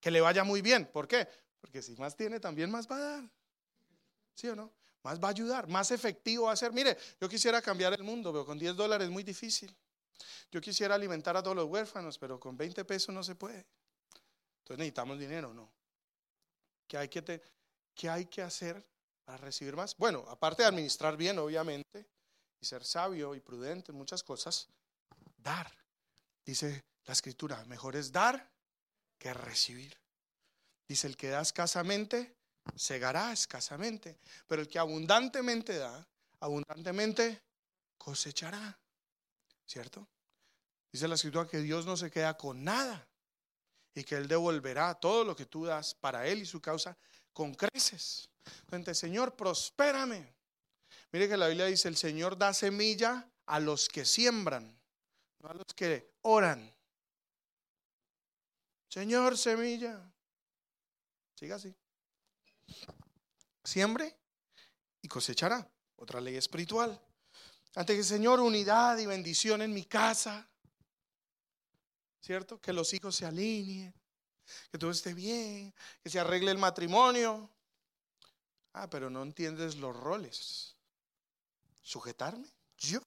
Que 0.00 0.10
le 0.10 0.20
vaya 0.20 0.44
muy 0.44 0.62
bien. 0.62 0.86
¿Por 0.86 1.06
qué? 1.06 1.28
Porque 1.60 1.82
si 1.82 1.94
más 1.96 2.16
tiene, 2.16 2.40
también 2.40 2.70
más 2.70 2.90
va 2.90 2.96
a 2.96 3.00
dar. 3.00 3.30
¿Sí 4.34 4.48
o 4.48 4.56
no? 4.56 4.72
Más 5.02 5.18
va 5.18 5.28
a 5.28 5.30
ayudar, 5.30 5.66
más 5.66 5.90
efectivo 5.90 6.46
va 6.46 6.52
a 6.52 6.56
ser. 6.56 6.72
Mire, 6.72 6.96
yo 7.20 7.28
quisiera 7.28 7.62
cambiar 7.62 7.92
el 7.94 8.02
mundo, 8.02 8.32
pero 8.32 8.44
con 8.44 8.58
10 8.58 8.76
dólares 8.76 9.06
es 9.06 9.12
muy 9.12 9.22
difícil. 9.22 9.74
Yo 10.50 10.60
quisiera 10.60 10.94
alimentar 10.94 11.36
a 11.36 11.42
todos 11.42 11.56
los 11.56 11.66
huérfanos, 11.66 12.18
pero 12.18 12.38
con 12.38 12.56
20 12.56 12.84
pesos 12.84 13.14
no 13.14 13.22
se 13.22 13.34
puede. 13.34 13.66
Entonces 14.58 14.78
necesitamos 14.78 15.18
dinero, 15.18 15.54
¿no? 15.54 15.72
¿Qué 16.86 16.98
hay 16.98 17.08
que, 17.08 17.40
hay 18.08 18.26
que 18.26 18.42
hacer 18.42 18.84
para 19.24 19.38
recibir 19.38 19.74
más? 19.74 19.96
Bueno, 19.96 20.24
aparte 20.28 20.62
de 20.62 20.68
administrar 20.68 21.16
bien, 21.16 21.38
obviamente, 21.38 22.06
y 22.60 22.66
ser 22.66 22.84
sabio 22.84 23.34
y 23.34 23.40
prudente 23.40 23.92
en 23.92 23.98
muchas 23.98 24.22
cosas, 24.22 24.68
dar. 25.38 25.70
Dice 26.44 26.84
la 27.04 27.12
escritura, 27.12 27.64
mejor 27.64 27.96
es 27.96 28.12
dar 28.12 28.50
que 29.20 29.32
recibir. 29.34 29.96
Dice, 30.88 31.06
el 31.06 31.16
que 31.16 31.28
da 31.28 31.42
escasamente, 31.42 32.34
segará 32.74 33.32
escasamente, 33.32 34.18
pero 34.48 34.62
el 34.62 34.68
que 34.68 34.78
abundantemente 34.80 35.78
da, 35.78 36.08
abundantemente 36.40 37.40
cosechará. 37.96 38.76
¿Cierto? 39.66 40.08
Dice 40.90 41.06
la 41.06 41.14
escritura 41.14 41.46
que 41.46 41.60
Dios 41.60 41.86
no 41.86 41.96
se 41.96 42.10
queda 42.10 42.36
con 42.36 42.64
nada 42.64 43.06
y 43.94 44.02
que 44.02 44.16
Él 44.16 44.26
devolverá 44.26 44.94
todo 44.94 45.22
lo 45.24 45.36
que 45.36 45.46
tú 45.46 45.64
das 45.64 45.94
para 45.94 46.26
Él 46.26 46.40
y 46.40 46.46
su 46.46 46.60
causa 46.60 46.96
con 47.32 47.54
creces. 47.54 48.28
Entonces, 48.64 48.98
Señor, 48.98 49.36
prospérame. 49.36 50.34
Mire 51.12 51.28
que 51.28 51.36
la 51.36 51.46
Biblia 51.46 51.66
dice, 51.66 51.88
el 51.88 51.96
Señor 51.96 52.36
da 52.36 52.52
semilla 52.52 53.28
a 53.46 53.60
los 53.60 53.88
que 53.88 54.04
siembran, 54.04 54.76
no 55.40 55.50
a 55.50 55.54
los 55.54 55.66
que 55.76 56.10
oran. 56.22 56.72
Señor, 58.90 59.38
semilla. 59.38 59.98
Siga 61.34 61.56
así. 61.56 61.74
Siembre 63.64 64.14
y 65.00 65.08
cosechará. 65.08 65.66
Otra 65.96 66.20
ley 66.20 66.36
espiritual. 66.36 67.00
Ante 67.74 67.96
que, 67.96 68.04
Señor, 68.04 68.40
unidad 68.40 68.98
y 68.98 69.06
bendición 69.06 69.62
en 69.62 69.72
mi 69.72 69.86
casa. 69.86 70.50
¿cierto? 72.20 72.60
Que 72.60 72.72
los 72.72 72.92
hijos 72.94 73.16
se 73.16 73.26
alineen, 73.26 73.94
que 74.70 74.78
todo 74.78 74.90
esté 74.90 75.14
bien, 75.14 75.74
que 76.02 76.10
se 76.10 76.20
arregle 76.20 76.50
el 76.50 76.58
matrimonio. 76.58 77.50
Ah, 78.72 78.88
pero 78.88 79.10
no 79.10 79.22
entiendes 79.22 79.76
los 79.76 79.96
roles. 79.96 80.76
¿Sujetarme? 81.82 82.46
¿Yo? 82.78 83.00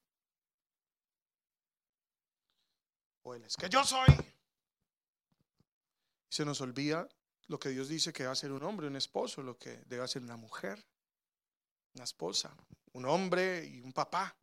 O 3.21 3.35
es 3.35 3.55
que 3.55 3.69
yo 3.69 3.83
soy. 3.85 4.09
Se 6.33 6.45
nos 6.45 6.61
olvida 6.61 7.07
lo 7.45 7.59
que 7.59 7.69
Dios 7.69 7.89
dice 7.89 8.11
que 8.11 8.25
va 8.25 8.31
a 8.31 8.35
ser 8.35 8.51
un 8.51 8.63
hombre, 8.63 8.87
un 8.87 8.95
esposo, 8.95 9.43
lo 9.43 9.55
que 9.55 9.83
debe 9.85 10.07
ser 10.07 10.23
una 10.23 10.35
mujer, 10.35 10.83
una 11.93 12.05
esposa, 12.05 12.57
un 12.93 13.05
hombre 13.05 13.63
y 13.63 13.81
un 13.81 13.93
papá 13.93 14.35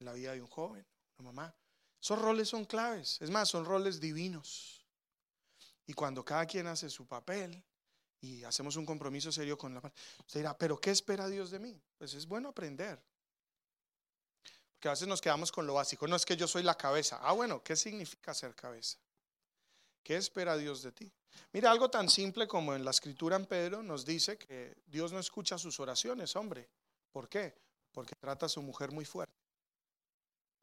en 0.00 0.04
la 0.04 0.12
vida 0.12 0.34
de 0.34 0.42
un 0.42 0.48
joven, 0.48 0.86
una 1.16 1.32
mamá. 1.32 1.54
Esos 1.98 2.20
roles 2.20 2.50
son 2.50 2.66
claves, 2.66 3.16
es 3.22 3.30
más, 3.30 3.48
son 3.48 3.64
roles 3.64 4.00
divinos. 4.00 4.84
Y 5.86 5.94
cuando 5.94 6.22
cada 6.22 6.44
quien 6.44 6.66
hace 6.66 6.90
su 6.90 7.06
papel 7.06 7.64
y 8.20 8.44
hacemos 8.44 8.76
un 8.76 8.84
compromiso 8.84 9.32
serio 9.32 9.56
con 9.56 9.72
la 9.72 9.80
usted 10.26 10.40
dirá, 10.40 10.58
pero 10.58 10.78
¿qué 10.78 10.90
espera 10.90 11.26
Dios 11.26 11.50
de 11.50 11.58
mí? 11.58 11.82
Pues 11.96 12.12
es 12.12 12.26
bueno 12.26 12.50
aprender. 12.50 13.02
Porque 14.74 14.88
a 14.88 14.90
veces 14.90 15.08
nos 15.08 15.22
quedamos 15.22 15.50
con 15.50 15.66
lo 15.66 15.72
básico, 15.72 16.06
no 16.06 16.16
es 16.16 16.26
que 16.26 16.36
yo 16.36 16.46
soy 16.46 16.64
la 16.64 16.76
cabeza. 16.76 17.18
Ah, 17.22 17.32
bueno, 17.32 17.62
¿qué 17.62 17.76
significa 17.76 18.34
ser 18.34 18.54
cabeza? 18.54 18.98
¿Qué 20.04 20.16
espera 20.16 20.58
Dios 20.58 20.82
de 20.82 20.92
ti? 20.92 21.10
Mira, 21.54 21.70
algo 21.70 21.90
tan 21.90 22.10
simple 22.10 22.46
como 22.46 22.74
en 22.74 22.84
la 22.84 22.90
escritura 22.90 23.36
en 23.36 23.46
Pedro 23.46 23.82
nos 23.82 24.04
dice 24.04 24.36
que 24.36 24.76
Dios 24.84 25.12
no 25.12 25.18
escucha 25.18 25.56
sus 25.56 25.80
oraciones, 25.80 26.36
hombre. 26.36 26.68
¿Por 27.10 27.26
qué? 27.26 27.56
Porque 27.90 28.14
trata 28.14 28.44
a 28.44 28.50
su 28.50 28.60
mujer 28.60 28.92
muy 28.92 29.06
fuerte. 29.06 29.34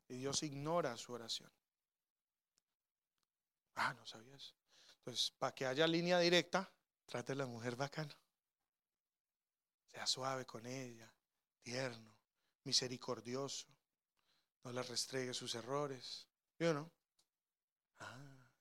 Y 0.10 0.18
Dios 0.18 0.44
ignora 0.44 0.96
su 0.96 1.12
oración. 1.14 1.52
Ah, 3.76 3.96
no 3.96 4.06
sabías. 4.06 4.54
Entonces, 4.98 5.32
para 5.32 5.56
que 5.56 5.66
haya 5.66 5.88
línea 5.88 6.20
directa, 6.20 6.72
trate 7.08 7.32
a 7.32 7.36
la 7.36 7.48
mujer 7.48 7.76
bacana. 7.76 8.16
Sea 9.92 10.06
suave 10.06 10.46
con 10.46 10.68
ella, 10.68 11.12
tierno, 11.64 12.16
misericordioso. 12.64 13.68
No 14.64 14.72
le 14.72 14.84
restregue 14.84 15.34
sus 15.34 15.56
errores. 15.56 16.28
¿Sí 16.60 16.66
o 16.66 16.74
no? 16.76 16.92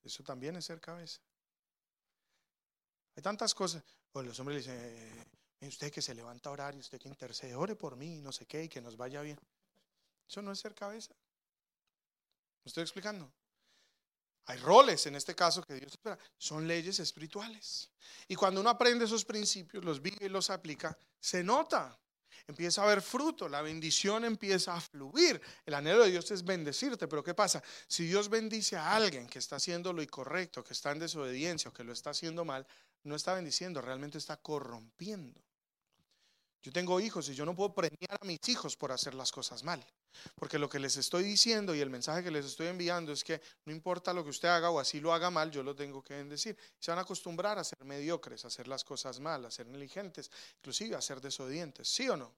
Eso 0.02 0.22
también 0.22 0.56
es 0.56 0.64
ser 0.64 0.80
cabeza. 0.80 1.20
Hay 3.16 3.22
tantas 3.22 3.54
cosas. 3.54 3.82
O 4.12 4.22
los 4.22 4.38
hombres 4.40 4.66
le 4.66 4.72
dicen, 4.72 5.26
eh, 5.60 5.68
usted 5.68 5.92
que 5.92 6.02
se 6.02 6.14
levanta 6.14 6.48
a 6.48 6.52
orar 6.52 6.74
y 6.74 6.78
usted 6.78 6.98
que 6.98 7.08
intercede, 7.08 7.54
ore 7.54 7.76
por 7.76 7.96
mí, 7.96 8.20
no 8.20 8.32
sé 8.32 8.46
qué, 8.46 8.64
y 8.64 8.68
que 8.68 8.80
nos 8.80 8.96
vaya 8.96 9.22
bien. 9.22 9.38
Eso 10.28 10.42
no 10.42 10.52
es 10.52 10.58
ser 10.58 10.74
cabeza. 10.74 11.14
¿Me 12.64 12.68
estoy 12.68 12.82
explicando? 12.82 13.30
Hay 14.46 14.58
roles 14.58 15.06
en 15.06 15.14
este 15.14 15.34
caso 15.34 15.62
que 15.62 15.74
Dios 15.74 15.92
espera. 15.92 16.18
Son 16.36 16.66
leyes 16.66 16.98
espirituales. 16.98 17.90
Y 18.26 18.34
cuando 18.34 18.60
uno 18.60 18.70
aprende 18.70 19.04
esos 19.04 19.24
principios, 19.24 19.84
los 19.84 20.02
vive 20.02 20.26
y 20.26 20.28
los 20.28 20.50
aplica, 20.50 20.96
se 21.20 21.44
nota 21.44 21.96
empieza 22.46 22.82
a 22.82 22.84
haber 22.84 23.02
fruto, 23.02 23.48
la 23.48 23.62
bendición 23.62 24.24
empieza 24.24 24.74
a 24.74 24.80
fluir. 24.80 25.40
El 25.64 25.74
anhelo 25.74 26.04
de 26.04 26.10
Dios 26.10 26.30
es 26.30 26.44
bendecirte, 26.44 27.08
pero 27.08 27.22
¿qué 27.22 27.34
pasa? 27.34 27.62
Si 27.86 28.06
Dios 28.06 28.28
bendice 28.28 28.76
a 28.76 28.94
alguien 28.94 29.26
que 29.26 29.38
está 29.38 29.56
haciendo 29.56 29.92
lo 29.92 30.02
incorrecto, 30.02 30.64
que 30.64 30.72
está 30.72 30.92
en 30.92 30.98
desobediencia 30.98 31.70
o 31.70 31.74
que 31.74 31.84
lo 31.84 31.92
está 31.92 32.10
haciendo 32.10 32.44
mal, 32.44 32.66
no 33.04 33.16
está 33.16 33.34
bendiciendo, 33.34 33.80
realmente 33.80 34.18
está 34.18 34.36
corrompiendo. 34.36 35.40
Yo 36.62 36.72
tengo 36.72 37.00
hijos 37.00 37.28
y 37.28 37.34
yo 37.34 37.46
no 37.46 37.56
puedo 37.56 37.72
premiar 37.72 38.18
a 38.20 38.24
mis 38.24 38.38
hijos 38.48 38.76
por 38.76 38.92
hacer 38.92 39.14
las 39.14 39.32
cosas 39.32 39.64
mal. 39.64 39.84
Porque 40.34 40.58
lo 40.58 40.68
que 40.68 40.78
les 40.78 40.96
estoy 40.96 41.22
diciendo 41.24 41.74
y 41.74 41.80
el 41.80 41.88
mensaje 41.88 42.22
que 42.22 42.30
les 42.30 42.44
estoy 42.44 42.66
enviando 42.66 43.12
es 43.12 43.24
que 43.24 43.40
no 43.64 43.72
importa 43.72 44.12
lo 44.12 44.22
que 44.22 44.30
usted 44.30 44.48
haga 44.48 44.70
o 44.70 44.78
así 44.78 45.00
lo 45.00 45.14
haga 45.14 45.30
mal, 45.30 45.50
yo 45.50 45.62
lo 45.62 45.74
tengo 45.74 46.02
que 46.02 46.14
bendecir. 46.14 46.58
Se 46.78 46.90
van 46.90 46.98
a 46.98 47.02
acostumbrar 47.02 47.58
a 47.58 47.64
ser 47.64 47.82
mediocres, 47.84 48.44
a 48.44 48.48
hacer 48.48 48.68
las 48.68 48.84
cosas 48.84 49.20
mal, 49.20 49.44
a 49.46 49.50
ser 49.50 49.66
negligentes, 49.68 50.30
inclusive 50.58 50.96
a 50.96 51.00
ser 51.00 51.20
desobedientes. 51.20 51.88
¿Sí 51.88 52.08
o 52.10 52.16
no? 52.16 52.34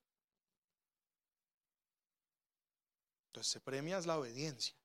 Entonces 3.26 3.50
se 3.50 3.60
premia 3.60 4.00
la 4.02 4.18
obediencia. 4.18 4.76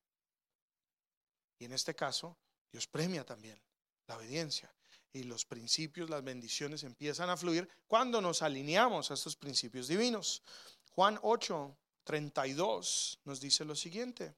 Y 1.59 1.65
en 1.65 1.73
este 1.73 1.93
caso, 1.93 2.38
Dios 2.71 2.88
premia 2.88 3.23
también 3.23 3.61
la 4.07 4.17
obediencia 4.17 4.71
y 5.18 5.24
los 5.24 5.45
principios, 5.45 6.09
las 6.09 6.24
bendiciones 6.24 6.84
empiezan 6.84 7.30
a 7.30 7.38
fluir 7.38 7.68
cuando 7.88 8.22
nos 8.22 8.41
alineamos 8.41 9.09
a 9.09 9.15
estos 9.15 9.36
principios 9.36 9.88
divinos. 9.88 10.43
Juan 10.91 11.20
8, 11.22 11.76
32 12.03 13.20
nos 13.26 13.39
dice 13.39 13.65
lo 13.65 13.76
siguiente. 13.76 14.36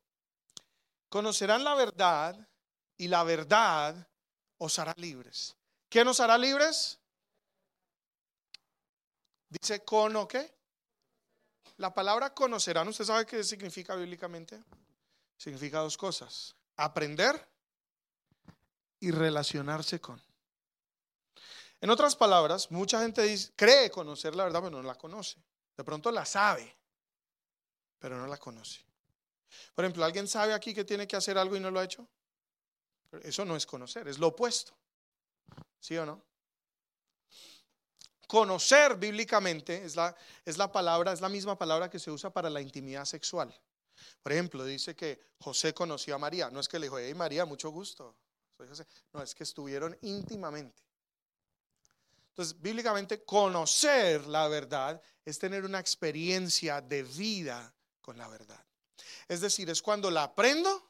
Conocerán 1.09 1.63
la 1.63 1.75
verdad 1.75 2.47
y 2.97 3.07
la 3.07 3.23
verdad 3.23 4.07
os 4.57 4.79
hará 4.79 4.93
libres. 4.97 5.55
¿Qué 5.89 6.05
nos 6.05 6.19
hará 6.19 6.37
libres? 6.37 6.99
Dice 9.49 9.83
cono 9.83 10.27
qué? 10.27 10.53
La 11.77 11.93
palabra 11.93 12.33
conocerán, 12.33 12.87
¿usted 12.87 13.05
sabe 13.05 13.25
qué 13.25 13.43
significa 13.43 13.95
bíblicamente? 13.95 14.63
Significa 15.37 15.79
dos 15.79 15.97
cosas. 15.97 16.55
Aprender 16.75 17.47
y 18.99 19.11
relacionarse 19.11 19.99
con. 19.99 20.28
En 21.81 21.89
otras 21.89 22.15
palabras, 22.15 22.69
mucha 22.71 23.01
gente 23.01 23.37
cree 23.55 23.89
conocer 23.89 24.35
la 24.35 24.43
verdad, 24.43 24.61
pero 24.61 24.81
no 24.81 24.83
la 24.83 24.95
conoce. 24.95 25.41
De 25.77 25.83
pronto 25.83 26.11
la 26.11 26.25
sabe, 26.25 26.75
pero 27.99 28.17
no 28.17 28.27
la 28.27 28.37
conoce. 28.37 28.81
Por 29.73 29.85
ejemplo, 29.85 30.03
¿alguien 30.03 30.27
sabe 30.27 30.53
aquí 30.53 30.73
que 30.73 30.83
tiene 30.83 31.07
que 31.07 31.15
hacer 31.15 31.37
algo 31.37 31.55
y 31.55 31.59
no 31.59 31.71
lo 31.71 31.79
ha 31.79 31.85
hecho? 31.85 32.07
Eso 33.23 33.45
no 33.45 33.55
es 33.55 33.65
conocer, 33.65 34.07
es 34.07 34.19
lo 34.19 34.27
opuesto. 34.27 34.73
¿Sí 35.79 35.97
o 35.97 36.05
no? 36.05 36.21
Conocer 38.27 38.95
bíblicamente 38.95 39.83
es 39.83 39.95
la, 39.95 40.15
es 40.45 40.57
la 40.57 40.71
palabra, 40.71 41.13
es 41.13 41.21
la 41.21 41.29
misma 41.29 41.57
palabra 41.57 41.89
que 41.89 41.97
se 41.97 42.11
usa 42.11 42.29
para 42.29 42.49
la 42.49 42.61
intimidad 42.61 43.05
sexual. 43.05 43.57
Por 44.21 44.31
ejemplo, 44.31 44.63
dice 44.63 44.95
que 44.95 45.19
José 45.39 45.73
conoció 45.73 46.15
a 46.15 46.19
María. 46.19 46.49
No 46.49 46.59
es 46.59 46.67
que 46.67 46.77
le 46.77 46.85
dijo, 46.85 46.99
hey 46.99 47.13
María, 47.15 47.45
mucho 47.45 47.69
gusto. 47.69 48.15
No, 49.13 49.23
es 49.23 49.33
que 49.33 49.43
estuvieron 49.43 49.97
íntimamente. 50.01 50.83
Entonces, 52.39 52.61
bíblicamente, 52.61 53.25
conocer 53.25 54.25
la 54.27 54.47
verdad 54.47 55.01
es 55.25 55.37
tener 55.37 55.65
una 55.65 55.77
experiencia 55.77 56.79
de 56.79 57.03
vida 57.03 57.75
con 57.99 58.17
la 58.17 58.29
verdad. 58.29 58.65
Es 59.27 59.41
decir, 59.41 59.69
es 59.69 59.81
cuando 59.81 60.09
la 60.09 60.23
aprendo 60.23 60.89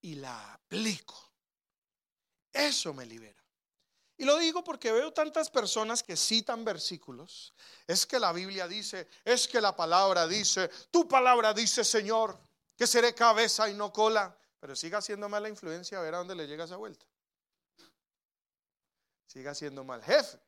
y 0.00 0.14
la 0.14 0.54
aplico. 0.54 1.30
Eso 2.50 2.94
me 2.94 3.04
libera. 3.04 3.44
Y 4.16 4.24
lo 4.24 4.38
digo 4.38 4.64
porque 4.64 4.90
veo 4.90 5.12
tantas 5.12 5.50
personas 5.50 6.02
que 6.02 6.16
citan 6.16 6.64
versículos. 6.64 7.52
Es 7.86 8.06
que 8.06 8.18
la 8.18 8.32
Biblia 8.32 8.66
dice, 8.66 9.08
es 9.26 9.46
que 9.46 9.60
la 9.60 9.76
palabra 9.76 10.26
dice, 10.26 10.70
tu 10.90 11.06
palabra 11.06 11.52
dice, 11.52 11.84
Señor, 11.84 12.40
que 12.74 12.86
seré 12.86 13.14
cabeza 13.14 13.68
y 13.68 13.74
no 13.74 13.92
cola. 13.92 14.34
Pero 14.58 14.74
siga 14.74 15.02
siendo 15.02 15.28
mala 15.28 15.50
influencia 15.50 15.98
a 15.98 16.00
ver 16.00 16.14
a 16.14 16.18
dónde 16.18 16.34
le 16.34 16.46
llega 16.46 16.64
esa 16.64 16.76
vuelta. 16.76 17.04
Siga 19.26 19.54
siendo 19.54 19.84
mal 19.84 20.02
jefe 20.02 20.47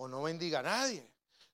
o 0.00 0.08
no 0.08 0.22
bendiga 0.22 0.60
a 0.60 0.62
nadie, 0.62 1.06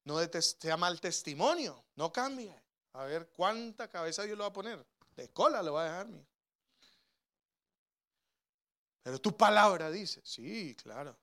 no 0.05 0.21
sea 0.41 0.77
mal 0.77 1.01
testimonio, 1.01 1.85
no 1.97 2.13
cambie. 2.13 2.55
A 2.93 3.05
ver 3.05 3.29
cuánta 3.35 3.91
cabeza 3.91 4.23
Dios 4.23 4.39
lo 4.39 4.45
va 4.45 4.51
a 4.51 4.53
poner. 4.53 4.87
De 5.17 5.29
cola 5.31 5.65
lo 5.65 5.73
va 5.73 5.83
a 5.83 5.85
dejar. 5.87 6.07
Mí. 6.07 6.25
Pero 9.03 9.21
tu 9.21 9.37
palabra 9.37 9.91
dice, 9.91 10.21
sí, 10.25 10.77
claro. 10.81 11.19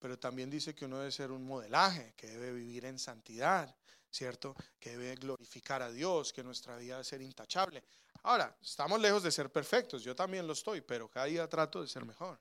Pero 0.00 0.18
también 0.18 0.50
dice 0.50 0.74
que 0.74 0.84
uno 0.84 0.98
debe 0.98 1.12
ser 1.12 1.30
un 1.30 1.44
modelaje, 1.44 2.12
que 2.16 2.26
debe 2.26 2.52
vivir 2.54 2.86
en 2.86 2.98
santidad, 2.98 3.72
¿cierto? 4.10 4.56
Que 4.80 4.96
debe 4.96 5.14
glorificar 5.14 5.80
a 5.80 5.92
Dios, 5.92 6.32
que 6.32 6.42
nuestra 6.42 6.76
vida 6.76 6.94
debe 6.94 7.04
ser 7.04 7.22
intachable. 7.22 7.84
Ahora, 8.24 8.56
estamos 8.60 9.00
lejos 9.00 9.22
de 9.22 9.30
ser 9.30 9.52
perfectos, 9.52 10.02
yo 10.02 10.16
también 10.16 10.44
lo 10.44 10.54
estoy, 10.54 10.80
pero 10.80 11.08
cada 11.08 11.26
día 11.26 11.48
trato 11.48 11.80
de 11.80 11.86
ser 11.86 12.04
mejor. 12.04 12.40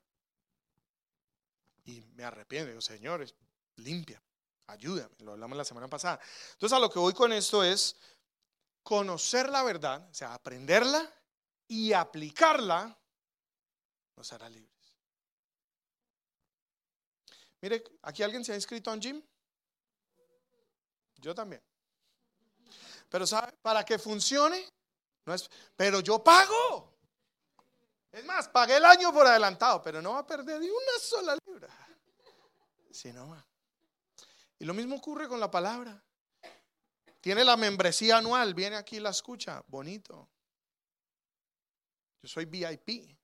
Y 1.86 2.02
me 2.16 2.24
arrepiento, 2.24 2.70
digo, 2.70 2.82
señores, 2.82 3.36
limpia, 3.78 4.22
ayúdame, 4.68 5.16
lo 5.20 5.34
hablamos 5.34 5.58
la 5.58 5.66
semana 5.66 5.88
pasada. 5.88 6.20
Entonces 6.54 6.76
a 6.76 6.80
lo 6.80 6.90
que 6.90 7.00
voy 7.00 7.14
con 7.14 7.32
esto 7.34 7.64
es 7.64 7.96
conocer 8.84 9.50
la 9.50 9.64
verdad, 9.64 10.08
o 10.10 10.14
sea, 10.14 10.34
aprenderla 10.34 11.12
y 11.68 11.94
aplicarla, 11.94 12.98
nos 14.16 14.34
hará 14.34 14.50
libres. 14.50 14.70
Mire, 17.62 17.84
¿aquí 18.04 18.24
alguien 18.24 18.44
se 18.44 18.54
ha 18.54 18.56
inscrito 18.56 18.90
a 18.90 18.94
un 18.94 19.02
gym? 19.02 19.22
Yo 21.18 21.36
también. 21.36 21.62
Pero 23.10 23.28
¿sabe? 23.28 23.52
Para 23.62 23.84
que 23.84 24.00
funcione, 24.00 24.72
no 25.26 25.34
es, 25.34 25.50
pero 25.76 26.00
yo 26.00 26.24
pago. 26.24 26.98
Es 28.12 28.26
más, 28.26 28.48
pagué 28.48 28.78
el 28.78 28.86
año 28.86 29.14
por 29.14 29.28
adelantado, 29.28 29.82
pero 29.82 30.02
no 30.02 30.14
va 30.14 30.20
a 30.20 30.28
perder 30.28 30.60
ni 30.60 30.70
una 30.70 31.00
sola 31.00 31.38
libra. 31.46 31.70
Si 32.92 33.12
no 33.14 33.30
va. 33.30 33.46
Y 34.60 34.66
lo 34.66 34.74
mismo 34.74 34.97
ocurre 34.97 35.28
con 35.28 35.39
la 35.39 35.49
palabra. 35.49 36.03
Tiene 37.22 37.43
la 37.43 37.57
membresía 37.57 38.18
anual, 38.18 38.53
viene 38.53 38.76
aquí 38.76 38.97
y 38.97 38.99
la 38.99 39.10
escucha, 39.10 39.64
bonito. 39.68 40.30
Yo 42.22 42.30
soy 42.30 42.45
VIP. 42.45 43.18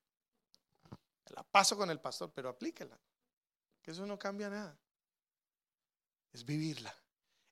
la 1.30 1.44
paso 1.44 1.78
con 1.78 1.90
el 1.90 2.00
pastor, 2.00 2.32
pero 2.34 2.50
aplíquela. 2.50 2.98
Que 3.82 3.92
eso 3.92 4.06
no 4.06 4.18
cambia 4.18 4.50
nada. 4.50 4.78
Es 6.34 6.46
vivirla. 6.46 6.96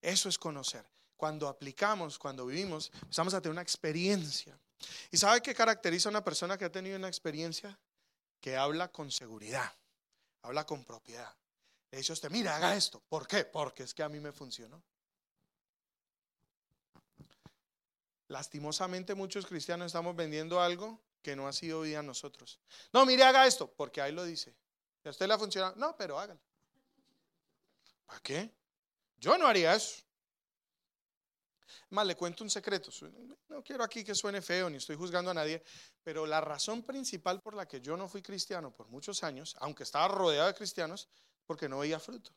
Eso 0.01 0.29
es 0.29 0.37
conocer. 0.37 0.85
Cuando 1.15 1.47
aplicamos, 1.47 2.17
cuando 2.17 2.45
vivimos, 2.45 2.91
empezamos 3.01 3.33
a 3.33 3.41
tener 3.41 3.53
una 3.53 3.61
experiencia. 3.61 4.57
¿Y 5.11 5.17
sabe 5.17 5.41
qué 5.41 5.53
caracteriza 5.53 6.09
a 6.09 6.11
una 6.11 6.23
persona 6.23 6.57
que 6.57 6.65
ha 6.65 6.71
tenido 6.71 6.97
una 6.97 7.07
experiencia? 7.07 7.77
Que 8.41 8.57
habla 8.57 8.91
con 8.91 9.11
seguridad, 9.11 9.73
habla 10.41 10.65
con 10.65 10.83
propiedad. 10.83 11.33
Le 11.93 11.99
dice 11.99 12.11
a 12.11 12.15
usted, 12.15 12.31
mira, 12.31 12.55
haga 12.55 12.75
esto. 12.75 13.03
¿Por 13.07 13.27
qué? 13.27 13.45
Porque 13.45 13.83
es 13.83 13.93
que 13.93 14.01
a 14.01 14.09
mí 14.09 14.19
me 14.19 14.31
funcionó. 14.31 14.81
Lastimosamente 18.29 19.13
muchos 19.13 19.45
cristianos 19.45 19.85
estamos 19.85 20.15
vendiendo 20.15 20.59
algo 20.59 20.99
que 21.21 21.35
no 21.35 21.47
ha 21.47 21.53
sido 21.53 21.81
vida 21.81 21.99
a 21.99 22.01
nosotros. 22.01 22.59
No, 22.91 23.05
mire, 23.05 23.21
haga 23.21 23.45
esto, 23.45 23.71
porque 23.71 24.01
ahí 24.01 24.11
lo 24.11 24.23
dice. 24.23 24.55
¿Y 25.03 25.07
a 25.07 25.11
usted 25.11 25.27
le 25.27 25.35
ha 25.35 25.37
funcionado? 25.37 25.75
No, 25.75 25.95
pero 25.95 26.17
hágalo. 26.17 26.39
¿Para 28.07 28.19
qué? 28.21 28.51
Yo 29.17 29.37
no 29.37 29.45
haría 29.45 29.75
eso. 29.75 30.01
Más, 31.91 32.07
le 32.07 32.15
cuento 32.15 32.43
un 32.43 32.49
secreto. 32.49 32.89
No 33.49 33.63
quiero 33.63 33.83
aquí 33.83 34.03
que 34.03 34.15
suene 34.15 34.41
feo, 34.41 34.67
ni 34.67 34.77
estoy 34.77 34.95
juzgando 34.95 35.29
a 35.29 35.35
nadie, 35.35 35.61
pero 36.01 36.25
la 36.25 36.41
razón 36.41 36.81
principal 36.81 37.39
por 37.39 37.53
la 37.53 37.67
que 37.67 37.81
yo 37.81 37.95
no 37.95 38.09
fui 38.09 38.23
cristiano 38.23 38.71
por 38.71 38.87
muchos 38.87 39.23
años, 39.23 39.55
aunque 39.59 39.83
estaba 39.83 40.07
rodeado 40.07 40.47
de 40.47 40.55
cristianos, 40.55 41.07
porque 41.45 41.69
no 41.69 41.79
veía 41.79 41.99
fruto. 41.99 42.31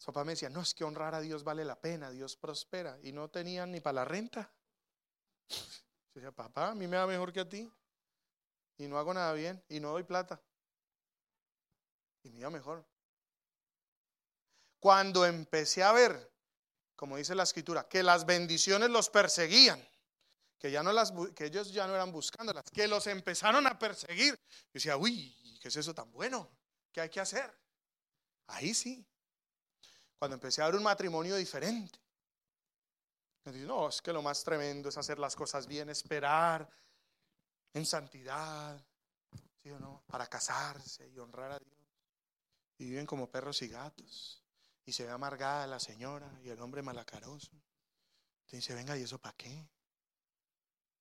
Su 0.00 0.06
papá 0.06 0.24
me 0.24 0.32
decía, 0.32 0.48
no, 0.48 0.62
es 0.62 0.72
que 0.72 0.82
honrar 0.82 1.14
a 1.14 1.20
Dios 1.20 1.44
vale 1.44 1.62
la 1.62 1.78
pena, 1.78 2.10
Dios 2.10 2.34
prospera. 2.34 2.98
Y 3.02 3.12
no 3.12 3.28
tenían 3.28 3.70
ni 3.70 3.80
para 3.80 3.96
la 3.96 4.04
renta. 4.06 4.50
Yo 5.48 5.56
decía, 6.14 6.32
papá, 6.32 6.70
a 6.70 6.74
mí 6.74 6.86
me 6.86 6.96
va 6.96 7.06
mejor 7.06 7.32
que 7.34 7.40
a 7.40 7.48
ti. 7.48 7.70
Y 8.78 8.88
no 8.88 8.98
hago 8.98 9.12
nada 9.12 9.34
bien. 9.34 9.62
Y 9.68 9.78
no 9.78 9.90
doy 9.90 10.04
plata. 10.04 10.40
Y 12.22 12.30
me 12.30 12.40
iba 12.40 12.48
mejor. 12.48 12.82
Cuando 14.78 15.26
empecé 15.26 15.82
a 15.82 15.92
ver, 15.92 16.32
como 16.96 17.18
dice 17.18 17.34
la 17.34 17.42
escritura, 17.42 17.86
que 17.86 18.02
las 18.02 18.24
bendiciones 18.24 18.88
los 18.88 19.10
perseguían, 19.10 19.86
que, 20.58 20.70
ya 20.70 20.82
no 20.82 20.92
las, 20.92 21.12
que 21.34 21.44
ellos 21.44 21.72
ya 21.72 21.86
no 21.86 21.94
eran 21.94 22.10
buscándolas, 22.10 22.64
que 22.70 22.88
los 22.88 23.06
empezaron 23.06 23.66
a 23.66 23.78
perseguir. 23.78 24.34
Yo 24.34 24.70
decía, 24.72 24.96
uy, 24.96 25.58
¿qué 25.60 25.68
es 25.68 25.76
eso 25.76 25.94
tan 25.94 26.10
bueno? 26.10 26.50
¿Qué 26.92 27.00
hay 27.00 27.08
que 27.08 27.20
hacer? 27.20 27.52
Ahí 28.48 28.74
sí. 28.74 29.06
Cuando 30.18 30.34
empecé 30.34 30.62
a 30.62 30.66
ver 30.66 30.76
un 30.76 30.82
matrimonio 30.82 31.36
diferente. 31.36 31.98
Dice, 33.44 33.58
no, 33.60 33.88
es 33.88 34.02
que 34.02 34.12
lo 34.12 34.22
más 34.22 34.44
tremendo 34.44 34.88
es 34.90 34.98
hacer 34.98 35.18
las 35.18 35.34
cosas 35.34 35.66
bien, 35.66 35.88
esperar 35.88 36.68
en 37.72 37.86
santidad, 37.86 38.78
¿sí 39.62 39.70
o 39.70 39.78
no? 39.78 40.02
Para 40.06 40.26
casarse 40.26 41.08
y 41.08 41.18
honrar 41.18 41.52
a 41.52 41.58
Dios. 41.58 41.78
Y 42.78 42.84
viven 42.90 43.06
como 43.06 43.30
perros 43.30 43.62
y 43.62 43.68
gatos 43.68 44.42
y 44.84 44.92
se 44.92 45.04
ve 45.04 45.10
amargada 45.10 45.66
la 45.66 45.78
señora 45.78 46.30
y 46.42 46.48
el 46.48 46.60
hombre 46.60 46.82
malacaroso. 46.82 47.50
Entonces 47.52 48.66
dice, 48.66 48.74
venga, 48.74 48.96
¿y 48.96 49.02
eso 49.02 49.18
para 49.18 49.36
qué? 49.36 49.68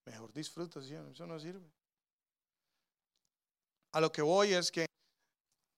Mejor 0.05 0.31
disfruto, 0.31 0.81
¿sí? 0.81 0.93
eso 0.93 1.25
no 1.25 1.39
sirve. 1.39 1.71
A 3.91 3.99
lo 3.99 4.11
que 4.11 4.21
voy 4.21 4.53
es 4.53 4.71
que 4.71 4.85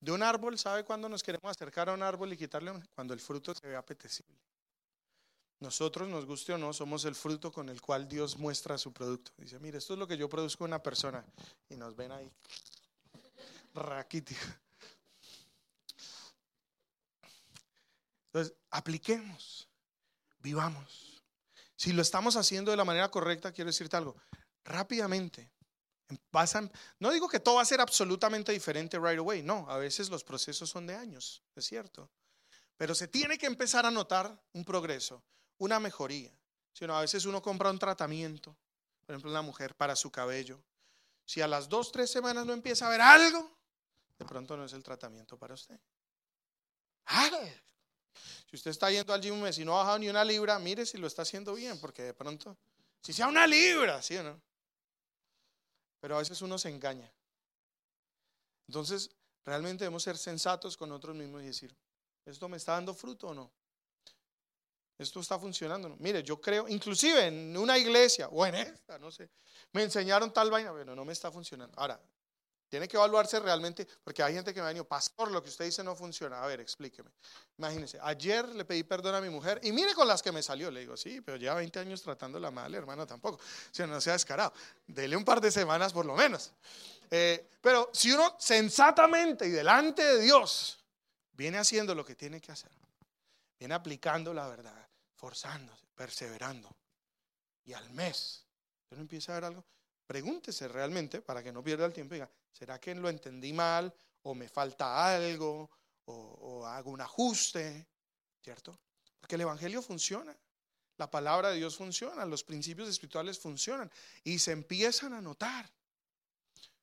de 0.02 0.12
un 0.12 0.24
árbol, 0.24 0.58
¿sabe 0.58 0.84
cuándo 0.84 1.08
nos 1.08 1.22
queremos 1.22 1.52
acercar 1.52 1.90
a 1.90 1.94
un 1.94 2.02
árbol 2.02 2.34
y 2.34 2.38
quitarle? 2.38 2.74
Cuando 2.96 3.14
el 3.14 3.20
fruto 3.20 3.54
se 3.54 3.68
ve 3.68 3.76
apetecible. 3.76 4.36
Nosotros, 5.60 6.10
nos 6.10 6.26
guste 6.26 6.54
o 6.54 6.58
no, 6.58 6.74
somos 6.74 7.06
el 7.06 7.14
fruto 7.14 7.52
con 7.52 7.70
el 7.70 7.80
cual 7.82 8.08
Dios 8.08 8.36
muestra 8.36 8.80
su 8.80 8.92
producto. 8.92 9.32
Dice, 9.38 9.60
mire, 9.60 9.78
esto 9.78 9.94
es 9.94 10.00
lo 10.00 10.08
que 10.08 10.18
yo 10.18 10.28
produzco 10.28 10.66
en 10.66 10.72
una 10.72 10.82
persona. 10.82 11.24
Y 11.70 11.76
nos 11.76 11.96
ven 11.96 12.12
ahí, 12.12 12.32
raquítico. 13.76 14.42
Entonces, 18.26 18.56
apliquemos, 18.72 19.68
vivamos. 20.40 21.22
Si 21.76 21.94
lo 21.94 22.02
estamos 22.02 22.38
haciendo 22.38 22.72
de 22.72 22.78
la 22.78 22.86
manera 22.86 23.12
correcta, 23.12 23.52
quiero 23.52 23.70
decirte 23.70 23.98
algo. 23.98 24.16
Rápidamente, 24.64 25.52
pasan, 26.30 26.72
no 27.00 27.12
digo 27.12 27.28
que 27.28 27.40
todo 27.40 27.56
va 27.56 27.62
a 27.62 27.66
ser 27.66 27.82
absolutamente 27.82 28.52
diferente 28.52 29.00
right 29.00 29.20
away, 29.20 29.42
no, 29.42 29.70
a 29.70 29.78
veces 29.78 30.10
los 30.10 30.24
procesos 30.24 30.70
son 30.70 30.88
de 30.88 30.96
años, 30.96 31.42
es 31.56 31.66
cierto. 31.66 32.10
Pero 32.78 32.96
se 32.96 33.08
tiene 33.08 33.38
que 33.38 33.46
empezar 33.46 33.86
a 33.86 33.92
notar 33.92 34.40
un 34.54 34.66
progreso, 34.66 35.24
una 35.58 35.80
mejoría. 35.80 36.32
Si 36.74 36.86
a 36.86 37.00
veces 37.00 37.26
uno 37.26 37.42
compra 37.42 37.70
un 37.70 37.78
tratamiento, 37.78 38.56
por 39.06 39.14
ejemplo, 39.14 39.32
una 39.32 39.42
mujer 39.42 39.76
para 39.76 39.96
su 39.96 40.10
cabello. 40.10 40.64
Si 41.26 41.42
a 41.42 41.48
las 41.48 41.70
dos, 41.70 41.92
tres 41.92 42.10
semanas 42.10 42.46
no 42.46 42.54
empieza 42.54 42.88
a 42.88 42.90
ver 42.90 43.02
algo, 43.02 43.58
de 44.18 44.26
pronto 44.26 44.56
no 44.58 44.66
es 44.66 44.74
el 44.74 44.84
tratamiento 44.84 45.38
para 45.38 45.54
usted. 45.54 45.80
Si 48.50 48.56
usted 48.56 48.72
está 48.72 48.92
yendo 48.92 49.14
al 49.14 49.22
gym 49.22 49.44
y 49.46 49.66
no 49.66 49.76
ha 49.76 49.80
bajado 49.80 50.00
ni 50.00 50.10
una 50.10 50.24
libra, 50.24 50.60
mire 50.60 50.86
si 50.86 50.98
lo 50.98 51.08
está 51.08 51.22
haciendo 51.22 51.54
bien, 51.54 51.80
porque 51.80 52.04
de 52.04 52.14
pronto, 52.14 52.58
si 53.02 53.14
sea 53.14 53.28
una 53.28 53.48
libra, 53.48 54.02
¿sí 54.02 54.18
o 54.18 54.24
no? 54.24 54.42
Pero 56.02 56.16
a 56.16 56.20
veces 56.20 56.42
uno 56.42 56.58
se 56.58 56.68
engaña. 56.68 57.10
Entonces, 58.68 59.10
realmente 59.46 59.86
debemos 59.86 60.04
ser 60.04 60.18
sensatos 60.18 60.76
con 60.76 60.90
nosotros 60.90 61.16
mismos 61.16 61.44
y 61.44 61.46
decir, 61.46 61.74
¿esto 62.26 62.50
me 62.50 62.58
está 62.58 62.74
dando 62.74 62.94
fruto 62.94 63.28
o 63.28 63.34
no? 63.34 63.50
¿Esto 64.98 65.20
está 65.20 65.40
funcionando? 65.40 65.90
No? 65.90 65.96
Mire, 66.00 66.22
yo 66.24 66.42
creo, 66.42 66.68
inclusive 66.68 67.28
en 67.28 67.56
una 67.56 67.78
iglesia 67.78 68.28
o 68.28 68.46
en 68.46 68.56
esta, 68.56 69.00
no 69.00 69.12
sé, 69.12 69.30
me 69.72 69.84
enseñaron 69.84 70.34
tal 70.34 70.52
vaina, 70.52 70.74
pero 70.74 70.96
no 70.96 71.06
me 71.06 71.14
está 71.14 71.32
funcionando. 71.32 71.80
Ahora, 71.80 72.00
tiene 72.72 72.88
que 72.88 72.96
evaluarse 72.96 73.38
realmente, 73.42 73.86
porque 74.02 74.24
hay 74.24 74.34
gente 74.34 74.54
que 74.54 74.62
me 74.62 74.68
ha 74.68 74.70
dicho, 74.70 74.88
pastor, 74.88 75.30
lo 75.30 75.44
que 75.44 75.50
usted 75.50 75.66
dice 75.66 75.84
no 75.84 75.94
funciona. 75.94 76.42
A 76.42 76.48
ver, 76.48 76.62
explíqueme. 76.62 77.12
Imagínese, 77.58 78.00
ayer 78.02 78.48
le 78.48 78.64
pedí 78.64 78.84
perdón 78.84 79.14
a 79.14 79.20
mi 79.20 79.30
mujer 79.30 79.60
y 79.62 79.74
mire 79.74 79.94
con 79.94 80.08
las 80.08 80.24
que 80.24 80.32
me 80.32 80.42
salió. 80.42 80.72
Le 80.72 80.80
digo, 80.80 80.96
sí, 80.96 81.20
pero 81.20 81.36
lleva 81.36 81.56
20 81.56 81.80
años 81.80 82.02
tratándola 82.02 82.50
mal, 82.50 82.74
hermano, 82.74 83.06
tampoco. 83.06 83.42
Sea, 83.72 83.88
no 83.88 84.00
sea 84.00 84.14
descarado. 84.14 84.54
Dele 84.88 85.18
un 85.18 85.26
par 85.26 85.42
de 85.42 85.52
semanas 85.52 85.92
por 85.92 86.06
lo 86.06 86.16
menos. 86.16 86.54
Eh, 87.10 87.46
pero 87.60 87.90
si 87.92 88.14
uno 88.14 88.38
sensatamente 88.40 89.48
y 89.48 89.50
delante 89.50 90.02
de 90.02 90.22
Dios 90.22 90.82
viene 91.34 91.58
haciendo 91.58 91.94
lo 91.94 92.06
que 92.06 92.16
tiene 92.16 92.40
que 92.40 92.54
hacer, 92.54 92.72
viene 93.60 93.74
aplicando 93.74 94.34
la 94.34 94.48
verdad, 94.48 94.88
forzándose, 95.18 95.88
perseverando, 95.94 96.74
y 97.66 97.74
al 97.74 97.90
mes, 97.90 98.46
uno 98.92 99.02
empieza 99.02 99.34
a 99.34 99.36
ver 99.36 99.44
algo, 99.44 99.66
pregúntese 100.12 100.68
realmente 100.68 101.22
para 101.22 101.42
que 101.42 101.54
no 101.54 101.64
pierda 101.64 101.86
el 101.86 101.94
tiempo 101.94 102.14
y 102.14 102.18
diga, 102.18 102.30
¿será 102.52 102.82
que 102.82 102.94
lo 102.94 103.08
entendí 103.08 103.54
mal 103.54 103.94
o 104.24 104.36
me 104.36 104.50
falta 104.50 105.16
algo 105.16 105.70
o, 106.04 106.66
hago 106.66 106.92
un 106.92 107.00
ajuste? 107.00 107.88
¿Cierto? 108.44 108.78
Porque 109.22 109.36
el 109.36 109.42
Evangelio 109.42 109.82
funciona, 109.82 110.36
la 110.98 111.10
palabra 111.10 111.52
de 111.52 111.56
Dios 111.56 111.78
funciona, 111.78 112.26
los 112.26 112.44
principios 112.44 112.90
espirituales 112.90 113.40
funcionan 113.40 113.90
y 114.26 114.38
se 114.38 114.52
empiezan 114.52 115.14
a 115.14 115.22
notar. 115.22 115.72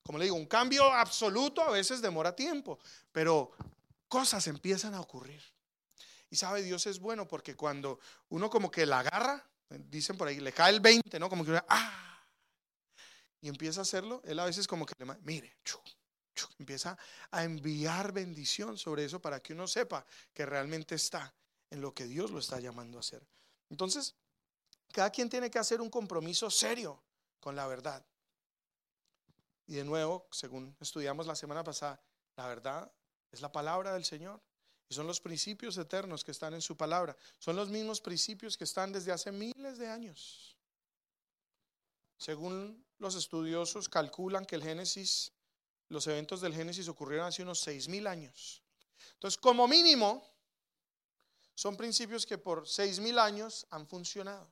Como 0.02 0.16
le 0.16 0.24
digo, 0.24 0.36
un 0.36 0.46
cambio 0.46 0.90
absoluto 0.90 1.60
a 1.60 1.70
veces 1.70 2.00
demora 2.00 2.34
tiempo, 2.34 2.78
pero 3.12 3.50
cosas 4.08 4.46
empiezan 4.46 4.94
a 4.94 5.02
ocurrir. 5.02 5.42
Y 6.30 6.36
sabe, 6.36 6.62
Dios 6.62 6.86
es 6.86 6.98
bueno 6.98 7.28
porque 7.28 7.54
cuando 7.54 8.00
uno 8.30 8.48
como 8.48 8.70
que 8.70 8.86
la 8.86 9.00
agarra, 9.00 9.46
dicen 9.68 10.16
por 10.16 10.28
ahí, 10.28 10.40
le 10.40 10.54
cae 10.54 10.72
el 10.72 10.80
20, 10.80 11.18
¿no? 11.20 11.28
Como 11.28 11.44
que, 11.44 11.62
ah, 11.68 12.08
y 13.40 13.48
empieza 13.48 13.80
a 13.80 13.82
hacerlo, 13.82 14.20
él 14.24 14.38
a 14.38 14.44
veces 14.44 14.66
como 14.66 14.84
que 14.84 14.94
le 14.98 15.14
mire, 15.22 15.56
empieza 16.58 16.96
a 17.30 17.44
enviar 17.44 18.12
bendición 18.12 18.78
sobre 18.78 19.04
eso 19.04 19.20
para 19.20 19.40
que 19.40 19.52
uno 19.52 19.66
sepa 19.66 20.04
que 20.32 20.46
realmente 20.46 20.94
está 20.94 21.34
en 21.70 21.80
lo 21.80 21.94
que 21.94 22.06
Dios 22.06 22.30
lo 22.30 22.38
está 22.38 22.60
llamando 22.60 22.98
a 22.98 23.00
hacer. 23.00 23.26
Entonces, 23.70 24.14
cada 24.92 25.10
quien 25.10 25.28
tiene 25.28 25.50
que 25.50 25.58
hacer 25.58 25.80
un 25.80 25.90
compromiso 25.90 26.50
serio 26.50 27.02
con 27.40 27.54
la 27.54 27.66
verdad. 27.66 28.04
Y 29.66 29.74
de 29.74 29.84
nuevo, 29.84 30.26
según 30.30 30.74
estudiamos 30.80 31.26
la 31.26 31.36
semana 31.36 31.62
pasada, 31.62 32.00
la 32.36 32.46
verdad 32.46 32.90
es 33.30 33.42
la 33.42 33.52
palabra 33.52 33.92
del 33.92 34.04
Señor. 34.04 34.40
Y 34.88 34.94
son 34.94 35.06
los 35.06 35.20
principios 35.20 35.76
eternos 35.76 36.24
que 36.24 36.30
están 36.30 36.54
en 36.54 36.62
su 36.62 36.74
palabra. 36.74 37.14
Son 37.38 37.54
los 37.54 37.68
mismos 37.68 38.00
principios 38.00 38.56
que 38.56 38.64
están 38.64 38.90
desde 38.90 39.12
hace 39.12 39.30
miles 39.30 39.76
de 39.76 39.86
años. 39.86 40.56
Según 42.16 42.82
los 42.98 43.14
estudiosos 43.14 43.88
calculan 43.88 44.44
que 44.44 44.56
el 44.56 44.62
Génesis, 44.62 45.32
los 45.88 46.06
eventos 46.06 46.40
del 46.40 46.54
Génesis 46.54 46.88
ocurrieron 46.88 47.26
hace 47.26 47.42
unos 47.42 47.60
seis 47.60 47.88
mil 47.88 48.06
años. 48.06 48.62
Entonces, 49.14 49.38
como 49.38 49.66
mínimo, 49.68 50.26
son 51.54 51.76
principios 51.76 52.26
que 52.26 52.38
por 52.38 52.68
seis 52.68 53.00
mil 53.00 53.18
años 53.18 53.66
han 53.70 53.86
funcionado. 53.86 54.50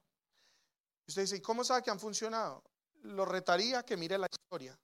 Usted 1.07 1.23
dice, 1.23 1.37
¿y 1.37 1.41
cómo 1.41 1.63
sabe 1.65 1.83
que 1.83 1.91
han 1.91 2.01
funcionado? 2.01 2.65
Lo 3.03 3.25
retaría 3.25 3.85
que 3.85 3.97
mire 3.97 4.19
la 4.19 4.29
historia 4.31 4.79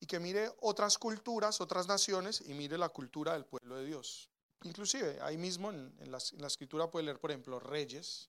y 0.00 0.06
que 0.06 0.18
mire 0.18 0.52
otras 0.60 0.98
culturas, 0.98 1.60
otras 1.60 1.86
naciones 1.86 2.42
y 2.46 2.54
mire 2.54 2.76
la 2.78 2.88
cultura 2.88 3.34
del 3.34 3.44
pueblo 3.44 3.76
de 3.76 3.86
Dios. 3.86 4.30
Inclusive 4.62 5.20
ahí 5.22 5.38
mismo 5.38 5.70
en 5.70 6.10
la 6.10 6.46
escritura 6.46 6.90
puede 6.90 7.04
leer, 7.06 7.20
por 7.20 7.30
ejemplo, 7.30 7.60
reyes, 7.60 8.28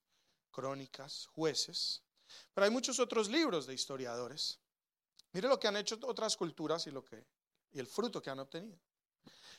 crónicas, 0.52 1.28
jueces, 1.28 2.04
pero 2.54 2.66
hay 2.66 2.72
muchos 2.72 3.00
otros 3.00 3.30
libros 3.30 3.68
de 3.68 3.74
historiadores 3.74 4.60
Mire 5.34 5.48
lo 5.48 5.60
que 5.60 5.68
han 5.68 5.78
hecho 5.78 5.98
otras 6.04 6.36
culturas 6.36 6.86
y, 6.88 6.92
lo 6.92 7.06
que, 7.06 7.26
y 7.72 7.80
el 7.80 7.88
fruto 7.88 8.22
que 8.22 8.30
han 8.30 8.40
obtenido. 8.40 8.78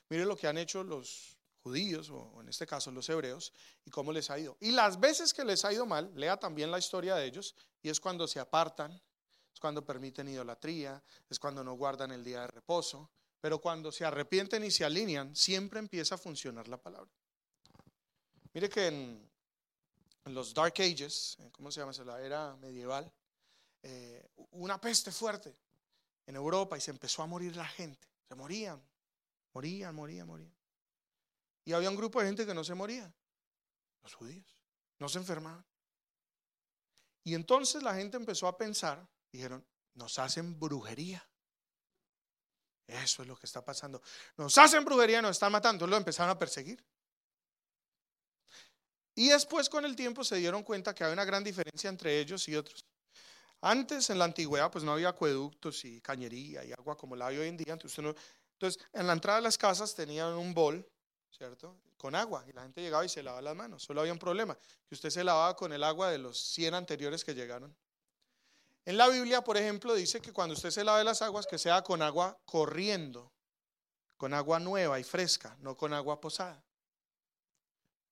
Mire 0.08 0.24
lo 0.24 0.36
que 0.36 0.46
han 0.46 0.58
hecho 0.58 0.84
los 0.84 1.36
judíos, 1.62 2.10
o 2.10 2.40
en 2.40 2.48
este 2.48 2.66
caso 2.66 2.90
los 2.90 3.08
hebreos, 3.08 3.52
y 3.84 3.90
cómo 3.90 4.12
les 4.12 4.30
ha 4.30 4.38
ido. 4.38 4.56
Y 4.60 4.72
las 4.72 5.00
veces 5.00 5.32
que 5.32 5.44
les 5.44 5.64
ha 5.64 5.72
ido 5.72 5.86
mal, 5.86 6.12
lea 6.14 6.36
también 6.36 6.70
la 6.70 6.78
historia 6.78 7.14
de 7.14 7.24
ellos, 7.24 7.54
y 7.80 7.88
es 7.88 8.00
cuando 8.00 8.28
se 8.28 8.40
apartan, 8.40 8.92
es 8.92 9.60
cuando 9.60 9.84
permiten 9.84 10.28
idolatría, 10.28 11.02
es 11.30 11.38
cuando 11.38 11.64
no 11.64 11.74
guardan 11.74 12.10
el 12.10 12.24
día 12.24 12.40
de 12.42 12.48
reposo, 12.48 13.10
pero 13.40 13.60
cuando 13.60 13.90
se 13.90 14.04
arrepienten 14.04 14.64
y 14.64 14.70
se 14.70 14.84
alinean, 14.84 15.34
siempre 15.34 15.78
empieza 15.78 16.16
a 16.16 16.18
funcionar 16.18 16.68
la 16.68 16.76
palabra. 16.76 17.10
Mire 18.52 18.68
que 18.68 18.88
en, 18.88 19.31
los 20.26 20.54
Dark 20.54 20.74
Ages, 20.78 21.36
¿cómo 21.52 21.70
se 21.70 21.80
llama? 21.80 21.92
La 22.04 22.20
era 22.20 22.56
medieval, 22.56 23.10
eh, 23.82 24.28
una 24.52 24.80
peste 24.80 25.10
fuerte 25.10 25.56
en 26.26 26.36
Europa 26.36 26.76
y 26.76 26.80
se 26.80 26.90
empezó 26.90 27.22
a 27.22 27.26
morir 27.26 27.56
la 27.56 27.66
gente. 27.66 28.06
Se 28.28 28.34
morían, 28.34 28.82
morían, 29.52 29.94
morían, 29.94 30.26
morían. 30.26 30.54
Y 31.64 31.72
había 31.72 31.90
un 31.90 31.96
grupo 31.96 32.20
de 32.20 32.26
gente 32.26 32.46
que 32.46 32.54
no 32.54 32.64
se 32.64 32.74
moría, 32.74 33.12
los 34.02 34.14
judíos, 34.14 34.46
no 34.98 35.08
se 35.08 35.18
enfermaban. 35.18 35.64
Y 37.24 37.34
entonces 37.34 37.82
la 37.82 37.94
gente 37.94 38.16
empezó 38.16 38.48
a 38.48 38.56
pensar, 38.56 39.06
dijeron, 39.30 39.64
nos 39.94 40.18
hacen 40.18 40.58
brujería. 40.58 41.26
Eso 42.86 43.22
es 43.22 43.28
lo 43.28 43.36
que 43.36 43.46
está 43.46 43.64
pasando. 43.64 44.02
Nos 44.36 44.58
hacen 44.58 44.84
brujería, 44.84 45.22
nos 45.22 45.32
están 45.32 45.52
matando. 45.52 45.86
Lo 45.86 45.96
empezaron 45.96 46.30
a 46.30 46.38
perseguir. 46.38 46.84
Y 49.14 49.28
después 49.28 49.68
con 49.68 49.84
el 49.84 49.94
tiempo 49.94 50.24
se 50.24 50.36
dieron 50.36 50.62
cuenta 50.62 50.94
que 50.94 51.04
había 51.04 51.12
una 51.12 51.24
gran 51.24 51.44
diferencia 51.44 51.90
entre 51.90 52.18
ellos 52.18 52.48
y 52.48 52.56
otros. 52.56 52.84
Antes 53.60 54.10
en 54.10 54.18
la 54.18 54.24
antigüedad 54.24 54.70
pues 54.70 54.82
no 54.82 54.92
había 54.92 55.10
acueductos 55.10 55.84
y 55.84 56.00
cañería 56.00 56.64
y 56.64 56.72
agua 56.72 56.96
como 56.96 57.14
la 57.14 57.26
hay 57.28 57.38
hoy 57.38 57.48
en 57.48 57.56
día. 57.56 57.74
Entonces, 57.74 58.78
en 58.92 59.06
la 59.06 59.12
entrada 59.12 59.38
de 59.38 59.42
las 59.42 59.58
casas 59.58 59.94
tenían 59.94 60.32
un 60.34 60.54
bol, 60.54 60.84
¿cierto? 61.30 61.76
Con 61.96 62.14
agua 62.14 62.44
y 62.48 62.52
la 62.52 62.62
gente 62.62 62.80
llegaba 62.80 63.04
y 63.04 63.08
se 63.08 63.22
lavaba 63.22 63.42
las 63.42 63.54
manos. 63.54 63.82
Solo 63.82 64.00
había 64.00 64.12
un 64.12 64.18
problema, 64.18 64.56
que 64.88 64.94
usted 64.94 65.10
se 65.10 65.22
lavaba 65.22 65.54
con 65.54 65.72
el 65.72 65.84
agua 65.84 66.10
de 66.10 66.18
los 66.18 66.38
100 66.38 66.74
anteriores 66.74 67.24
que 67.24 67.34
llegaron. 67.34 67.76
En 68.84 68.96
la 68.96 69.08
Biblia, 69.08 69.44
por 69.44 69.56
ejemplo, 69.56 69.94
dice 69.94 70.20
que 70.20 70.32
cuando 70.32 70.54
usted 70.54 70.70
se 70.70 70.82
lave 70.82 71.04
las 71.04 71.22
aguas, 71.22 71.46
que 71.46 71.58
sea 71.58 71.82
con 71.82 72.02
agua 72.02 72.36
corriendo, 72.44 73.32
con 74.16 74.34
agua 74.34 74.58
nueva 74.58 74.98
y 74.98 75.04
fresca, 75.04 75.56
no 75.60 75.76
con 75.76 75.92
agua 75.92 76.20
posada. 76.20 76.64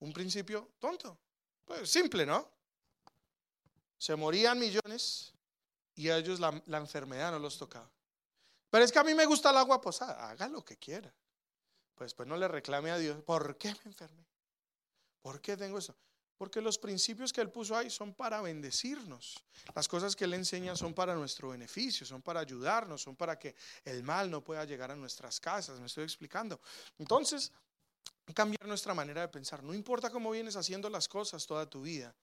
Un 0.00 0.12
principio 0.12 0.72
tonto, 0.78 1.18
pues 1.64 1.90
simple, 1.90 2.26
¿no? 2.26 2.50
Se 3.98 4.16
morían 4.16 4.58
millones 4.58 5.34
y 5.94 6.08
a 6.08 6.16
ellos 6.16 6.40
la, 6.40 6.62
enfermedad 6.78 7.32
no 7.32 7.38
los 7.38 7.58
tocaba. 7.58 7.90
Pero 8.70 8.84
es 8.84 8.92
que 8.92 8.98
a 8.98 9.04
mí 9.04 9.14
me 9.14 9.26
gusta 9.26 9.50
el 9.50 9.58
agua 9.58 9.80
posada, 9.80 10.30
haga 10.30 10.48
lo 10.48 10.64
que 10.64 10.78
quiera. 10.78 11.12
Pues 11.94 12.14
pues 12.14 12.26
no 12.26 12.36
le 12.36 12.48
reclame 12.48 12.90
a 12.90 12.96
Dios, 12.96 13.22
¿por 13.22 13.58
qué 13.58 13.68
me 13.68 13.90
enfermé? 13.90 14.24
¿Por 15.20 15.40
qué 15.40 15.56
tengo 15.56 15.76
eso? 15.76 15.94
Porque 16.38 16.62
los 16.62 16.78
principios 16.78 17.34
que 17.34 17.42
Él 17.42 17.50
puso 17.50 17.76
ahí 17.76 17.90
son 17.90 18.14
para 18.14 18.40
bendecirnos. 18.40 19.44
Las 19.74 19.86
cosas 19.86 20.16
que 20.16 20.24
Él 20.24 20.32
enseña 20.32 20.74
son 20.74 20.94
para 20.94 21.14
nuestro 21.14 21.50
beneficio, 21.50 22.06
son 22.06 22.22
para 22.22 22.40
ayudarnos, 22.40 23.02
son 23.02 23.14
para 23.14 23.38
que 23.38 23.54
el 23.84 24.02
mal 24.02 24.30
no 24.30 24.42
pueda 24.42 24.64
llegar 24.64 24.90
a 24.90 24.96
nuestras 24.96 25.38
casas. 25.38 25.78
Me 25.78 25.86
estoy 25.86 26.04
explicando. 26.04 26.58
Entonces, 26.98 27.52
cambiar 28.32 28.66
nuestra 28.66 28.94
manera 28.94 29.22
de 29.22 29.28
pensar. 29.28 29.62
No 29.62 29.74
importa 29.74 30.10
cómo 30.10 30.30
vienes 30.30 30.56
haciendo 30.56 30.90
las 30.90 31.08
cosas 31.08 31.46
toda 31.46 31.68
tu 31.68 31.82
vida. 31.82 32.14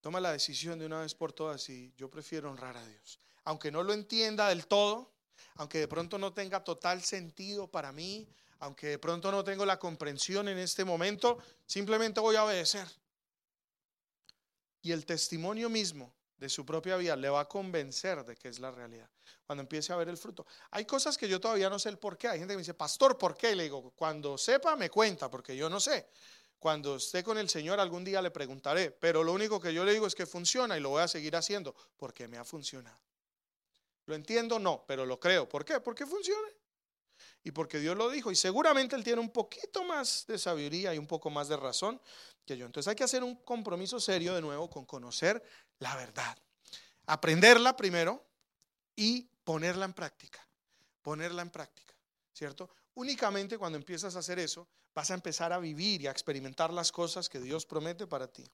Toma 0.00 0.20
la 0.20 0.32
decisión 0.32 0.78
de 0.78 0.86
una 0.86 1.00
vez 1.00 1.14
por 1.14 1.32
todas 1.32 1.68
y 1.68 1.92
yo 1.96 2.10
prefiero 2.10 2.50
honrar 2.50 2.76
a 2.76 2.86
Dios. 2.86 3.18
Aunque 3.44 3.70
no 3.70 3.82
lo 3.82 3.92
entienda 3.92 4.48
del 4.48 4.66
todo, 4.66 5.12
aunque 5.56 5.78
de 5.78 5.88
pronto 5.88 6.18
no 6.18 6.32
tenga 6.32 6.62
total 6.64 7.02
sentido 7.02 7.68
para 7.68 7.92
mí, 7.92 8.28
aunque 8.58 8.88
de 8.88 8.98
pronto 8.98 9.30
no 9.32 9.42
tengo 9.42 9.66
la 9.66 9.78
comprensión 9.78 10.48
en 10.48 10.58
este 10.58 10.84
momento, 10.84 11.38
simplemente 11.66 12.20
voy 12.20 12.36
a 12.36 12.44
obedecer 12.44 12.86
y 14.82 14.92
el 14.92 15.06
testimonio 15.06 15.68
mismo 15.68 16.12
de 16.42 16.48
su 16.48 16.66
propia 16.66 16.96
vida 16.96 17.14
le 17.14 17.28
va 17.28 17.42
a 17.42 17.48
convencer 17.48 18.24
de 18.24 18.34
que 18.34 18.48
es 18.48 18.58
la 18.58 18.72
realidad. 18.72 19.08
Cuando 19.46 19.62
empiece 19.62 19.92
a 19.92 19.96
ver 19.96 20.08
el 20.08 20.16
fruto. 20.16 20.44
Hay 20.72 20.84
cosas 20.84 21.16
que 21.16 21.28
yo 21.28 21.40
todavía 21.40 21.70
no 21.70 21.78
sé 21.78 21.88
el 21.88 21.98
por 21.98 22.18
qué. 22.18 22.26
Hay 22.26 22.40
gente 22.40 22.54
que 22.54 22.56
me 22.56 22.62
dice, 22.62 22.74
pastor, 22.74 23.16
¿por 23.16 23.36
qué? 23.36 23.54
Le 23.54 23.62
digo, 23.62 23.92
cuando 23.94 24.36
sepa 24.36 24.74
me 24.74 24.90
cuenta, 24.90 25.30
porque 25.30 25.56
yo 25.56 25.70
no 25.70 25.78
sé. 25.78 26.08
Cuando 26.58 26.96
esté 26.96 27.22
con 27.22 27.38
el 27.38 27.48
Señor 27.48 27.78
algún 27.78 28.02
día 28.02 28.20
le 28.20 28.32
preguntaré, 28.32 28.90
pero 28.90 29.22
lo 29.22 29.32
único 29.32 29.60
que 29.60 29.72
yo 29.72 29.84
le 29.84 29.92
digo 29.92 30.08
es 30.08 30.16
que 30.16 30.26
funciona 30.26 30.76
y 30.76 30.80
lo 30.80 30.90
voy 30.90 31.02
a 31.02 31.08
seguir 31.08 31.36
haciendo 31.36 31.76
porque 31.96 32.26
me 32.26 32.38
ha 32.38 32.44
funcionado. 32.44 32.98
¿Lo 34.06 34.16
entiendo? 34.16 34.58
No, 34.58 34.84
pero 34.84 35.06
lo 35.06 35.20
creo. 35.20 35.48
¿Por 35.48 35.64
qué? 35.64 35.78
Porque 35.78 36.06
funciona. 36.06 36.48
Y 37.44 37.52
porque 37.52 37.78
Dios 37.78 37.96
lo 37.96 38.10
dijo. 38.10 38.32
Y 38.32 38.36
seguramente 38.36 38.96
Él 38.96 39.04
tiene 39.04 39.20
un 39.20 39.30
poquito 39.30 39.84
más 39.84 40.26
de 40.26 40.38
sabiduría 40.38 40.92
y 40.92 40.98
un 40.98 41.06
poco 41.06 41.30
más 41.30 41.46
de 41.46 41.56
razón 41.56 42.00
que 42.44 42.56
yo. 42.56 42.66
Entonces 42.66 42.88
hay 42.88 42.96
que 42.96 43.04
hacer 43.04 43.22
un 43.22 43.36
compromiso 43.36 44.00
serio 44.00 44.34
de 44.34 44.40
nuevo 44.40 44.68
con 44.68 44.84
conocer 44.84 45.42
la 45.82 45.96
verdad. 45.96 46.38
Aprenderla 47.06 47.76
primero 47.76 48.24
y 48.94 49.22
ponerla 49.44 49.84
en 49.84 49.92
práctica. 49.92 50.40
Ponerla 51.02 51.42
en 51.42 51.50
práctica, 51.50 51.94
¿cierto? 52.32 52.70
Únicamente 52.94 53.58
cuando 53.58 53.76
empiezas 53.76 54.14
a 54.14 54.20
hacer 54.20 54.38
eso, 54.38 54.68
vas 54.94 55.10
a 55.10 55.14
empezar 55.14 55.52
a 55.52 55.58
vivir 55.58 56.02
y 56.02 56.06
a 56.06 56.12
experimentar 56.12 56.72
las 56.72 56.92
cosas 56.92 57.28
que 57.28 57.40
Dios 57.40 57.66
promete 57.66 58.06
para 58.06 58.28
ti. 58.28 58.44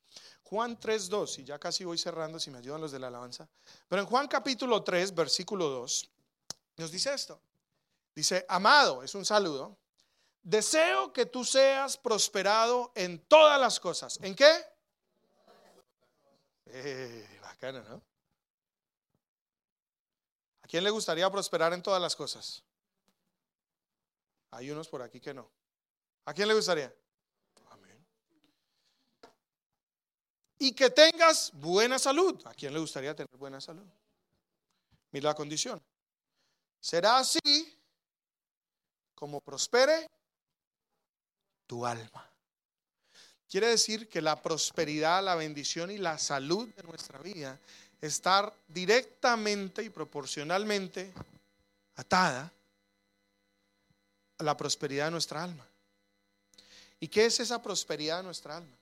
Juan 0.45 0.81
3.2, 0.81 1.41
y 1.41 1.45
ya 1.45 1.59
casi 1.59 1.85
voy 1.85 1.99
cerrando 1.99 2.41
si 2.41 2.51
me 2.51 2.59
ayudan 2.59 2.81
los 2.81 2.93
de 2.93 2.99
la 2.99 3.09
alabanza, 3.09 3.47
pero 3.89 4.01
en 4.01 4.09
Juan 4.09 4.27
capítulo 4.29 4.83
3, 4.83 5.15
versículo 5.15 5.69
2, 5.69 6.11
nos 6.79 6.91
dice 6.91 7.13
esto. 7.13 7.41
Dice, 8.15 8.47
amado, 8.49 9.03
es 9.03 9.15
un 9.15 9.27
saludo, 9.27 9.77
Deseo 10.43 11.13
que 11.13 11.27
tú 11.27 11.45
seas 11.45 11.99
prosperado 11.99 12.91
en 12.95 13.19
todas 13.19 13.61
las 13.61 13.79
cosas. 13.79 14.19
¿En 14.23 14.35
qué? 14.35 14.65
Eh, 16.71 17.39
bacana, 17.43 17.83
¿no? 17.89 18.03
¿A 20.63 20.67
quién 20.67 20.85
le 20.85 20.91
gustaría 20.91 21.31
prosperar 21.31 21.73
en 21.73 21.83
todas 21.83 22.01
las 22.01 22.15
cosas? 22.15 22.63
Hay 24.51 24.71
unos 24.71 24.89
por 24.89 25.03
aquí 25.03 25.21
que 25.21 25.33
no. 25.33 25.51
¿A 26.27 26.35
quién 26.35 26.49
le 26.49 26.55
gustaría? 26.55 26.95
Amén. 27.71 28.07
Y 30.59 30.75
que 30.75 30.91
tengas 30.91 31.53
buena 31.55 31.99
salud. 31.99 32.47
¿A 32.47 32.55
quién 32.55 32.73
le 32.73 32.81
gustaría 32.81 33.15
tener 33.15 33.35
buena 33.37 33.61
salud? 33.61 33.87
Mira 35.11 35.31
la 35.31 35.35
condición. 35.35 35.83
Será 36.81 37.19
así 37.19 37.79
como 39.15 39.41
prospere 39.41 40.07
tu 41.67 41.85
alma. 41.85 42.28
Quiere 43.49 43.69
decir 43.69 44.09
que 44.09 44.21
la 44.21 44.41
prosperidad, 44.41 45.25
la 45.25 45.35
bendición 45.35 45.91
y 45.91 45.99
la 45.99 46.19
salud 46.19 46.69
de 46.69 46.83
nuestra 46.83 47.19
vida 47.19 47.59
estar 48.01 48.53
directamente 48.69 49.83
y 49.83 49.91
proporcionalmente 49.91 51.13
atada 51.97 52.53
a 54.39 54.43
la 54.43 54.57
prosperidad 54.57 55.07
de 55.07 55.11
nuestra 55.13 55.43
alma. 55.43 55.67
¿Y 57.01 57.09
qué 57.09 57.27
es 57.27 57.41
esa 57.41 57.63
prosperidad 57.63 58.19
de 58.19 58.25
nuestra 58.25 58.57
alma? 58.57 58.77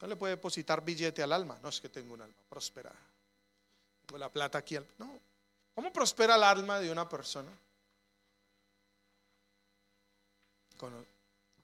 No 0.00 0.06
le 0.06 0.16
puede 0.16 0.36
depositar 0.36 0.84
billete 0.84 1.22
al 1.22 1.32
alma. 1.32 1.58
No 1.62 1.70
es 1.70 1.80
que 1.80 1.88
tengo 1.88 2.14
un 2.14 2.22
alma 2.22 2.36
prosperada. 2.48 2.96
Tengo 4.06 4.18
la 4.18 4.30
plata 4.30 4.58
aquí. 4.58 4.78
No. 4.98 5.18
¿Cómo 5.74 5.92
prospera 5.92 6.36
el 6.36 6.42
alma 6.42 6.80
de 6.80 6.90
una 6.90 7.08
persona? 7.08 7.50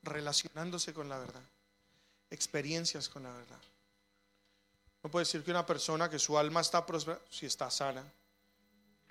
Relacionándose 0.03 0.93
con 0.93 1.09
la 1.09 1.19
verdad, 1.19 1.43
experiencias 2.33 3.09
con 3.09 3.23
la 3.23 3.33
verdad. 3.33 3.61
No 5.03 5.11
puede 5.11 5.25
decir 5.25 5.43
que 5.43 5.51
una 5.51 5.67
persona 5.67 6.09
que 6.09 6.19
su 6.19 6.39
alma 6.39 6.61
está 6.61 6.85
próspera, 6.87 7.21
si 7.29 7.47
está 7.47 7.71
sana, 7.71 8.05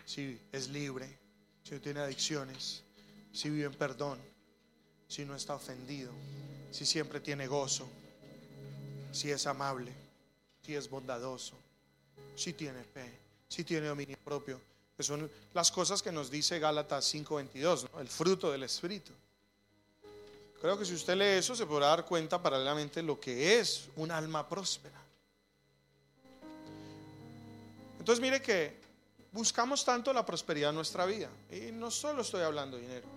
si 0.05 0.39
es 0.51 0.69
libre, 0.69 1.19
si 1.63 1.75
no 1.75 1.81
tiene 1.81 1.99
adicciones, 1.99 2.83
si 3.31 3.49
vive 3.49 3.65
en 3.65 3.73
perdón, 3.73 4.19
si 5.07 5.25
no 5.25 5.35
está 5.35 5.55
ofendido, 5.55 6.11
si 6.71 6.85
siempre 6.85 7.19
tiene 7.19 7.47
gozo, 7.47 7.87
si 9.11 9.29
es 9.29 9.45
amable, 9.45 9.93
si 10.65 10.75
es 10.75 10.89
bondadoso, 10.89 11.55
si 12.35 12.53
tiene 12.53 12.83
fe, 12.83 13.19
si 13.47 13.63
tiene 13.63 13.87
dominio 13.87 14.17
propio, 14.23 14.59
que 14.95 15.03
son 15.03 15.29
las 15.53 15.71
cosas 15.71 16.01
que 16.01 16.11
nos 16.11 16.31
dice 16.31 16.57
Gálatas 16.59 17.13
5:22, 17.13 17.87
el 17.99 18.07
fruto 18.07 18.51
del 18.51 18.63
Espíritu. 18.63 19.11
Creo 20.61 20.77
que 20.77 20.85
si 20.85 20.93
usted 20.93 21.15
lee 21.15 21.39
eso 21.39 21.55
se 21.55 21.65
podrá 21.65 21.87
dar 21.87 22.05
cuenta 22.05 22.39
paralelamente 22.39 23.01
lo 23.01 23.19
que 23.19 23.59
es 23.59 23.89
un 23.95 24.11
alma 24.11 24.47
próspera. 24.47 25.01
Entonces 27.97 28.21
mire 28.21 28.43
que 28.43 28.79
buscamos 29.31 29.83
tanto 29.83 30.13
la 30.13 30.23
prosperidad 30.23 30.69
en 30.69 30.75
nuestra 30.75 31.07
vida. 31.07 31.29
Y 31.49 31.71
no 31.71 31.89
solo 31.89 32.21
estoy 32.21 32.43
hablando 32.43 32.77
de 32.77 32.83
dinero. 32.83 33.07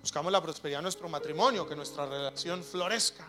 Buscamos 0.00 0.32
la 0.32 0.42
prosperidad 0.42 0.80
en 0.80 0.84
nuestro 0.84 1.08
matrimonio, 1.08 1.68
que 1.68 1.76
nuestra 1.76 2.04
relación 2.04 2.64
florezca. 2.64 3.28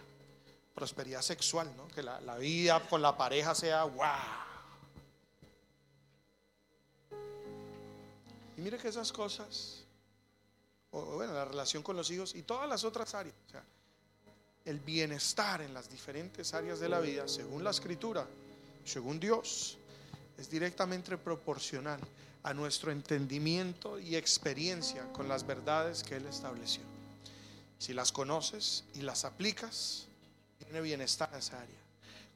Prosperidad 0.73 1.21
sexual, 1.21 1.71
¿no? 1.77 1.87
que 1.89 2.01
la, 2.01 2.19
la 2.21 2.37
vida 2.37 2.79
con 2.89 3.03
la 3.03 3.15
pareja 3.15 3.53
sea 3.53 3.83
wow. 3.83 4.47
Y 8.57 8.61
mire 8.61 8.79
que 8.79 8.87
esas 8.87 9.11
cosas, 9.11 9.83
o 10.91 11.15
bueno, 11.15 11.33
la 11.33 11.45
relación 11.45 11.83
con 11.83 11.95
los 11.95 12.09
hijos 12.11 12.35
y 12.35 12.43
todas 12.43 12.67
las 12.67 12.83
otras 12.83 13.13
áreas, 13.13 13.35
o 13.47 13.51
sea, 13.51 13.63
el 14.65 14.79
bienestar 14.79 15.61
en 15.61 15.73
las 15.73 15.89
diferentes 15.89 16.53
áreas 16.53 16.79
de 16.79 16.89
la 16.89 16.99
vida, 16.99 17.27
según 17.27 17.63
la 17.63 17.69
escritura, 17.69 18.27
según 18.83 19.19
Dios, 19.19 19.77
es 20.37 20.49
directamente 20.49 21.17
proporcional 21.17 21.99
a 22.43 22.53
nuestro 22.53 22.91
entendimiento 22.91 23.99
y 23.99 24.15
experiencia 24.15 25.11
con 25.13 25.27
las 25.27 25.45
verdades 25.45 26.03
que 26.03 26.15
Él 26.15 26.25
estableció. 26.27 26.83
Si 27.79 27.93
las 27.93 28.11
conoces 28.11 28.83
y 28.95 29.01
las 29.01 29.25
aplicas, 29.25 30.07
tiene 30.57 30.81
bienestar 30.81 31.29
en 31.31 31.39
esa 31.39 31.61
área. 31.61 31.77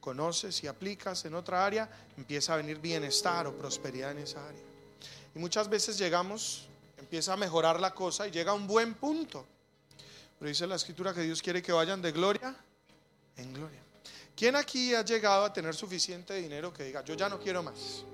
Conoces 0.00 0.62
y 0.64 0.66
aplicas 0.66 1.24
en 1.24 1.34
otra 1.34 1.64
área, 1.64 1.88
empieza 2.16 2.54
a 2.54 2.56
venir 2.56 2.78
bienestar 2.78 3.46
o 3.46 3.56
prosperidad 3.56 4.12
en 4.12 4.18
esa 4.18 4.46
área. 4.46 4.62
Y 5.34 5.38
muchas 5.38 5.68
veces 5.68 5.98
llegamos, 5.98 6.68
empieza 7.02 7.32
a 7.32 7.36
mejorar 7.36 7.80
la 7.80 7.92
cosa 7.92 8.28
y 8.28 8.30
llega 8.30 8.52
a 8.52 8.54
un 8.54 8.66
buen 8.66 8.94
punto. 8.94 9.44
Pero 10.38 10.48
dice 10.48 10.66
la 10.66 10.76
escritura 10.76 11.12
que 11.12 11.22
Dios 11.22 11.42
quiere 11.42 11.60
que 11.60 11.72
vayan 11.72 12.00
de 12.00 12.12
gloria 12.12 12.54
en 13.36 13.52
gloria. 13.52 13.80
¿Quién 14.36 14.56
aquí 14.56 14.94
ha 14.94 15.04
llegado 15.04 15.44
a 15.44 15.52
tener 15.52 15.74
suficiente 15.74 16.34
dinero 16.34 16.72
que 16.72 16.84
diga, 16.84 17.04
yo 17.04 17.14
ya 17.14 17.28
no 17.28 17.38
quiero 17.40 17.62
más? 17.62 18.04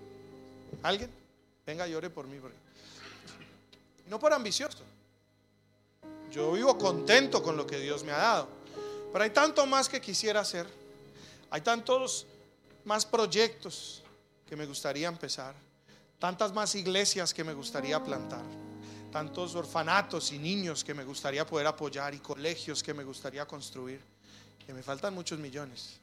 ¿Alguien? 0.82 1.10
Venga, 1.66 1.86
llore 1.86 2.08
por 2.08 2.26
mí. 2.26 2.38
No 4.06 4.18
por 4.18 4.32
ambicioso. 4.32 4.82
Yo 6.30 6.52
vivo 6.52 6.76
contento 6.78 7.42
con 7.42 7.56
lo 7.56 7.66
que 7.66 7.78
Dios 7.78 8.02
me 8.04 8.12
ha 8.12 8.18
dado. 8.18 8.48
Pero 9.12 9.24
hay 9.24 9.30
tanto 9.30 9.66
más 9.66 9.88
que 9.88 10.00
quisiera 10.00 10.40
hacer. 10.40 10.66
Hay 11.50 11.60
tantos 11.60 12.26
más 12.84 13.04
proyectos 13.04 14.02
que 14.48 14.56
me 14.56 14.64
gustaría 14.66 15.08
empezar. 15.08 15.54
Tantas 16.18 16.52
más 16.52 16.74
iglesias 16.74 17.32
que 17.32 17.44
me 17.44 17.52
gustaría 17.52 18.02
plantar. 18.02 18.67
Tantos 19.12 19.54
orfanatos 19.54 20.32
y 20.32 20.38
niños 20.38 20.84
que 20.84 20.94
me 20.94 21.04
gustaría 21.04 21.46
poder 21.46 21.66
apoyar 21.66 22.14
y 22.14 22.18
colegios 22.18 22.82
que 22.82 22.92
me 22.92 23.04
gustaría 23.04 23.46
construir. 23.46 24.00
Que 24.66 24.72
me 24.72 24.82
faltan 24.82 25.14
muchos 25.14 25.38
millones. 25.38 25.98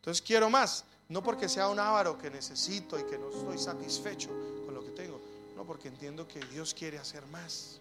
Entonces 0.00 0.22
quiero 0.22 0.48
más, 0.48 0.84
no 1.10 1.22
porque 1.22 1.48
sea 1.48 1.68
un 1.68 1.78
avaro 1.78 2.16
que 2.16 2.30
necesito 2.30 2.98
y 2.98 3.04
que 3.04 3.18
no 3.18 3.28
estoy 3.28 3.58
satisfecho 3.58 4.30
con 4.64 4.74
lo 4.74 4.82
que 4.82 4.92
tengo, 4.92 5.20
no 5.54 5.64
porque 5.64 5.88
entiendo 5.88 6.26
que 6.26 6.40
Dios 6.46 6.72
quiere 6.72 6.98
hacer 6.98 7.24
más. 7.26 7.78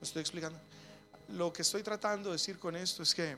¿Me 0.00 0.06
estoy 0.06 0.20
explicando? 0.20 0.58
Lo 1.28 1.52
que 1.52 1.62
estoy 1.62 1.82
tratando 1.82 2.30
de 2.30 2.34
decir 2.34 2.58
con 2.58 2.74
esto 2.74 3.04
es 3.04 3.14
que 3.14 3.36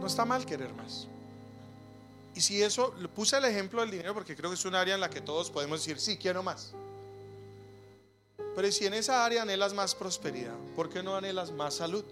no 0.00 0.06
está 0.06 0.24
mal 0.24 0.44
querer 0.44 0.72
más. 0.74 1.06
Y 2.34 2.40
si 2.40 2.60
eso, 2.62 2.94
puse 3.14 3.36
el 3.36 3.44
ejemplo 3.44 3.80
del 3.82 3.90
dinero 3.90 4.14
porque 4.14 4.34
creo 4.34 4.50
que 4.50 4.54
es 4.54 4.64
un 4.64 4.74
área 4.74 4.94
en 4.94 5.00
la 5.00 5.10
que 5.10 5.20
todos 5.20 5.50
podemos 5.50 5.80
decir, 5.80 6.00
sí, 6.00 6.16
quiero 6.16 6.42
más. 6.42 6.72
Pero 8.54 8.70
si 8.70 8.86
en 8.86 8.94
esa 8.94 9.24
área 9.24 9.42
anhelas 9.42 9.72
más 9.72 9.94
prosperidad, 9.94 10.56
¿por 10.76 10.90
qué 10.90 11.02
no 11.02 11.16
anhelas 11.16 11.50
más 11.52 11.74
salud? 11.74 12.04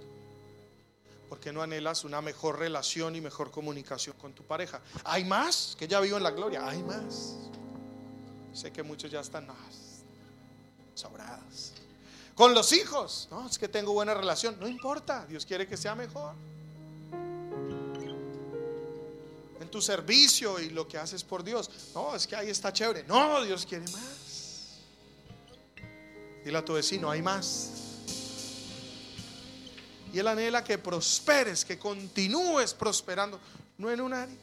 ¿Por 1.28 1.38
qué 1.38 1.53
no 1.53 1.62
anhelas 1.62 2.05
una 2.05 2.20
mejor 2.20 2.59
relación 2.59 3.14
y 3.14 3.20
mejor 3.20 3.51
comunicación 3.51 4.16
con 4.16 4.32
tu 4.32 4.43
pareja? 4.43 4.80
¿Hay 5.05 5.24
más? 5.24 5.76
Que 5.78 5.86
ya 5.86 6.01
vivo 6.01 6.16
en 6.16 6.24
la 6.24 6.32
gloria. 6.32 6.66
Hay 6.66 6.82
más. 6.82 7.36
Sé 8.53 8.72
que 8.72 8.82
muchos 8.82 9.11
ya 9.11 9.20
están 9.20 9.47
sobrados. 10.95 11.72
Con 12.34 12.53
los 12.53 12.72
hijos. 12.72 13.28
No, 13.30 13.47
es 13.47 13.59
que 13.59 13.68
tengo 13.68 13.93
buena 13.93 14.12
relación. 14.12 14.57
No 14.59 14.66
importa. 14.66 15.24
Dios 15.26 15.47
quiere 15.47 15.68
que 15.68 15.76
sea 15.76 15.95
mejor. 15.95 16.34
En 19.61 19.68
tu 19.70 19.80
servicio 19.80 20.59
y 20.59 20.70
lo 20.70 20.88
que 20.88 20.99
haces 20.99 21.22
por 21.22 21.45
Dios. 21.45 21.70
No, 21.95 22.16
es 22.16 22.26
que 22.26 22.34
ahí 22.34 22.51
está 22.51 22.72
chévere. 22.72 23.05
No, 23.05 23.41
Dios 23.45 23.64
quiere 23.66 23.84
más. 23.93 24.30
Dile 26.45 26.59
a 26.59 26.64
tu 26.64 26.74
vecino, 26.74 27.11
hay 27.11 27.22
más. 27.22 27.70
Y 30.12 30.18
Él 30.18 30.26
anhela 30.26 30.64
que 30.64 30.78
prosperes, 30.78 31.64
que 31.64 31.78
continúes 31.78 32.74
prosperando, 32.74 33.38
no 33.78 33.91
en 33.91 34.01
un 34.01 34.12
área. 34.12 34.36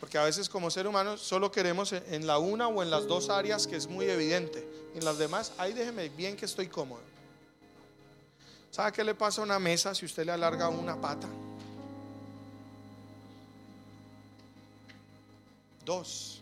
Porque 0.00 0.16
a 0.16 0.24
veces 0.24 0.48
como 0.48 0.70
ser 0.70 0.86
humano 0.86 1.16
solo 1.16 1.50
queremos 1.50 1.92
en 1.92 2.26
la 2.26 2.38
una 2.38 2.68
o 2.68 2.82
en 2.82 2.90
las 2.90 3.06
dos 3.06 3.28
áreas 3.30 3.66
que 3.66 3.76
es 3.76 3.86
muy 3.86 4.06
evidente. 4.06 4.66
En 4.94 5.04
las 5.04 5.18
demás, 5.18 5.52
ahí 5.58 5.72
déjeme 5.72 6.08
bien 6.08 6.36
que 6.36 6.46
estoy 6.46 6.68
cómodo. 6.68 7.02
¿Sabe 8.70 8.92
qué 8.92 9.02
le 9.02 9.14
pasa 9.14 9.40
a 9.40 9.44
una 9.44 9.58
mesa 9.58 9.94
si 9.94 10.06
usted 10.06 10.24
le 10.24 10.32
alarga 10.32 10.68
una 10.68 11.00
pata? 11.00 11.28
Dos. 15.84 16.40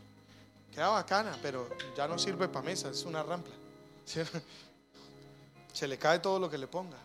Queda 0.73 0.89
bacana, 0.89 1.39
pero 1.41 1.69
ya 1.97 2.07
no 2.07 2.19
sirve 2.19 2.49
para 2.49 2.67
mesa, 2.67 2.91
es 2.91 3.05
una 3.05 3.23
rampa. 3.23 3.51
Se 5.73 5.87
le 5.89 5.99
cae 5.99 6.21
todo 6.21 6.39
lo 6.39 6.49
que 6.49 6.57
le 6.57 6.67
ponga. 6.67 6.97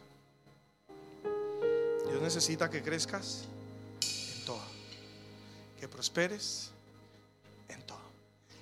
Dios 2.07 2.21
necesita 2.21 2.69
que 2.69 2.83
crezcas 2.83 3.43
en 4.37 4.45
todo, 4.45 4.61
que 5.79 5.87
prosperes 5.87 6.71
en 7.69 7.81
todo. 7.85 7.99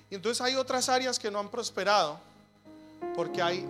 Y 0.08 0.14
entonces 0.14 0.40
hay 0.40 0.56
otras 0.56 0.88
áreas 0.88 1.18
que 1.18 1.30
no 1.30 1.38
han 1.38 1.50
prosperado 1.50 2.18
porque 3.14 3.42
hay 3.42 3.66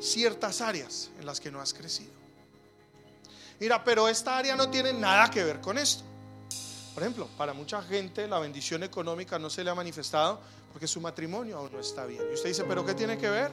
ciertas 0.00 0.60
áreas 0.60 1.10
en 1.18 1.26
las 1.26 1.40
que 1.40 1.50
no 1.50 1.60
has 1.60 1.72
crecido. 1.72 2.12
Mira, 3.58 3.84
pero 3.84 4.08
esta 4.08 4.38
área 4.38 4.56
no 4.56 4.70
tiene 4.70 4.92
nada 4.92 5.30
que 5.30 5.44
ver 5.44 5.60
con 5.60 5.78
esto. 5.78 6.02
Por 6.94 7.02
ejemplo, 7.02 7.28
para 7.36 7.52
mucha 7.52 7.82
gente 7.82 8.26
la 8.26 8.38
bendición 8.38 8.82
económica 8.82 9.38
no 9.38 9.50
se 9.50 9.62
le 9.62 9.70
ha 9.70 9.74
manifestado 9.74 10.40
porque 10.72 10.86
su 10.86 11.00
matrimonio 11.00 11.58
aún 11.58 11.72
no 11.72 11.80
está 11.80 12.06
bien. 12.06 12.22
Y 12.30 12.34
usted 12.34 12.48
dice, 12.50 12.64
¿pero 12.64 12.84
qué 12.86 12.94
tiene 12.94 13.18
que 13.18 13.28
ver? 13.28 13.50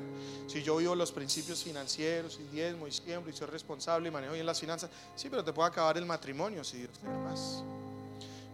Si 0.47 0.61
yo 0.61 0.77
vivo 0.77 0.95
los 0.95 1.11
principios 1.11 1.63
financieros 1.63 2.39
y 2.39 2.55
diezmo 2.55 2.87
y 2.87 2.91
siembro 2.91 3.31
y 3.31 3.35
soy 3.35 3.47
responsable 3.47 4.09
y 4.09 4.11
manejo 4.11 4.33
bien 4.33 4.45
las 4.45 4.59
finanzas, 4.59 4.89
sí, 5.15 5.29
pero 5.29 5.43
te 5.43 5.51
puede 5.51 5.67
acabar 5.67 5.97
el 5.97 6.05
matrimonio 6.05 6.63
si 6.63 6.77
Dios 6.77 6.91
te 6.99 7.07
da 7.07 7.17
más. 7.17 7.63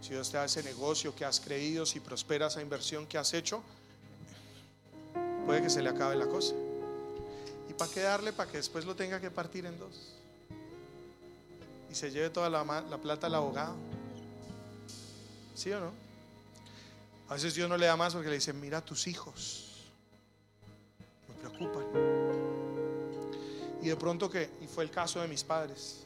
Si 0.00 0.10
Dios 0.10 0.30
te 0.30 0.42
ese 0.42 0.62
negocio 0.62 1.14
que 1.14 1.24
has 1.24 1.40
creído, 1.40 1.84
si 1.84 2.00
prospera 2.00 2.46
esa 2.46 2.62
inversión 2.62 3.06
que 3.06 3.18
has 3.18 3.34
hecho, 3.34 3.62
puede 5.46 5.62
que 5.62 5.70
se 5.70 5.82
le 5.82 5.90
acabe 5.90 6.16
la 6.16 6.26
cosa. 6.26 6.54
¿Y 7.68 7.74
para 7.74 7.90
qué 7.90 8.00
darle? 8.00 8.32
Para 8.32 8.50
que 8.50 8.56
después 8.56 8.84
lo 8.84 8.94
tenga 8.96 9.20
que 9.20 9.30
partir 9.30 9.66
en 9.66 9.78
dos. 9.78 10.14
Y 11.90 11.94
se 11.94 12.10
lleve 12.10 12.30
toda 12.30 12.48
la, 12.48 12.64
la 12.64 12.98
plata 12.98 13.26
al 13.26 13.34
abogado. 13.34 13.76
¿Sí 15.54 15.70
o 15.70 15.80
no? 15.80 16.13
A 17.28 17.34
veces 17.34 17.54
Dios 17.54 17.68
no 17.68 17.76
le 17.76 17.86
da 17.86 17.96
más 17.96 18.12
porque 18.12 18.28
le 18.28 18.34
dice, 18.34 18.52
mira 18.52 18.78
a 18.78 18.84
tus 18.84 19.06
hijos, 19.06 19.64
me 21.28 21.34
preocupan. 21.34 21.84
Y 23.82 23.88
de 23.88 23.96
pronto 23.96 24.30
que, 24.30 24.50
y 24.60 24.66
fue 24.66 24.84
el 24.84 24.90
caso 24.90 25.20
de 25.20 25.28
mis 25.28 25.42
padres, 25.42 26.00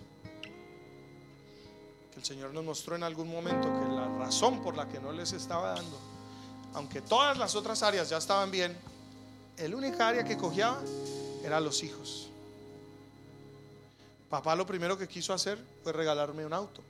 que 2.12 2.18
el 2.20 2.24
Señor 2.24 2.52
nos 2.54 2.64
mostró 2.64 2.94
en 2.94 3.02
algún 3.02 3.28
momento 3.28 3.62
que 3.62 3.94
la 3.94 4.08
razón 4.18 4.62
por 4.62 4.76
la 4.76 4.88
que 4.88 5.00
no 5.00 5.12
les 5.12 5.32
estaba 5.32 5.74
dando, 5.74 5.98
aunque 6.74 7.00
todas 7.00 7.36
las 7.36 7.56
otras 7.56 7.82
áreas 7.82 8.08
ya 8.08 8.18
estaban 8.18 8.50
bien, 8.50 8.76
el 9.56 9.74
única 9.74 10.08
área 10.08 10.24
que 10.24 10.36
cogía 10.36 10.76
era 11.42 11.60
los 11.60 11.82
hijos. 11.82 12.28
Papá 14.30 14.54
lo 14.54 14.66
primero 14.66 14.96
que 14.96 15.08
quiso 15.08 15.32
hacer 15.32 15.58
fue 15.82 15.92
regalarme 15.92 16.46
un 16.46 16.52
auto. 16.52 16.82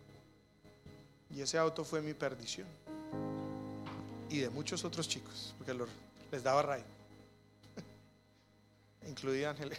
Y 1.30 1.40
ese 1.40 1.56
auto 1.56 1.84
fue 1.84 2.02
mi 2.02 2.14
perdición 2.14 2.66
y 4.30 4.38
de 4.38 4.50
muchos 4.50 4.84
otros 4.84 5.08
chicos, 5.08 5.54
porque 5.58 5.74
les 6.30 6.42
daba 6.42 6.62
ray. 6.62 6.82
Incluía 9.08 9.50
Ángel. 9.50 9.76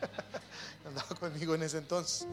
Andaba 0.86 1.08
conmigo 1.18 1.54
en 1.54 1.62
ese 1.62 1.78
entonces. 1.78 2.26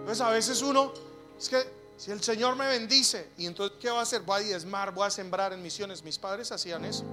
Entonces 0.00 0.20
a 0.20 0.30
veces 0.30 0.62
uno, 0.62 0.92
es 1.38 1.48
que 1.48 1.80
si 1.96 2.10
el 2.10 2.22
Señor 2.22 2.56
me 2.56 2.66
bendice, 2.66 3.28
y 3.36 3.46
entonces 3.46 3.78
¿qué 3.80 3.90
va 3.90 4.00
a 4.00 4.02
hacer? 4.02 4.22
Voy 4.22 4.40
a 4.40 4.44
diezmar, 4.44 4.92
voy 4.92 5.06
a 5.06 5.10
sembrar 5.10 5.52
en 5.52 5.62
misiones. 5.62 6.02
Mis 6.02 6.18
padres 6.18 6.50
hacían 6.50 6.84
eso. 6.84 7.04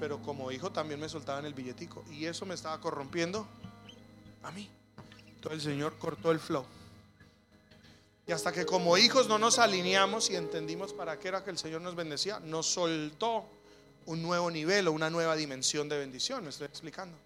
Pero 0.00 0.20
como 0.22 0.50
hijo 0.50 0.70
también 0.72 1.00
me 1.00 1.08
soltaban 1.08 1.46
el 1.46 1.54
billetico. 1.54 2.04
Y 2.10 2.26
eso 2.26 2.44
me 2.46 2.54
estaba 2.54 2.80
corrompiendo 2.80 3.46
a 4.42 4.50
mí. 4.50 4.68
Entonces 5.36 5.64
el 5.64 5.72
Señor 5.72 5.98
cortó 5.98 6.32
el 6.32 6.40
flow. 6.40 6.64
Y 8.26 8.32
hasta 8.32 8.52
que 8.52 8.66
como 8.66 8.98
hijos 8.98 9.28
no 9.28 9.38
nos 9.38 9.58
alineamos 9.58 10.30
y 10.30 10.36
entendimos 10.36 10.92
para 10.92 11.18
qué 11.18 11.28
era 11.28 11.44
que 11.44 11.50
el 11.50 11.58
Señor 11.58 11.80
nos 11.80 11.94
bendecía, 11.94 12.40
nos 12.40 12.66
soltó 12.66 13.44
un 14.06 14.20
nuevo 14.20 14.50
nivel 14.50 14.88
o 14.88 14.92
una 14.92 15.08
nueva 15.10 15.36
dimensión 15.36 15.88
de 15.88 15.98
bendición. 15.98 16.42
Me 16.42 16.50
estoy 16.50 16.66
explicando. 16.66 17.16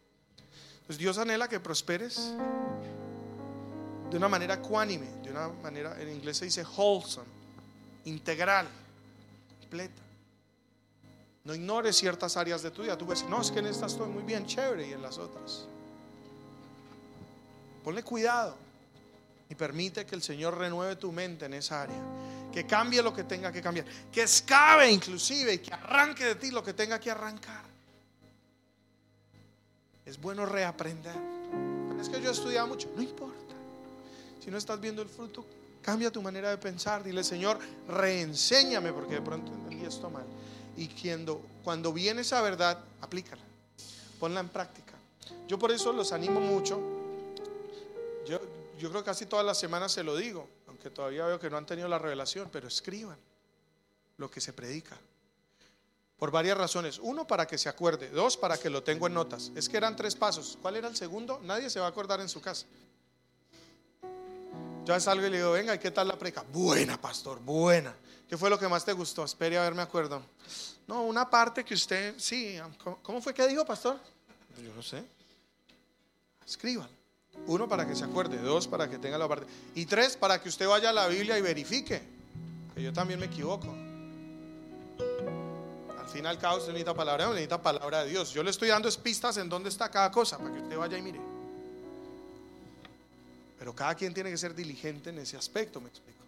Pues 0.87 0.99
Dios 0.99 1.17
anhela 1.17 1.49
que 1.49 1.59
prosperes 1.59 2.33
de 4.11 4.17
una 4.17 4.29
manera 4.29 4.55
ecuánime, 4.55 5.07
de 5.23 5.31
una 5.31 5.49
manera, 5.49 5.99
en 6.01 6.11
inglés 6.11 6.37
se 6.37 6.45
dice 6.45 6.65
wholesome, 6.65 7.29
integral, 8.05 8.69
completa. 9.61 10.03
No 11.45 11.55
ignores 11.55 11.97
ciertas 11.97 12.37
áreas 12.37 12.63
de 12.63 12.71
tu 12.71 12.83
vida. 12.83 12.99
Tú 12.99 13.07
ves, 13.07 13.25
no, 13.25 13.41
es 13.41 13.51
que 13.51 13.61
en 13.61 13.67
esta 13.67 13.87
estoy 13.87 14.09
muy 14.09 14.23
bien, 14.23 14.45
chévere, 14.45 14.89
y 14.89 14.93
en 14.93 15.01
las 15.01 15.17
otras. 15.17 15.67
Ponle 17.83 18.03
cuidado 18.03 18.57
y 19.51 19.55
permite 19.57 20.07
que 20.07 20.15
el 20.15 20.23
Señor 20.23 20.57
renueve 20.57 20.97
tu 20.97 21.13
mente 21.13 21.45
en 21.45 21.55
esa 21.55 21.83
área. 21.83 22.01
que 22.51 22.67
cambie 22.67 23.01
lo 23.01 23.15
que 23.15 23.23
tenga 23.23 23.53
que 23.53 23.63
cambiar, 23.63 23.87
que 24.11 24.23
escabe 24.23 24.91
inclusive 24.91 25.55
y 25.55 25.59
que 25.59 25.73
arranque 25.73 26.25
de 26.25 26.35
ti 26.35 26.51
lo 26.51 26.65
que 26.65 26.73
tenga 26.73 26.99
que 26.99 27.09
arrancar. 27.09 27.63
Es 30.05 30.21
bueno 30.21 30.45
reaprender. 30.45 31.15
es 32.01 32.09
que 32.09 32.21
yo 32.21 32.29
he 32.29 32.33
estudiado 32.33 32.67
mucho, 32.67 32.91
no 32.97 33.03
importa. 33.03 33.55
Si 34.45 34.51
no 34.51 34.59
estás 34.59 34.81
viendo 34.81 35.01
el 35.01 35.09
fruto, 35.09 35.47
cambia 35.81 36.11
tu 36.11 36.21
manera 36.23 36.51
de 36.51 36.59
pensar. 36.59 37.05
Dile, 37.05 37.23
Señor, 37.23 37.61
reenséñame 37.87 38.93
porque 38.93 39.15
de 39.15 39.23
pronto 39.23 39.53
entendí 39.53 39.87
esto 39.87 40.11
mal. 40.11 40.25
Y 40.77 40.89
cuando, 40.89 41.41
cuando 41.63 41.93
viene 41.93 42.23
esa 42.23 42.43
verdad, 42.43 42.81
aplícala, 43.01 43.43
ponla 44.19 44.41
en 44.41 44.49
práctica. 44.49 44.95
Yo 45.47 45.57
por 45.57 45.71
eso 45.71 45.93
los 45.93 46.13
animo 46.13 46.41
mucho. 46.41 47.00
Yo, 48.81 48.89
creo 48.89 49.03
que 49.03 49.11
casi 49.11 49.27
todas 49.27 49.45
las 49.45 49.59
semanas 49.59 49.93
se 49.93 50.03
lo 50.03 50.17
digo, 50.17 50.49
aunque 50.67 50.89
todavía 50.89 51.27
veo 51.27 51.39
que 51.39 51.51
no 51.51 51.59
han 51.59 51.67
tenido 51.67 51.87
la 51.87 51.99
revelación, 51.99 52.49
pero 52.51 52.67
escriban 52.67 53.19
lo 54.17 54.31
que 54.31 54.41
se 54.41 54.55
predica. 54.55 54.97
Por 56.19 56.31
varias 56.31 56.57
razones. 56.57 56.99
Uno, 56.99 57.27
para 57.27 57.47
que 57.47 57.59
se 57.59 57.69
acuerde. 57.69 58.09
Dos, 58.09 58.37
para 58.37 58.57
que 58.57 58.71
lo 58.71 58.83
tengo 58.83 59.07
en 59.07 59.15
notas. 59.15 59.53
Es 59.55 59.69
que 59.69 59.77
eran 59.77 59.97
tres 59.97 60.15
pasos. 60.15 60.59
¿Cuál 60.61 60.77
era 60.77 60.89
el 60.89 60.97
segundo? 60.97 61.41
Nadie 61.43 61.69
se 61.69 61.79
va 61.79 61.87
a 61.87 61.89
acordar 61.91 62.21
en 62.21 62.29
su 62.29 62.41
casa. 62.41 62.67
Yo 64.85 64.99
salgo 64.99 65.27
y 65.27 65.31
le 65.31 65.37
digo, 65.37 65.53
venga, 65.53 65.75
¿y 65.75 65.79
qué 65.79 65.91
tal 65.91 66.09
la 66.09 66.19
preca? 66.19 66.43
Buena, 66.51 67.01
pastor, 67.01 67.39
buena. 67.41 67.95
¿Qué 68.29 68.37
fue 68.37 68.49
lo 68.49 68.59
que 68.59 68.69
más 68.69 68.85
te 68.85 68.93
gustó? 68.93 69.25
Espere 69.25 69.59
a 69.59 69.63
ver, 69.63 69.75
me 69.75 69.83
acuerdo. 69.83 70.23
No, 70.87 71.03
una 71.05 71.29
parte 71.29 71.65
que 71.65 71.75
usted, 71.75 72.15
sí, 72.19 72.59
¿cómo 73.03 73.21
fue 73.21 73.35
que 73.35 73.47
dijo, 73.47 73.65
pastor? 73.65 73.99
Yo 74.63 74.75
no 74.75 74.83
sé. 74.83 75.05
Escriban. 76.47 77.00
Uno, 77.47 77.69
para 77.69 77.87
que 77.87 77.95
se 77.95 78.05
acuerde. 78.05 78.39
Dos, 78.39 78.69
para 78.69 78.89
que 78.89 78.99
tenga 78.99 79.19
la 79.19 79.29
parte. 79.29 79.47
Y 79.75 79.87
tres, 79.87 80.17
para 80.17 80.41
que 80.41 80.49
usted 80.49 80.69
vaya 80.69 80.91
a 80.91 80.93
la 80.93 81.07
Biblia 81.09 81.39
y 81.39 81.43
verifique. 81.43 82.03
Que 82.75 82.83
yo 82.83 82.93
también 82.93 83.19
me 83.21 83.27
equivoco 83.27 83.75
fin 86.11 86.27
al 86.27 86.39
cabo 86.39 86.59
usted 86.59 86.73
necesita 86.73 86.95
palabra, 86.95 87.29
necesita 87.29 87.63
palabra 87.63 88.05
de 88.05 88.11
Dios. 88.11 88.33
Yo 88.33 88.43
le 88.43 88.51
estoy 88.51 88.69
dando 88.69 88.91
pistas 89.03 89.37
en 89.37 89.49
dónde 89.49 89.69
está 89.69 89.89
cada 89.89 90.11
cosa 90.11 90.37
para 90.37 90.53
que 90.53 90.61
usted 90.61 90.77
vaya 90.77 90.99
y 90.99 91.03
mire. 91.03 91.21
Pero 93.59 93.75
cada 93.75 93.95
quien 93.95 94.13
tiene 94.13 94.31
que 94.31 94.37
ser 94.37 94.55
diligente 94.55 95.11
en 95.11 95.19
ese 95.19 95.37
aspecto, 95.37 95.81
me 95.81 95.89
explico. 95.89 96.19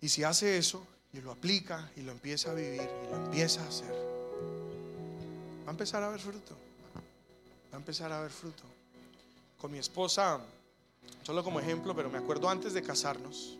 Y 0.00 0.08
si 0.08 0.22
hace 0.24 0.58
eso 0.58 0.86
y 1.12 1.20
lo 1.20 1.30
aplica 1.30 1.90
y 1.96 2.02
lo 2.02 2.12
empieza 2.12 2.50
a 2.50 2.54
vivir 2.54 2.82
y 2.82 3.10
lo 3.10 3.16
empieza 3.16 3.62
a 3.62 3.68
hacer, 3.68 3.92
va 5.64 5.68
a 5.68 5.70
empezar 5.70 6.02
a 6.02 6.08
ver 6.08 6.20
fruto. 6.20 6.56
Va 7.72 7.76
a 7.76 7.78
empezar 7.78 8.12
a 8.12 8.20
ver 8.20 8.30
fruto. 8.30 8.64
Con 9.62 9.70
mi 9.70 9.78
esposa, 9.78 10.40
solo 11.22 11.44
como 11.44 11.60
ejemplo, 11.60 11.94
pero 11.94 12.10
me 12.10 12.18
acuerdo 12.18 12.50
antes 12.50 12.72
de 12.74 12.82
casarnos, 12.82 13.56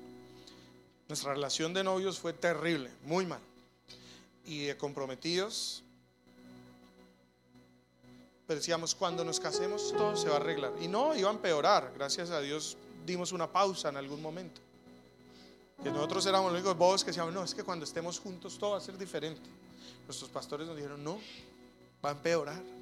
nuestra 1.06 1.32
relación 1.32 1.72
de 1.72 1.84
novios 1.84 2.18
fue 2.18 2.32
terrible, 2.32 2.90
muy 3.04 3.24
mal 3.24 3.40
y 4.44 4.64
de 4.64 4.76
comprometidos. 4.76 5.84
Pero 8.48 8.58
decíamos, 8.58 8.96
cuando 8.96 9.24
nos 9.24 9.38
casemos 9.38 9.92
todo 9.96 10.16
se 10.16 10.28
va 10.28 10.34
a 10.34 10.38
arreglar. 10.38 10.72
Y 10.80 10.88
no, 10.88 11.14
iba 11.14 11.30
a 11.30 11.32
empeorar. 11.32 11.92
Gracias 11.94 12.30
a 12.30 12.40
Dios 12.40 12.76
dimos 13.06 13.30
una 13.30 13.46
pausa 13.46 13.88
en 13.88 13.96
algún 13.96 14.20
momento. 14.20 14.60
Que 15.84 15.90
nosotros 15.92 16.26
éramos 16.26 16.50
los 16.50 16.60
únicos 16.60 16.76
bobos 16.76 17.04
que 17.04 17.10
decíamos, 17.10 17.32
no, 17.32 17.44
es 17.44 17.54
que 17.54 17.62
cuando 17.62 17.84
estemos 17.84 18.18
juntos 18.18 18.58
todo 18.58 18.72
va 18.72 18.78
a 18.78 18.80
ser 18.80 18.98
diferente. 18.98 19.48
Nuestros 20.06 20.30
pastores 20.30 20.66
nos 20.66 20.74
dijeron, 20.74 21.04
no, 21.04 21.20
va 22.04 22.08
a 22.08 22.12
empeorar. 22.12 22.81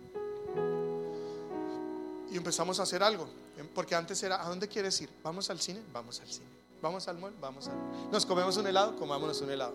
Y 2.30 2.36
empezamos 2.36 2.78
a 2.80 2.84
hacer 2.84 3.02
algo. 3.02 3.28
Porque 3.74 3.94
antes 3.94 4.22
era, 4.22 4.42
¿a 4.42 4.48
dónde 4.48 4.68
quieres 4.68 5.00
ir? 5.00 5.10
¿Vamos 5.22 5.50
al 5.50 5.60
cine? 5.60 5.80
Vamos 5.92 6.20
al 6.20 6.28
cine. 6.28 6.46
¿Vamos 6.80 7.06
al 7.08 7.18
mall? 7.18 7.34
Vamos 7.40 7.68
al 7.68 7.74
¿Nos 8.10 8.24
comemos 8.24 8.56
un 8.56 8.66
helado? 8.66 8.96
Comámonos 8.96 9.40
un 9.40 9.50
helado. 9.50 9.74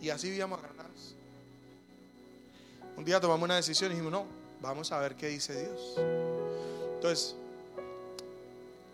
Y 0.00 0.08
así 0.10 0.28
vivíamos 0.30 0.58
agarrados. 0.58 1.14
Un 2.96 3.04
día 3.04 3.20
tomamos 3.20 3.44
una 3.44 3.56
decisión 3.56 3.90
y 3.90 3.94
dijimos, 3.94 4.12
no, 4.12 4.26
vamos 4.60 4.92
a 4.92 4.98
ver 4.98 5.16
qué 5.16 5.28
dice 5.28 5.66
Dios. 5.66 5.94
Entonces, 6.94 7.34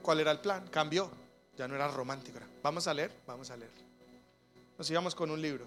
¿cuál 0.03 0.21
era 0.21 0.33
el 0.33 0.41
plan? 0.41 0.67
Cambió. 0.69 1.11
Ya 1.57 1.67
no 1.67 1.75
era 1.75 1.89
romántico. 1.89 2.39
vamos 2.63 2.87
a 2.87 2.95
leer, 2.95 3.13
vamos 3.27 3.51
a 3.51 3.57
leer. 3.57 3.71
Nos 4.79 4.89
íbamos 4.91 5.15
con 5.15 5.31
un 5.31 5.43
libro. 5.43 5.65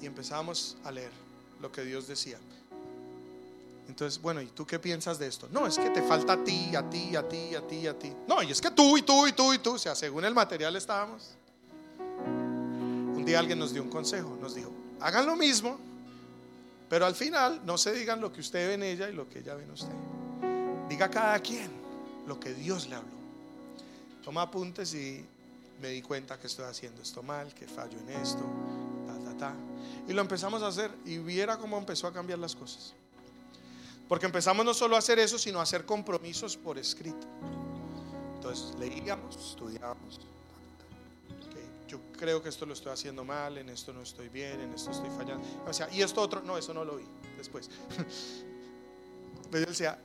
Y 0.00 0.06
empezamos 0.06 0.76
a 0.84 0.90
leer 0.90 1.10
lo 1.60 1.70
que 1.70 1.82
Dios 1.82 2.06
decía. 2.06 2.38
Entonces, 3.88 4.20
bueno, 4.20 4.42
¿y 4.42 4.46
tú 4.46 4.66
qué 4.66 4.78
piensas 4.78 5.18
de 5.18 5.26
esto? 5.26 5.48
No, 5.52 5.66
es 5.66 5.78
que 5.78 5.90
te 5.90 6.02
falta 6.02 6.34
a 6.34 6.44
ti, 6.44 6.74
a 6.74 6.88
ti, 6.88 7.14
a 7.16 7.28
ti, 7.28 7.54
a 7.54 7.66
ti, 7.66 7.86
a 7.86 7.98
ti. 7.98 8.12
No, 8.26 8.42
y 8.42 8.50
es 8.50 8.60
que 8.60 8.70
tú 8.70 8.96
y 8.96 9.02
tú 9.02 9.26
y 9.26 9.32
tú 9.32 9.52
y 9.52 9.58
tú. 9.58 9.74
O 9.74 9.78
sea, 9.78 9.94
según 9.94 10.24
el 10.24 10.34
material 10.34 10.74
estábamos 10.76 11.36
día 13.26 13.40
alguien 13.40 13.58
nos 13.58 13.72
dio 13.72 13.82
un 13.82 13.90
consejo, 13.90 14.38
nos 14.40 14.54
dijo, 14.54 14.70
hagan 15.00 15.26
lo 15.26 15.36
mismo, 15.36 15.78
pero 16.88 17.04
al 17.04 17.16
final 17.16 17.60
no 17.66 17.76
se 17.76 17.92
digan 17.92 18.20
lo 18.20 18.32
que 18.32 18.40
usted 18.40 18.68
ve 18.68 18.74
en 18.74 18.82
ella 18.84 19.10
y 19.10 19.12
lo 19.12 19.28
que 19.28 19.40
ella 19.40 19.56
ve 19.56 19.64
en 19.64 19.70
usted. 19.72 19.92
Diga 20.88 21.10
cada 21.10 21.38
quien 21.40 21.68
lo 22.26 22.38
que 22.38 22.54
Dios 22.54 22.88
le 22.88 22.94
habló. 22.94 23.16
Toma 24.24 24.42
apuntes 24.42 24.94
y 24.94 25.26
me 25.82 25.88
di 25.88 26.02
cuenta 26.02 26.38
que 26.38 26.46
estoy 26.46 26.66
haciendo 26.66 27.02
esto 27.02 27.22
mal, 27.22 27.52
que 27.52 27.66
fallo 27.66 27.98
en 27.98 28.10
esto, 28.10 28.44
ta, 29.06 29.30
ta, 29.30 29.36
ta. 29.36 29.54
Y 30.08 30.12
lo 30.12 30.22
empezamos 30.22 30.62
a 30.62 30.68
hacer 30.68 30.92
y 31.04 31.18
viera 31.18 31.58
cómo 31.58 31.76
empezó 31.76 32.06
a 32.06 32.12
cambiar 32.12 32.38
las 32.38 32.54
cosas. 32.54 32.94
Porque 34.08 34.26
empezamos 34.26 34.64
no 34.64 34.72
solo 34.72 34.96
a 34.96 35.00
hacer 35.00 35.18
eso, 35.18 35.38
sino 35.38 35.58
a 35.58 35.62
hacer 35.62 35.84
compromisos 35.84 36.56
por 36.56 36.78
escrito. 36.78 37.26
Entonces 38.36 38.74
leíamos, 38.78 39.36
estudiábamos, 39.36 40.20
yo 41.88 42.00
creo 42.18 42.42
que 42.42 42.48
esto 42.48 42.66
lo 42.66 42.72
estoy 42.72 42.92
haciendo 42.92 43.24
mal, 43.24 43.58
en 43.58 43.68
esto 43.68 43.92
no 43.92 44.02
estoy 44.02 44.28
bien, 44.28 44.60
en 44.60 44.72
esto 44.72 44.90
estoy 44.90 45.10
fallando. 45.10 45.44
O 45.66 45.72
sea, 45.72 45.88
y 45.92 46.02
esto 46.02 46.20
otro, 46.20 46.42
no, 46.42 46.58
eso 46.58 46.74
no 46.74 46.84
lo 46.84 46.96
vi 46.96 47.04
después. 47.36 47.70
Pero 49.50 49.64
yo 49.64 49.70
decía, 49.70 49.98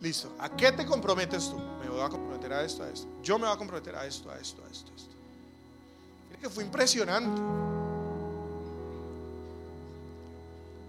listo, 0.00 0.34
¿a 0.38 0.54
qué 0.54 0.70
te 0.72 0.86
comprometes 0.86 1.50
tú? 1.50 1.58
Me 1.80 1.88
voy 1.88 2.00
a 2.00 2.08
comprometer 2.08 2.52
a 2.52 2.64
esto, 2.64 2.84
a 2.84 2.90
esto. 2.90 3.08
Yo 3.22 3.38
me 3.38 3.46
voy 3.46 3.54
a 3.54 3.58
comprometer 3.58 3.96
a 3.96 4.06
esto, 4.06 4.30
a 4.30 4.38
esto, 4.38 4.64
a 4.64 4.70
esto, 4.70 4.92
a 4.92 4.96
esto. 4.96 5.14
Que 6.40 6.48
fue 6.48 6.62
impresionante. 6.62 7.73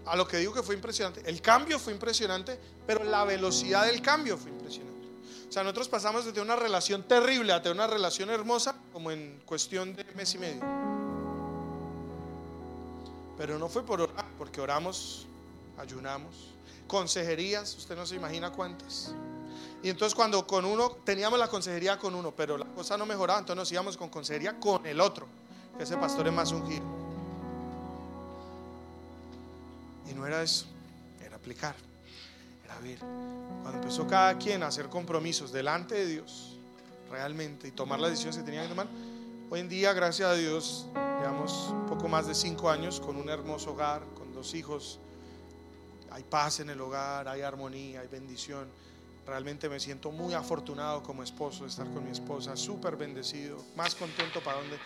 A 0.06 0.14
lo 0.14 0.26
que 0.26 0.38
digo 0.38 0.52
que 0.52 0.62
fue 0.62 0.74
impresionante. 0.74 1.22
El 1.24 1.42
cambio 1.42 1.78
fue 1.78 1.92
impresionante, 1.92 2.58
pero 2.86 3.04
la 3.04 3.24
velocidad 3.24 3.86
del 3.86 4.00
cambio 4.00 4.38
fue 4.38 4.50
impresionante. 4.50 4.96
O 5.48 5.52
sea, 5.52 5.62
nosotros 5.62 5.88
pasamos 5.88 6.24
desde 6.24 6.40
una 6.40 6.56
relación 6.56 7.02
terrible 7.02 7.52
a 7.52 7.62
una 7.70 7.86
relación 7.86 8.30
hermosa 8.30 8.76
como 8.92 9.10
en 9.10 9.40
cuestión 9.44 9.94
de 9.94 10.04
mes 10.14 10.34
y 10.34 10.38
medio. 10.38 10.62
Pero 13.36 13.58
no 13.58 13.68
fue 13.68 13.84
por 13.84 14.00
orar, 14.00 14.24
porque 14.38 14.60
oramos, 14.60 15.26
ayunamos, 15.78 16.34
consejerías, 16.86 17.74
usted 17.76 17.96
no 17.96 18.06
se 18.06 18.16
imagina 18.16 18.50
cuántas. 18.50 19.12
Y 19.82 19.88
entonces 19.88 20.14
cuando 20.14 20.46
con 20.46 20.64
uno 20.64 20.98
teníamos 21.04 21.38
la 21.38 21.48
consejería 21.48 21.98
con 21.98 22.14
uno, 22.14 22.32
pero 22.34 22.56
la 22.56 22.66
cosa 22.66 22.96
no 22.96 23.06
mejoraba, 23.06 23.38
entonces 23.40 23.56
nos 23.56 23.72
íbamos 23.72 23.96
con 23.96 24.08
consejería 24.08 24.58
con 24.58 24.84
el 24.86 25.00
otro, 25.00 25.26
que 25.76 25.84
ese 25.84 25.96
pastor 25.96 26.26
es 26.26 26.32
más 26.32 26.50
ungido. 26.52 27.05
Y 30.10 30.14
no 30.14 30.26
era 30.26 30.42
eso, 30.42 30.66
era 31.24 31.36
aplicar. 31.36 31.74
Cuando 33.62 33.78
empezó 33.78 34.06
cada 34.06 34.36
quien 34.36 34.62
a 34.62 34.66
hacer 34.66 34.88
compromisos 34.88 35.52
delante 35.52 35.94
de 35.94 36.06
Dios, 36.06 36.56
realmente, 37.10 37.68
y 37.68 37.70
tomar 37.70 38.00
las 38.00 38.10
decisiones 38.10 38.36
que 38.38 38.44
tenía 38.44 38.62
que 38.62 38.68
tomar, 38.68 38.86
hoy 39.50 39.60
en 39.60 39.68
día, 39.68 39.92
gracias 39.92 40.28
a 40.28 40.34
Dios, 40.34 40.86
llevamos 40.94 41.74
poco 41.88 42.08
más 42.08 42.26
de 42.26 42.34
cinco 42.34 42.70
años 42.70 43.00
con 43.00 43.16
un 43.16 43.28
hermoso 43.28 43.72
hogar, 43.72 44.02
con 44.14 44.32
dos 44.34 44.54
hijos. 44.54 44.98
Hay 46.10 46.22
paz 46.22 46.60
en 46.60 46.70
el 46.70 46.80
hogar, 46.80 47.28
hay 47.28 47.42
armonía, 47.42 48.00
hay 48.00 48.08
bendición. 48.08 48.68
Realmente 49.26 49.68
me 49.68 49.80
siento 49.80 50.12
muy 50.12 50.34
afortunado 50.34 51.02
como 51.02 51.22
esposo 51.22 51.64
de 51.64 51.70
estar 51.70 51.86
con 51.92 52.04
mi 52.04 52.10
esposa, 52.10 52.56
súper 52.56 52.96
bendecido, 52.96 53.62
más 53.74 53.94
contento 53.94 54.40
para 54.40 54.58
donde. 54.58 54.76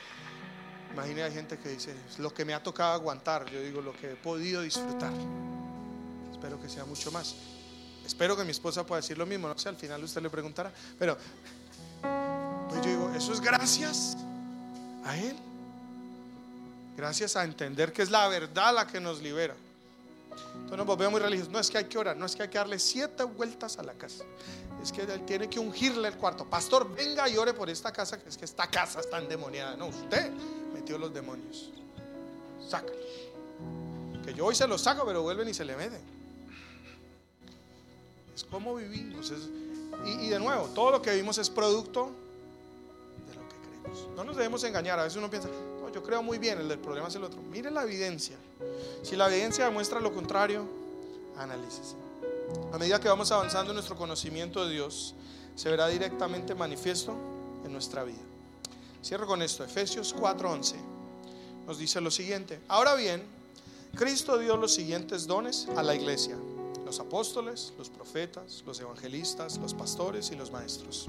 Imagínate, 0.93 1.23
hay 1.23 1.33
gente 1.33 1.59
que 1.59 1.69
dice, 1.69 1.95
lo 2.19 2.33
que 2.35 2.45
me 2.45 2.55
ha 2.55 2.63
tocado 2.63 2.93
aguantar, 2.93 3.49
yo 3.51 3.61
digo, 3.63 3.81
lo 3.81 3.93
que 3.93 4.13
he 4.13 4.17
podido 4.17 4.63
disfrutar. 4.63 5.13
Espero 6.33 6.61
que 6.61 6.69
sea 6.69 6.85
mucho 6.85 7.13
más. 7.13 7.35
Espero 8.05 8.37
que 8.37 8.45
mi 8.45 8.51
esposa 8.51 8.85
pueda 8.85 9.01
decir 9.01 9.17
lo 9.17 9.27
mismo, 9.27 9.47
no 9.47 9.57
sé, 9.59 9.69
al 9.69 9.77
final 9.77 10.03
usted 10.03 10.21
le 10.21 10.31
preguntará, 10.31 10.73
pero 10.99 11.17
pues 12.69 12.83
yo 12.83 12.91
digo, 12.91 13.13
eso 13.15 13.33
es 13.33 13.41
gracias 13.41 14.17
a 15.05 15.17
Él. 15.17 15.37
Gracias 16.97 17.37
a 17.37 17.45
entender 17.45 17.93
que 17.93 18.03
es 18.03 18.11
la 18.11 18.29
verdad 18.29 18.75
la 18.75 18.87
que 18.87 19.01
nos 19.01 19.23
libera. 19.23 19.55
Entonces 20.55 20.77
nos 20.77 20.87
volvemos 20.87 21.13
muy 21.13 21.21
religiosos. 21.21 21.53
No 21.53 21.59
es 21.59 21.71
que 21.71 21.79
hay 21.79 21.85
que 21.85 21.99
orar, 21.99 22.17
no 22.17 22.27
es 22.27 22.37
que 22.37 22.43
hay 22.43 22.49
que 22.49 22.59
darle 22.59 22.79
siete 22.79 23.25
vueltas 23.25 23.79
a 23.79 23.83
la 23.83 23.95
casa. 23.95 24.25
Es 24.83 24.93
que 24.93 25.03
él 25.03 25.25
tiene 25.27 25.49
que 25.49 25.59
ungirle 25.59 26.09
el 26.09 26.15
cuarto. 26.15 26.45
Pastor, 26.45 26.95
venga 26.95 27.29
y 27.29 27.37
ore 27.37 27.53
por 27.53 27.69
esta 27.69 27.93
casa, 27.93 28.21
que 28.21 28.29
es 28.29 28.37
que 28.37 28.45
esta 28.45 28.67
casa 28.67 29.01
está 29.01 29.19
endemoniada. 29.19 29.77
No, 29.77 29.87
usted 29.87 30.31
metió 30.91 30.99
los 30.99 31.15
demonios. 31.15 31.71
Sácalos. 32.69 32.97
Que 34.25 34.35
yo 34.35 34.47
hoy 34.47 34.55
se 34.55 34.67
los 34.67 34.81
saco, 34.81 35.05
pero 35.07 35.23
vuelven 35.23 35.49
y 35.49 35.55
se 35.55 35.65
le 35.65 35.77
meten 35.77 36.21
cómo 38.51 38.75
vivimos. 38.75 39.33
y, 40.07 40.29
de 40.29 40.39
nuevo, 40.39 40.65
todo 40.75 40.91
lo 40.91 41.03
que 41.03 41.11
vivimos 41.11 41.37
es 41.37 41.51
producto 41.51 42.11
de 43.29 43.35
lo 43.35 43.49
que 43.49 43.55
menos. 43.83 44.09
No 44.17 44.25
nos 44.25 44.35
debemos 44.35 44.65
engañar. 44.65 44.99
A 44.99 45.05
veces 45.05 45.19
uno 45.19 45.29
piensa, 45.29 45.49
yo 45.93 46.03
creo 46.03 46.23
muy 46.23 46.39
bien, 46.39 46.59
el 46.59 46.79
problema 46.79 47.09
es 47.09 47.15
el 47.15 47.25
otro. 47.25 47.41
Mire 47.43 47.71
la 47.71 47.85
evidencia. 47.85 48.37
Si 49.03 49.15
la 49.15 49.29
evidencia 49.29 49.67
demuestra 49.67 50.01
lo 50.01 50.13
contrario, 50.13 50.65
analícese. 51.37 51.95
A 52.73 52.79
medida 52.79 52.99
que 52.99 53.09
vamos 53.09 53.31
avanzando 53.31 53.73
en 53.73 53.75
nuestro 53.75 53.95
conocimiento 53.95 54.65
de 54.65 54.73
Dios, 54.73 55.15
se 55.55 55.71
verá 55.71 55.87
directamente 55.89 56.55
manifiesto 56.55 57.15
en 57.65 57.73
nuestra 57.73 58.03
vida. 58.05 58.30
Cierro 59.03 59.27
con 59.27 59.43
esto. 59.43 59.65
Efesios 59.65 60.15
4:11 60.15 60.77
nos 61.67 61.79
dice 61.79 62.01
lo 62.01 62.11
siguiente. 62.11 62.61
Ahora 62.69 62.95
bien, 62.95 63.23
Cristo 63.95 64.39
dio 64.39 64.57
los 64.57 64.75
siguientes 64.75 65.27
dones 65.27 65.69
a 65.77 65.83
la 65.83 65.95
iglesia. 65.95 66.37
Los 66.85 66.99
apóstoles, 67.01 67.73
los 67.79 67.89
profetas, 67.89 68.63
los 68.67 68.81
evangelistas, 68.81 69.59
los 69.59 69.75
pastores 69.75 70.31
y 70.33 70.37
los 70.37 70.51
maestros. 70.51 71.09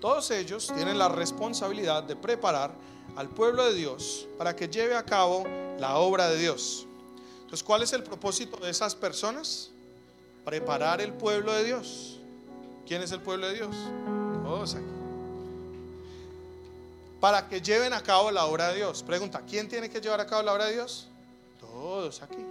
Todos 0.00 0.30
ellos 0.30 0.72
tienen 0.74 0.98
la 0.98 1.08
responsabilidad 1.08 2.02
de 2.02 2.16
preparar 2.16 2.74
al 3.16 3.28
pueblo 3.28 3.64
de 3.66 3.74
Dios 3.74 4.26
para 4.38 4.56
que 4.56 4.68
lleve 4.68 4.96
a 4.96 5.04
cabo 5.04 5.44
la 5.78 5.98
obra 5.98 6.28
de 6.28 6.38
Dios. 6.38 6.86
Entonces, 7.42 7.62
¿cuál 7.62 7.82
es 7.82 7.92
el 7.92 8.02
propósito 8.02 8.56
de 8.56 8.70
esas 8.70 8.94
personas? 8.94 9.70
Preparar 10.44 11.00
el 11.00 11.12
pueblo 11.12 11.52
de 11.52 11.64
Dios. 11.64 12.18
¿Quién 12.86 13.02
es 13.02 13.12
el 13.12 13.20
pueblo 13.20 13.46
de 13.46 13.54
Dios? 13.54 13.76
Todos 14.42 14.74
aquí. 14.74 15.01
Para 17.22 17.46
que 17.46 17.62
lleven 17.62 17.92
a 17.92 18.02
cabo 18.02 18.32
la 18.32 18.46
obra 18.46 18.70
de 18.70 18.78
Dios. 18.78 19.04
Pregunta, 19.04 19.42
¿quién 19.48 19.68
tiene 19.68 19.88
que 19.88 20.00
llevar 20.00 20.20
a 20.20 20.26
cabo 20.26 20.42
la 20.42 20.54
obra 20.54 20.64
de 20.64 20.72
Dios? 20.72 21.06
Todos 21.60 22.20
aquí. 22.20 22.44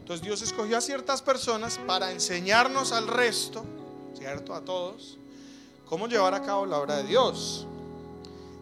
Entonces 0.00 0.22
Dios 0.22 0.42
escogió 0.42 0.76
a 0.76 0.82
ciertas 0.82 1.22
personas 1.22 1.80
para 1.86 2.12
enseñarnos 2.12 2.92
al 2.92 3.08
resto, 3.08 3.64
¿cierto? 4.14 4.54
A 4.54 4.60
todos, 4.60 5.16
cómo 5.86 6.06
llevar 6.06 6.34
a 6.34 6.42
cabo 6.42 6.66
la 6.66 6.76
obra 6.76 6.98
de 6.98 7.04
Dios 7.04 7.66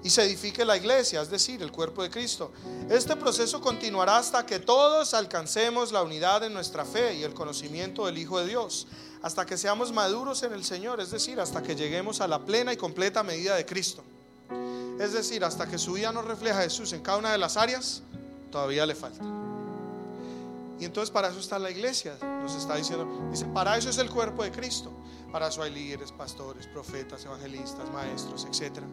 y 0.04 0.10
se 0.10 0.22
edifique 0.22 0.64
la 0.64 0.76
iglesia, 0.76 1.22
es 1.22 1.28
decir, 1.28 1.60
el 1.60 1.72
cuerpo 1.72 2.04
de 2.04 2.10
Cristo. 2.10 2.52
Este 2.88 3.16
proceso 3.16 3.60
continuará 3.60 4.18
hasta 4.18 4.46
que 4.46 4.60
todos 4.60 5.12
alcancemos 5.12 5.90
la 5.90 6.04
unidad 6.04 6.44
en 6.44 6.54
nuestra 6.54 6.84
fe 6.84 7.14
y 7.14 7.24
el 7.24 7.34
conocimiento 7.34 8.06
del 8.06 8.16
Hijo 8.16 8.38
de 8.38 8.46
Dios, 8.46 8.86
hasta 9.22 9.44
que 9.44 9.58
seamos 9.58 9.90
maduros 9.90 10.40
en 10.44 10.52
el 10.52 10.62
Señor, 10.62 11.00
es 11.00 11.10
decir, 11.10 11.40
hasta 11.40 11.64
que 11.64 11.74
lleguemos 11.74 12.20
a 12.20 12.28
la 12.28 12.38
plena 12.38 12.72
y 12.72 12.76
completa 12.76 13.24
medida 13.24 13.56
de 13.56 13.66
Cristo. 13.66 14.04
Es 15.00 15.12
decir, 15.12 15.44
hasta 15.44 15.66
que 15.66 15.78
su 15.78 15.94
vida 15.94 16.12
nos 16.12 16.24
refleja 16.24 16.60
a 16.60 16.62
Jesús 16.62 16.92
en 16.92 17.02
cada 17.02 17.18
una 17.18 17.32
de 17.32 17.38
las 17.38 17.56
áreas, 17.56 18.02
todavía 18.50 18.86
le 18.86 18.94
falta. 18.94 19.24
Y 20.78 20.84
entonces 20.84 21.10
para 21.10 21.28
eso 21.28 21.38
está 21.38 21.58
la 21.58 21.70
iglesia, 21.70 22.16
nos 22.20 22.54
está 22.54 22.76
diciendo, 22.76 23.28
dice, 23.30 23.46
para 23.46 23.76
eso 23.76 23.88
es 23.88 23.98
el 23.98 24.10
cuerpo 24.10 24.42
de 24.42 24.50
Cristo. 24.50 24.92
Para 25.32 25.48
eso 25.48 25.62
hay 25.62 25.72
líderes, 25.72 26.12
pastores, 26.12 26.66
profetas, 26.66 27.24
evangelistas, 27.24 27.90
maestros, 27.90 28.46
etcétera. 28.50 28.86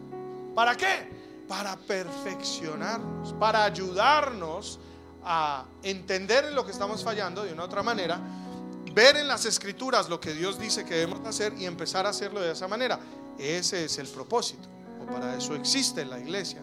¿Para 0.54 0.74
qué? 0.74 1.44
Para 1.46 1.76
perfeccionarnos, 1.76 3.34
para 3.34 3.64
ayudarnos 3.64 4.80
a 5.22 5.66
entender 5.82 6.46
en 6.46 6.54
lo 6.54 6.64
que 6.64 6.72
estamos 6.72 7.04
fallando 7.04 7.42
de 7.42 7.52
una 7.52 7.64
otra 7.64 7.82
manera, 7.82 8.18
ver 8.94 9.16
en 9.16 9.28
las 9.28 9.44
escrituras 9.44 10.08
lo 10.08 10.18
que 10.18 10.32
Dios 10.32 10.58
dice 10.58 10.84
que 10.84 10.94
debemos 10.94 11.26
hacer 11.26 11.52
y 11.58 11.66
empezar 11.66 12.06
a 12.06 12.08
hacerlo 12.10 12.40
de 12.40 12.52
esa 12.52 12.66
manera. 12.66 12.98
Ese 13.38 13.84
es 13.84 13.98
el 13.98 14.08
propósito, 14.08 14.66
para 15.10 15.36
eso 15.36 15.54
existe 15.54 16.04
la 16.04 16.18
iglesia. 16.18 16.62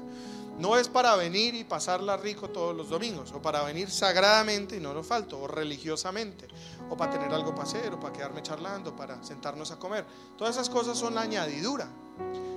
No 0.58 0.76
es 0.76 0.88
para 0.88 1.16
venir 1.16 1.54
y 1.54 1.64
pasarla 1.64 2.18
rico 2.18 2.50
todos 2.50 2.76
los 2.76 2.90
domingos, 2.90 3.32
o 3.32 3.42
para 3.42 3.64
venir 3.64 3.92
sagradamente 3.92 4.76
y 4.76 4.80
no 4.80 4.94
lo 4.94 5.04
falto, 5.04 5.40
o 5.40 5.48
religiosamente, 5.48 6.48
o 6.90 6.98
para 6.98 7.12
tener 7.12 7.32
algo 7.32 7.52
para 7.52 7.64
hacer, 7.64 7.94
o 7.94 8.00
para 8.00 8.14
quedarme 8.14 8.42
charlando, 8.42 8.96
para 8.96 9.24
sentarnos 9.24 9.70
a 9.72 9.78
comer. 9.78 10.04
Todas 10.36 10.56
esas 10.56 10.70
cosas 10.70 10.98
son 10.98 11.14
la 11.14 11.22
añadidura. 11.22 11.88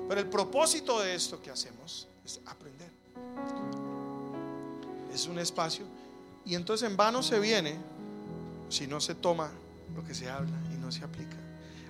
Pero 0.09 0.21
el 0.21 0.29
propósito 0.29 1.01
de 1.01 1.15
esto 1.15 1.41
que 1.43 1.51
hacemos 1.51 2.09
es 2.25 2.41
aprender. 2.47 2.91
Es 5.13 5.27
un 5.27 5.39
espacio. 5.39 5.85
Y 6.47 6.55
entonces 6.55 6.89
en 6.89 6.97
vano 6.97 7.23
se 7.23 7.39
viene 7.39 7.77
si 8.71 8.87
no 8.87 9.01
se 9.01 9.15
toma 9.15 9.51
lo 9.95 10.03
que 10.05 10.15
se 10.15 10.31
habla 10.31 10.57
y 10.73 10.79
no 10.79 10.91
se 10.91 11.05
aplica. 11.05 11.37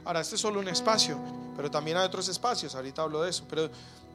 Ahora, 0.05 0.21
este 0.21 0.35
es 0.35 0.41
solo 0.41 0.61
un 0.61 0.69
espacio, 0.69 1.19
pero 1.57 1.71
también 1.71 1.97
hay 1.97 2.07
otros 2.07 2.29
espacios. 2.29 2.75
Ahorita 2.75 3.03
hablo 3.03 3.23
de 3.23 3.31
eso. 3.31 3.45
Pero 3.49 3.71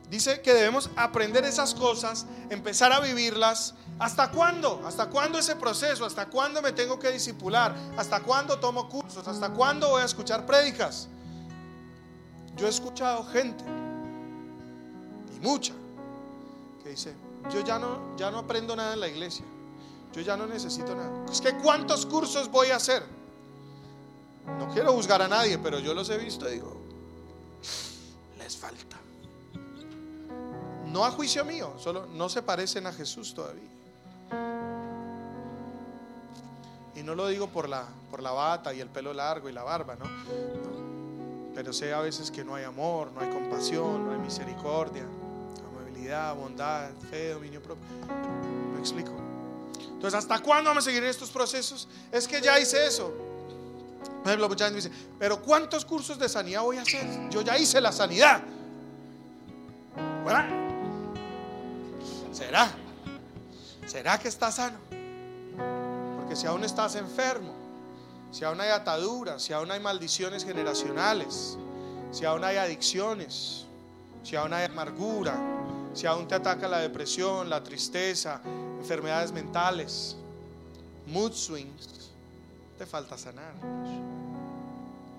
dice 0.09 0.41
que 0.41 0.53
debemos 0.53 0.89
aprender 0.95 1.45
esas 1.45 1.73
cosas, 1.73 2.25
empezar 2.49 2.91
a 2.91 2.99
vivirlas. 2.99 3.73
¿Hasta 3.99 4.31
cuándo? 4.31 4.81
¿Hasta 4.85 5.09
cuándo 5.09 5.39
ese 5.39 5.55
proceso? 5.55 6.05
¿Hasta 6.05 6.27
cuándo 6.27 6.61
me 6.61 6.71
tengo 6.71 6.99
que 6.99 7.11
disipular? 7.11 7.75
¿Hasta 7.97 8.21
cuándo 8.21 8.59
tomo 8.59 8.89
cursos? 8.89 9.27
¿Hasta 9.27 9.49
cuándo 9.49 9.89
voy 9.89 10.01
a 10.01 10.05
escuchar 10.05 10.45
prédicas? 10.45 11.07
Yo 12.55 12.67
he 12.67 12.69
escuchado 12.69 13.25
gente 13.25 13.63
mucha, 15.45 15.73
que 16.83 16.89
dice, 16.89 17.13
yo 17.53 17.61
ya 17.61 17.77
no, 17.77 18.17
ya 18.17 18.31
no 18.31 18.39
aprendo 18.39 18.75
nada 18.75 18.93
en 18.93 18.99
la 18.99 19.07
iglesia, 19.07 19.45
yo 20.13 20.21
ya 20.21 20.35
no 20.35 20.47
necesito 20.47 20.95
nada. 20.95 21.11
Es 21.31 21.39
que 21.39 21.55
¿cuántos 21.57 22.05
cursos 22.05 22.49
voy 22.49 22.71
a 22.71 22.77
hacer? 22.77 23.03
No 24.57 24.67
quiero 24.73 24.91
juzgar 24.93 25.21
a 25.21 25.27
nadie, 25.27 25.57
pero 25.59 25.79
yo 25.79 25.93
los 25.93 26.09
he 26.09 26.17
visto 26.17 26.49
y 26.49 26.55
digo, 26.55 26.74
les 28.45 28.55
falta. 28.55 28.97
No 30.85 31.03
a 31.03 31.11
juicio 31.11 31.43
mío, 31.43 31.73
solo 31.77 32.05
no 32.05 32.29
se 32.29 32.41
parecen 32.41 32.85
a 32.85 32.93
Jesús 32.93 33.33
todavía. 33.33 33.69
Y 36.95 37.03
no 37.03 37.15
lo 37.15 37.27
digo 37.27 37.47
por 37.47 37.67
la, 37.67 37.85
por 38.09 38.21
la 38.21 38.31
bata 38.31 38.73
y 38.73 38.79
el 38.79 38.87
pelo 38.87 39.13
largo 39.13 39.49
y 39.49 39.51
la 39.51 39.63
barba, 39.63 39.95
¿no? 39.95 40.05
Pero 41.55 41.73
sé 41.73 41.93
a 41.93 41.99
veces 41.99 42.31
que 42.31 42.45
no 42.45 42.55
hay 42.55 42.63
amor, 42.65 43.11
no 43.11 43.19
hay 43.19 43.29
compasión, 43.29 44.05
no 44.05 44.11
hay 44.11 44.19
misericordia 44.19 45.03
bondad, 46.35 46.89
fe, 47.09 47.33
dominio 47.33 47.61
propio. 47.61 47.85
¿Me 48.73 48.79
explico? 48.79 49.11
Entonces, 49.79 50.13
¿hasta 50.13 50.39
cuándo 50.39 50.69
vamos 50.69 50.83
a 50.83 50.89
seguir 50.89 51.03
estos 51.03 51.29
procesos? 51.31 51.87
Es 52.11 52.27
que 52.27 52.41
ya 52.41 52.59
hice 52.59 52.85
eso. 52.85 53.11
Dice, 54.73 54.91
pero 55.19 55.39
¿cuántos 55.41 55.85
cursos 55.85 56.17
de 56.17 56.27
sanidad 56.27 56.63
voy 56.63 56.77
a 56.77 56.81
hacer? 56.81 57.29
Yo 57.29 57.41
ya 57.41 57.57
hice 57.59 57.79
la 57.79 57.91
sanidad. 57.91 58.41
¿Será? 62.31 62.71
¿Será 63.85 64.17
que 64.17 64.27
estás 64.27 64.55
sano? 64.55 64.77
Porque 66.17 66.35
si 66.35 66.47
aún 66.47 66.63
estás 66.63 66.95
enfermo, 66.95 67.53
si 68.31 68.43
aún 68.43 68.59
hay 68.59 68.69
ataduras, 68.69 69.43
si 69.43 69.53
aún 69.53 69.71
hay 69.71 69.79
maldiciones 69.79 70.43
generacionales, 70.43 71.55
si 72.11 72.25
aún 72.25 72.43
hay 72.43 72.57
adicciones, 72.57 73.65
si 74.23 74.35
aún 74.35 74.53
hay 74.53 74.65
amargura, 74.65 75.37
si 75.93 76.07
aún 76.07 76.27
te 76.27 76.33
ataca 76.35 76.67
la 76.67 76.79
depresión, 76.79 77.49
la 77.49 77.63
tristeza, 77.63 78.41
enfermedades 78.79 79.31
mentales, 79.31 80.17
mood 81.05 81.33
swings, 81.33 82.04
te 82.77 82.85
falta 82.85 83.17
sanar. 83.17 83.53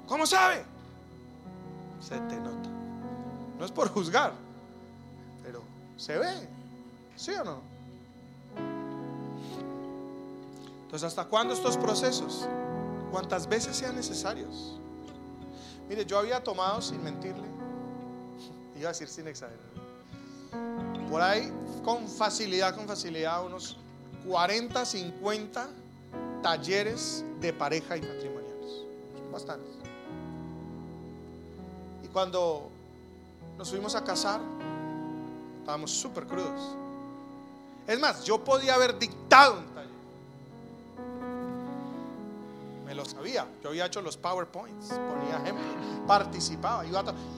¿Cómo 0.07 0.27
sabe? 0.27 0.65
Se 2.01 2.17
te 2.19 2.37
nota. 2.37 2.69
No 3.59 3.65
es 3.65 3.73
por 3.73 3.89
juzgar, 3.89 4.33
pero 5.43 5.63
se 5.97 6.19
ve. 6.19 6.49
¿Sí 7.17 7.33
o 7.33 7.45
no? 7.45 7.61
Entonces, 10.83 11.09
¿hasta 11.09 11.25
cuándo 11.25 11.55
estos 11.55 11.77
procesos? 11.77 12.47
¿Cuántas 13.11 13.49
veces 13.49 13.77
sean 13.77 13.97
necesarios? 13.97 14.79
Mire, 15.89 16.05
yo 16.05 16.19
había 16.19 16.43
tomado, 16.43 16.83
sin 16.83 17.03
mentirle, 17.03 17.47
iba 18.77 18.89
a 18.89 18.93
decir 18.93 19.09
sin 19.09 19.27
exagerar, 19.29 19.61
por 21.09 21.23
ahí 21.23 21.53
con 21.85 22.09
facilidad, 22.09 22.75
con 22.75 22.87
facilidad, 22.87 23.45
unos 23.45 23.77
40, 24.27 24.85
50 24.85 25.69
talleres 26.43 27.25
de 27.41 27.53
pareja 27.53 27.97
y 27.97 28.03
matrimoniales. 28.03 28.85
bastantes. 29.33 29.75
Y 32.05 32.09
cuando 32.09 32.71
nos 33.59 33.71
fuimos 33.71 33.95
a 33.95 34.05
casar, 34.05 34.41
estábamos 35.61 35.91
súper 35.91 36.27
crudos. 36.27 36.77
Es 37.87 37.99
más, 38.01 38.25
yo 38.25 38.43
podía 38.43 38.75
haber 38.75 38.99
dictado 38.99 39.59
un 39.59 39.67
taller. 39.67 39.91
Me 42.85 42.95
lo 42.95 43.05
sabía. 43.05 43.47
Yo 43.63 43.71
había 43.71 43.87
hecho 43.87 44.01
los 44.01 44.17
PowerPoints, 44.17 44.89
ponía 44.89 45.39
ejemplos, 45.43 45.67
participaba. 46.07 46.85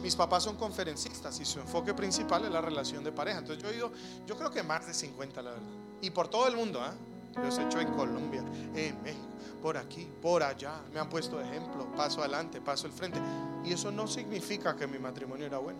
mis 0.03 0.17
papás 0.17 0.45
son 0.45 0.57
conferencistas 0.57 1.39
y 1.41 1.45
su 1.45 1.61
enfoque 1.61 1.95
principal 1.95 2.45
es 2.45 2.51
la 2.51 2.61
relación 2.61 3.03
de 3.03 3.13
pareja. 3.13 3.39
Entonces 3.39 3.63
yo 3.63 3.71
he 3.71 3.77
ido, 3.77 3.93
yo 4.27 4.37
creo 4.37 4.51
que 4.51 4.63
más 4.63 4.87
de 4.87 4.95
50, 4.95 5.43
la 5.43 5.51
verdad. 5.51 5.67
Y 6.01 6.11
por 6.11 6.29
todo 6.29 6.47
el 6.49 6.57
mundo, 6.57 6.81
¿ah? 6.83 6.93
Los 7.37 7.59
he 7.59 7.65
hecho 7.65 7.81
en 7.81 7.93
Colombia, 7.93 8.43
en 8.75 9.03
México, 9.03 9.27
por 9.63 9.77
aquí, 9.77 10.09
por 10.21 10.43
allá. 10.43 10.81
Me 10.93 11.01
han 11.01 11.09
puesto 11.09 11.41
ejemplo, 11.41 11.87
paso 11.97 12.21
adelante, 12.21 12.61
paso 12.61 12.87
al 12.87 12.93
frente. 12.93 13.21
Y 13.65 13.73
eso 13.73 13.91
no 13.91 14.07
significa 14.07 14.75
que 14.77 14.87
mi 14.87 14.99
matrimonio 14.99 15.47
era 15.47 15.59
bueno. 15.59 15.79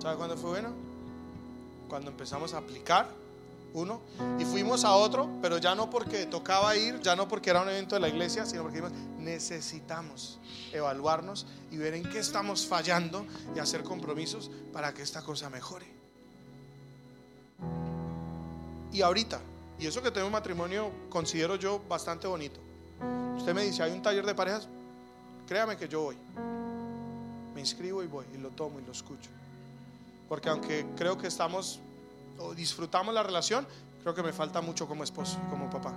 ¿Sabe 0.00 0.16
cuándo 0.16 0.36
fue 0.36 0.50
bueno? 0.50 0.70
Cuando 1.88 2.10
empezamos 2.10 2.52
a 2.54 2.58
aplicar 2.58 3.08
uno, 3.74 4.00
y 4.38 4.44
fuimos 4.44 4.84
a 4.84 4.94
otro, 4.94 5.28
pero 5.42 5.58
ya 5.58 5.74
no 5.74 5.90
porque 5.90 6.24
tocaba 6.26 6.74
ir, 6.76 7.00
ya 7.00 7.14
no 7.14 7.28
porque 7.28 7.50
era 7.50 7.60
un 7.60 7.68
evento 7.68 7.94
de 7.94 8.00
la 8.00 8.08
iglesia, 8.08 8.46
sino 8.46 8.62
porque 8.62 8.82
necesitamos 9.18 10.38
evaluarnos 10.72 11.46
y 11.70 11.76
ver 11.76 11.94
en 11.94 12.08
qué 12.08 12.20
estamos 12.20 12.66
fallando 12.66 13.26
y 13.54 13.58
hacer 13.58 13.82
compromisos 13.82 14.50
para 14.72 14.94
que 14.94 15.02
esta 15.02 15.22
cosa 15.22 15.50
mejore. 15.50 15.86
Y 18.92 19.02
ahorita, 19.02 19.40
y 19.78 19.86
eso 19.86 20.02
que 20.02 20.10
tengo 20.10 20.26
un 20.26 20.32
matrimonio, 20.32 20.90
considero 21.08 21.56
yo 21.56 21.80
bastante 21.88 22.26
bonito. 22.26 22.60
Usted 23.36 23.54
me 23.54 23.62
dice, 23.62 23.82
hay 23.82 23.92
un 23.92 24.02
taller 24.02 24.24
de 24.24 24.34
parejas, 24.34 24.68
créame 25.46 25.76
que 25.76 25.88
yo 25.88 26.02
voy. 26.02 26.16
Me 27.54 27.60
inscribo 27.60 28.02
y 28.02 28.06
voy, 28.06 28.24
y 28.34 28.38
lo 28.38 28.50
tomo 28.50 28.80
y 28.80 28.84
lo 28.84 28.92
escucho. 28.92 29.30
Porque 30.28 30.48
aunque 30.48 30.86
creo 30.96 31.18
que 31.18 31.26
estamos 31.26 31.80
o 32.38 32.54
disfrutamos 32.54 33.14
la 33.14 33.22
relación, 33.22 33.66
creo 34.02 34.14
que 34.14 34.22
me 34.22 34.32
falta 34.32 34.60
mucho 34.60 34.86
como 34.86 35.04
esposo, 35.04 35.38
como 35.50 35.70
papá. 35.70 35.92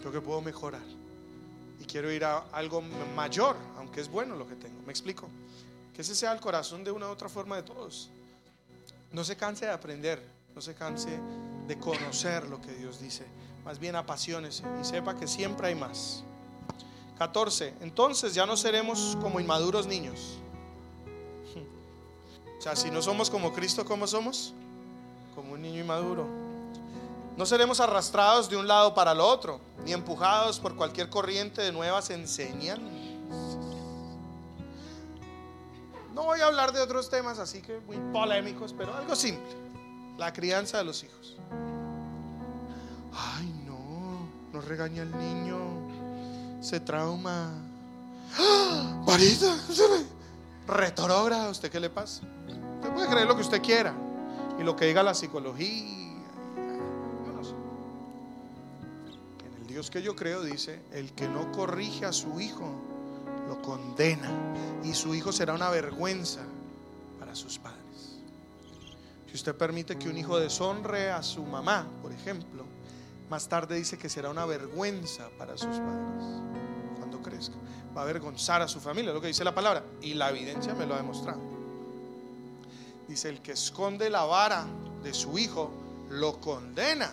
Creo 0.00 0.12
que 0.12 0.20
puedo 0.20 0.40
mejorar. 0.40 0.82
Y 1.80 1.84
quiero 1.84 2.10
ir 2.10 2.24
a 2.24 2.44
algo 2.52 2.82
mayor, 3.14 3.56
aunque 3.76 4.00
es 4.00 4.08
bueno 4.08 4.36
lo 4.36 4.48
que 4.48 4.54
tengo. 4.54 4.80
¿Me 4.86 4.92
explico? 4.92 5.28
Que 5.94 6.02
ese 6.02 6.14
sea 6.14 6.32
el 6.32 6.40
corazón 6.40 6.84
de 6.84 6.90
una 6.90 7.08
u 7.08 7.10
otra 7.10 7.28
forma 7.28 7.56
de 7.56 7.62
todos. 7.62 8.10
No 9.12 9.24
se 9.24 9.36
canse 9.36 9.66
de 9.66 9.72
aprender, 9.72 10.22
no 10.54 10.60
se 10.60 10.74
canse 10.74 11.18
de 11.66 11.78
conocer 11.78 12.48
lo 12.48 12.60
que 12.60 12.72
Dios 12.72 13.00
dice. 13.00 13.26
Más 13.64 13.78
bien 13.78 13.96
apasionese 13.96 14.62
y 14.80 14.84
sepa 14.84 15.16
que 15.16 15.26
siempre 15.26 15.68
hay 15.68 15.74
más. 15.74 16.22
14. 17.18 17.74
Entonces 17.80 18.34
ya 18.34 18.46
no 18.46 18.56
seremos 18.56 19.16
como 19.20 19.40
inmaduros 19.40 19.86
niños 19.86 20.38
o 22.58 22.62
sea, 22.62 22.74
si 22.74 22.90
no 22.90 23.02
somos 23.02 23.28
como 23.30 23.52
Cristo, 23.52 23.84
¿cómo 23.84 24.06
somos? 24.06 24.54
Como 25.34 25.52
un 25.52 25.62
niño 25.62 25.80
inmaduro. 25.80 26.26
No 27.36 27.44
seremos 27.44 27.80
arrastrados 27.80 28.48
de 28.48 28.56
un 28.56 28.66
lado 28.66 28.94
para 28.94 29.12
el 29.12 29.20
otro, 29.20 29.60
ni 29.84 29.92
empujados 29.92 30.58
por 30.58 30.74
cualquier 30.74 31.10
corriente 31.10 31.60
de 31.60 31.70
nuevas 31.70 32.08
enseñanzas. 32.08 32.90
No 36.14 36.24
voy 36.24 36.40
a 36.40 36.46
hablar 36.46 36.72
de 36.72 36.80
otros 36.80 37.10
temas 37.10 37.38
así 37.38 37.60
que 37.60 37.78
muy 37.80 37.98
polémicos, 38.10 38.72
pero 38.72 38.94
algo 38.96 39.14
simple. 39.14 39.65
La 40.18 40.32
crianza 40.32 40.78
de 40.78 40.84
los 40.84 41.04
hijos. 41.04 41.36
Ay, 43.12 43.52
no, 43.66 44.28
no 44.52 44.60
regaña 44.60 45.02
al 45.02 45.16
niño. 45.18 45.58
Se 46.60 46.80
trauma. 46.80 47.52
¡Ah! 48.38 49.02
Marita, 49.06 49.56
Retorógrada, 50.66 51.48
¿usted 51.50 51.70
qué 51.70 51.78
le 51.78 51.90
pasa? 51.90 52.22
Usted 52.76 52.92
puede 52.92 53.08
creer 53.08 53.26
lo 53.26 53.36
que 53.36 53.42
usted 53.42 53.62
quiera 53.62 53.94
y 54.58 54.64
lo 54.64 54.74
que 54.74 54.86
diga 54.86 55.02
la 55.02 55.14
psicología. 55.14 55.96
En 59.44 59.54
el 59.60 59.66
Dios 59.66 59.90
que 59.90 60.02
yo 60.02 60.16
creo 60.16 60.42
dice, 60.42 60.82
el 60.92 61.12
que 61.12 61.28
no 61.28 61.52
corrige 61.52 62.04
a 62.04 62.12
su 62.12 62.40
hijo, 62.40 62.68
lo 63.48 63.62
condena 63.62 64.30
y 64.82 64.94
su 64.94 65.14
hijo 65.14 65.30
será 65.30 65.54
una 65.54 65.70
vergüenza 65.70 66.40
para 67.18 67.34
sus 67.34 67.58
padres. 67.58 67.75
Si 69.36 69.40
usted 69.40 69.54
permite 69.54 69.98
que 69.98 70.08
un 70.08 70.16
hijo 70.16 70.40
deshonre 70.40 71.10
a 71.10 71.22
su 71.22 71.42
mamá, 71.42 71.86
por 72.00 72.10
ejemplo, 72.10 72.64
más 73.28 73.46
tarde 73.46 73.76
dice 73.76 73.98
que 73.98 74.08
será 74.08 74.30
una 74.30 74.46
vergüenza 74.46 75.28
para 75.36 75.58
sus 75.58 75.76
padres 75.76 76.24
cuando 76.96 77.20
crezca 77.20 77.52
va 77.94 78.00
a 78.00 78.04
avergonzar 78.04 78.62
a 78.62 78.66
su 78.66 78.80
familia, 78.80 79.12
lo 79.12 79.20
que 79.20 79.26
dice 79.26 79.44
la 79.44 79.54
palabra. 79.54 79.84
Y 80.00 80.14
la 80.14 80.30
evidencia 80.30 80.72
me 80.72 80.86
lo 80.86 80.94
ha 80.94 80.96
demostrado. 80.96 81.38
Dice, 83.06 83.28
el 83.28 83.42
que 83.42 83.52
esconde 83.52 84.08
la 84.08 84.24
vara 84.24 84.64
de 85.02 85.12
su 85.12 85.38
hijo, 85.38 85.70
lo 86.08 86.40
condena. 86.40 87.12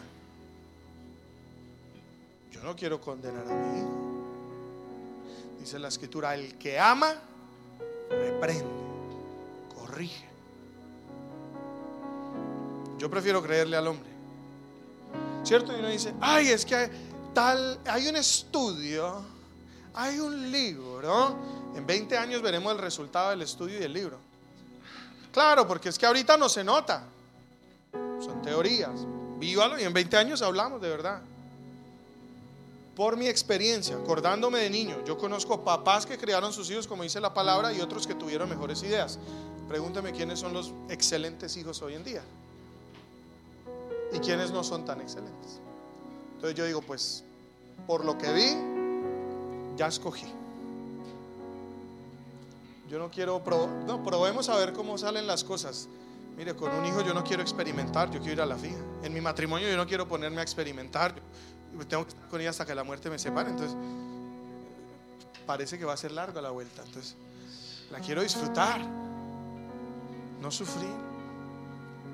Yo 2.53 2.63
no 2.63 2.73
quiero 2.73 3.01
condenar 3.01 3.45
a 3.45 3.53
mi 3.53 3.79
hijo. 3.79 3.91
Dice 5.59 5.77
la 5.77 5.89
escritura, 5.89 6.35
el 6.35 6.57
que 6.57 6.79
ama, 6.79 7.15
reprende, 8.09 8.63
corrige. 9.75 10.32
Yo 13.03 13.09
prefiero 13.09 13.43
creerle 13.43 13.75
al 13.75 13.85
hombre. 13.85 14.09
¿Cierto? 15.43 15.75
Y 15.75 15.79
uno 15.79 15.89
dice, 15.89 16.13
ay, 16.21 16.47
es 16.47 16.65
que 16.65 16.89
tal, 17.33 17.77
hay 17.85 18.07
un 18.07 18.15
estudio 18.15 19.25
hay 19.93 20.19
un 20.19 20.49
libro. 20.49 21.35
En 21.75 21.85
20 21.85 22.17
años 22.17 22.41
veremos 22.41 22.71
el 22.71 22.79
resultado 22.79 23.31
del 23.31 23.41
estudio 23.41 23.77
y 23.77 23.83
el 23.83 23.91
libro. 23.91 24.17
Claro, 25.33 25.67
porque 25.67 25.89
es 25.89 25.99
que 25.99 26.05
ahorita 26.05 26.37
no 26.37 26.47
se 26.47 26.63
nota. 26.63 27.03
Son 28.23 28.41
teorías. 28.41 29.01
Vívalo 29.37 29.77
y 29.77 29.83
en 29.83 29.91
20 29.91 30.15
años 30.15 30.41
hablamos 30.41 30.81
de 30.81 30.87
verdad. 30.87 31.21
Por 32.95 33.17
mi 33.17 33.27
experiencia, 33.27 33.97
acordándome 33.97 34.59
de 34.59 34.69
niño, 34.69 35.03
yo 35.05 35.17
conozco 35.17 35.61
papás 35.61 36.05
que 36.05 36.17
criaron 36.17 36.53
sus 36.53 36.71
hijos 36.71 36.87
como 36.87 37.03
dice 37.03 37.19
la 37.19 37.33
palabra 37.33 37.73
y 37.73 37.81
otros 37.81 38.07
que 38.07 38.15
tuvieron 38.15 38.47
mejores 38.47 38.81
ideas. 38.81 39.19
Pregúnteme 39.67 40.13
quiénes 40.13 40.39
son 40.39 40.53
los 40.53 40.71
excelentes 40.89 41.57
hijos 41.57 41.81
hoy 41.81 41.95
en 41.95 42.03
día 42.05 42.23
y 44.13 44.19
quiénes 44.19 44.51
no 44.51 44.63
son 44.63 44.85
tan 44.85 45.01
excelentes. 45.01 45.59
Entonces 46.35 46.55
yo 46.57 46.65
digo, 46.65 46.81
pues, 46.81 47.23
por 47.87 48.05
lo 48.05 48.17
que 48.17 48.31
vi, 48.31 49.77
ya 49.77 49.87
escogí. 49.87 50.27
Yo 52.89 52.99
no 52.99 53.09
quiero, 53.09 53.41
no, 53.87 54.03
probemos 54.03 54.49
a 54.49 54.55
ver 54.57 54.73
cómo 54.73 54.97
salen 54.97 55.25
las 55.25 55.43
cosas. 55.43 55.87
Mire, 56.37 56.55
con 56.55 56.71
un 56.71 56.85
hijo 56.85 57.01
yo 57.01 57.13
no 57.13 57.23
quiero 57.23 57.41
experimentar, 57.41 58.11
yo 58.11 58.19
quiero 58.19 58.33
ir 58.33 58.41
a 58.41 58.45
la 58.45 58.55
fija. 58.55 58.77
En 59.03 59.13
mi 59.13 59.21
matrimonio 59.21 59.67
yo 59.67 59.77
no 59.77 59.87
quiero 59.87 60.07
ponerme 60.07 60.39
a 60.41 60.43
experimentar. 60.43 61.15
Tengo 61.87 62.03
que 62.03 62.11
estar 62.11 62.29
con 62.29 62.39
ella 62.39 62.51
hasta 62.51 62.65
que 62.65 62.75
la 62.75 62.83
muerte 62.83 63.09
me 63.09 63.17
separe. 63.17 63.49
Entonces, 63.49 63.75
parece 65.45 65.79
que 65.79 65.85
va 65.85 65.93
a 65.93 65.97
ser 65.97 66.11
larga 66.11 66.41
la 66.41 66.51
vuelta. 66.51 66.83
Entonces, 66.85 67.15
la 67.91 67.99
quiero 67.99 68.21
disfrutar, 68.21 68.81
no 70.41 70.51
sufrir. 70.51 71.12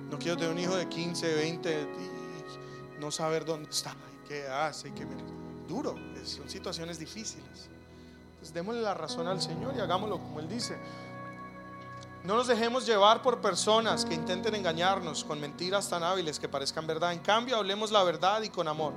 No 0.10 0.18
quiero 0.18 0.38
tener 0.38 0.52
un 0.52 0.60
hijo 0.60 0.76
de 0.76 0.88
15, 0.88 1.36
20 1.36 1.82
y 1.82 3.00
no 3.00 3.12
saber 3.12 3.46
dónde 3.46 3.70
está, 3.70 3.96
qué 4.28 4.48
hace, 4.48 4.94
qué 4.94 5.06
duro 5.68 5.96
son 6.26 6.50
situaciones 6.50 7.00
difíciles. 7.00 7.70
Entonces 8.32 8.54
démosle 8.54 8.82
la 8.82 8.94
razón 8.94 9.28
al 9.28 9.42
Señor 9.42 9.74
y 9.76 9.80
hagámoslo 9.80 10.18
como 10.20 10.40
Él 10.40 10.48
dice. 10.48 10.78
No 12.24 12.36
nos 12.36 12.48
dejemos 12.48 12.86
llevar 12.86 13.22
por 13.22 13.40
personas 13.40 14.04
que 14.04 14.14
intenten 14.14 14.54
engañarnos 14.56 15.24
con 15.24 15.40
mentiras 15.40 15.90
tan 15.90 16.04
hábiles 16.04 16.40
que 16.40 16.50
parezcan 16.50 16.86
verdad. 16.86 17.14
En 17.14 17.20
cambio, 17.20 17.56
hablemos 17.56 17.92
la 17.92 18.04
verdad 18.04 18.42
y 18.42 18.50
con 18.50 18.68
amor. 18.68 18.94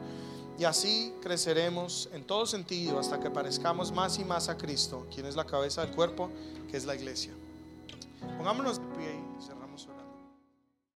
Y 0.59 0.65
así 0.65 1.15
creceremos 1.23 2.09
en 2.13 2.25
todo 2.25 2.47
sentido 2.47 2.99
hasta 2.99 3.21
que 3.21 3.31
parezcamos 3.31 3.93
más 3.93 4.19
y 4.19 4.25
más 4.25 4.49
a 4.49 4.57
Cristo, 4.57 5.07
quien 5.13 5.27
es 5.27 5.37
la 5.37 5.45
cabeza 5.45 5.85
del 5.85 5.95
cuerpo, 5.95 6.31
que 6.71 6.77
es 6.77 6.85
la 6.85 6.95
iglesia. 6.95 7.33
Pongámonos 8.37 8.79
de 8.79 8.97
pie. 8.97 9.22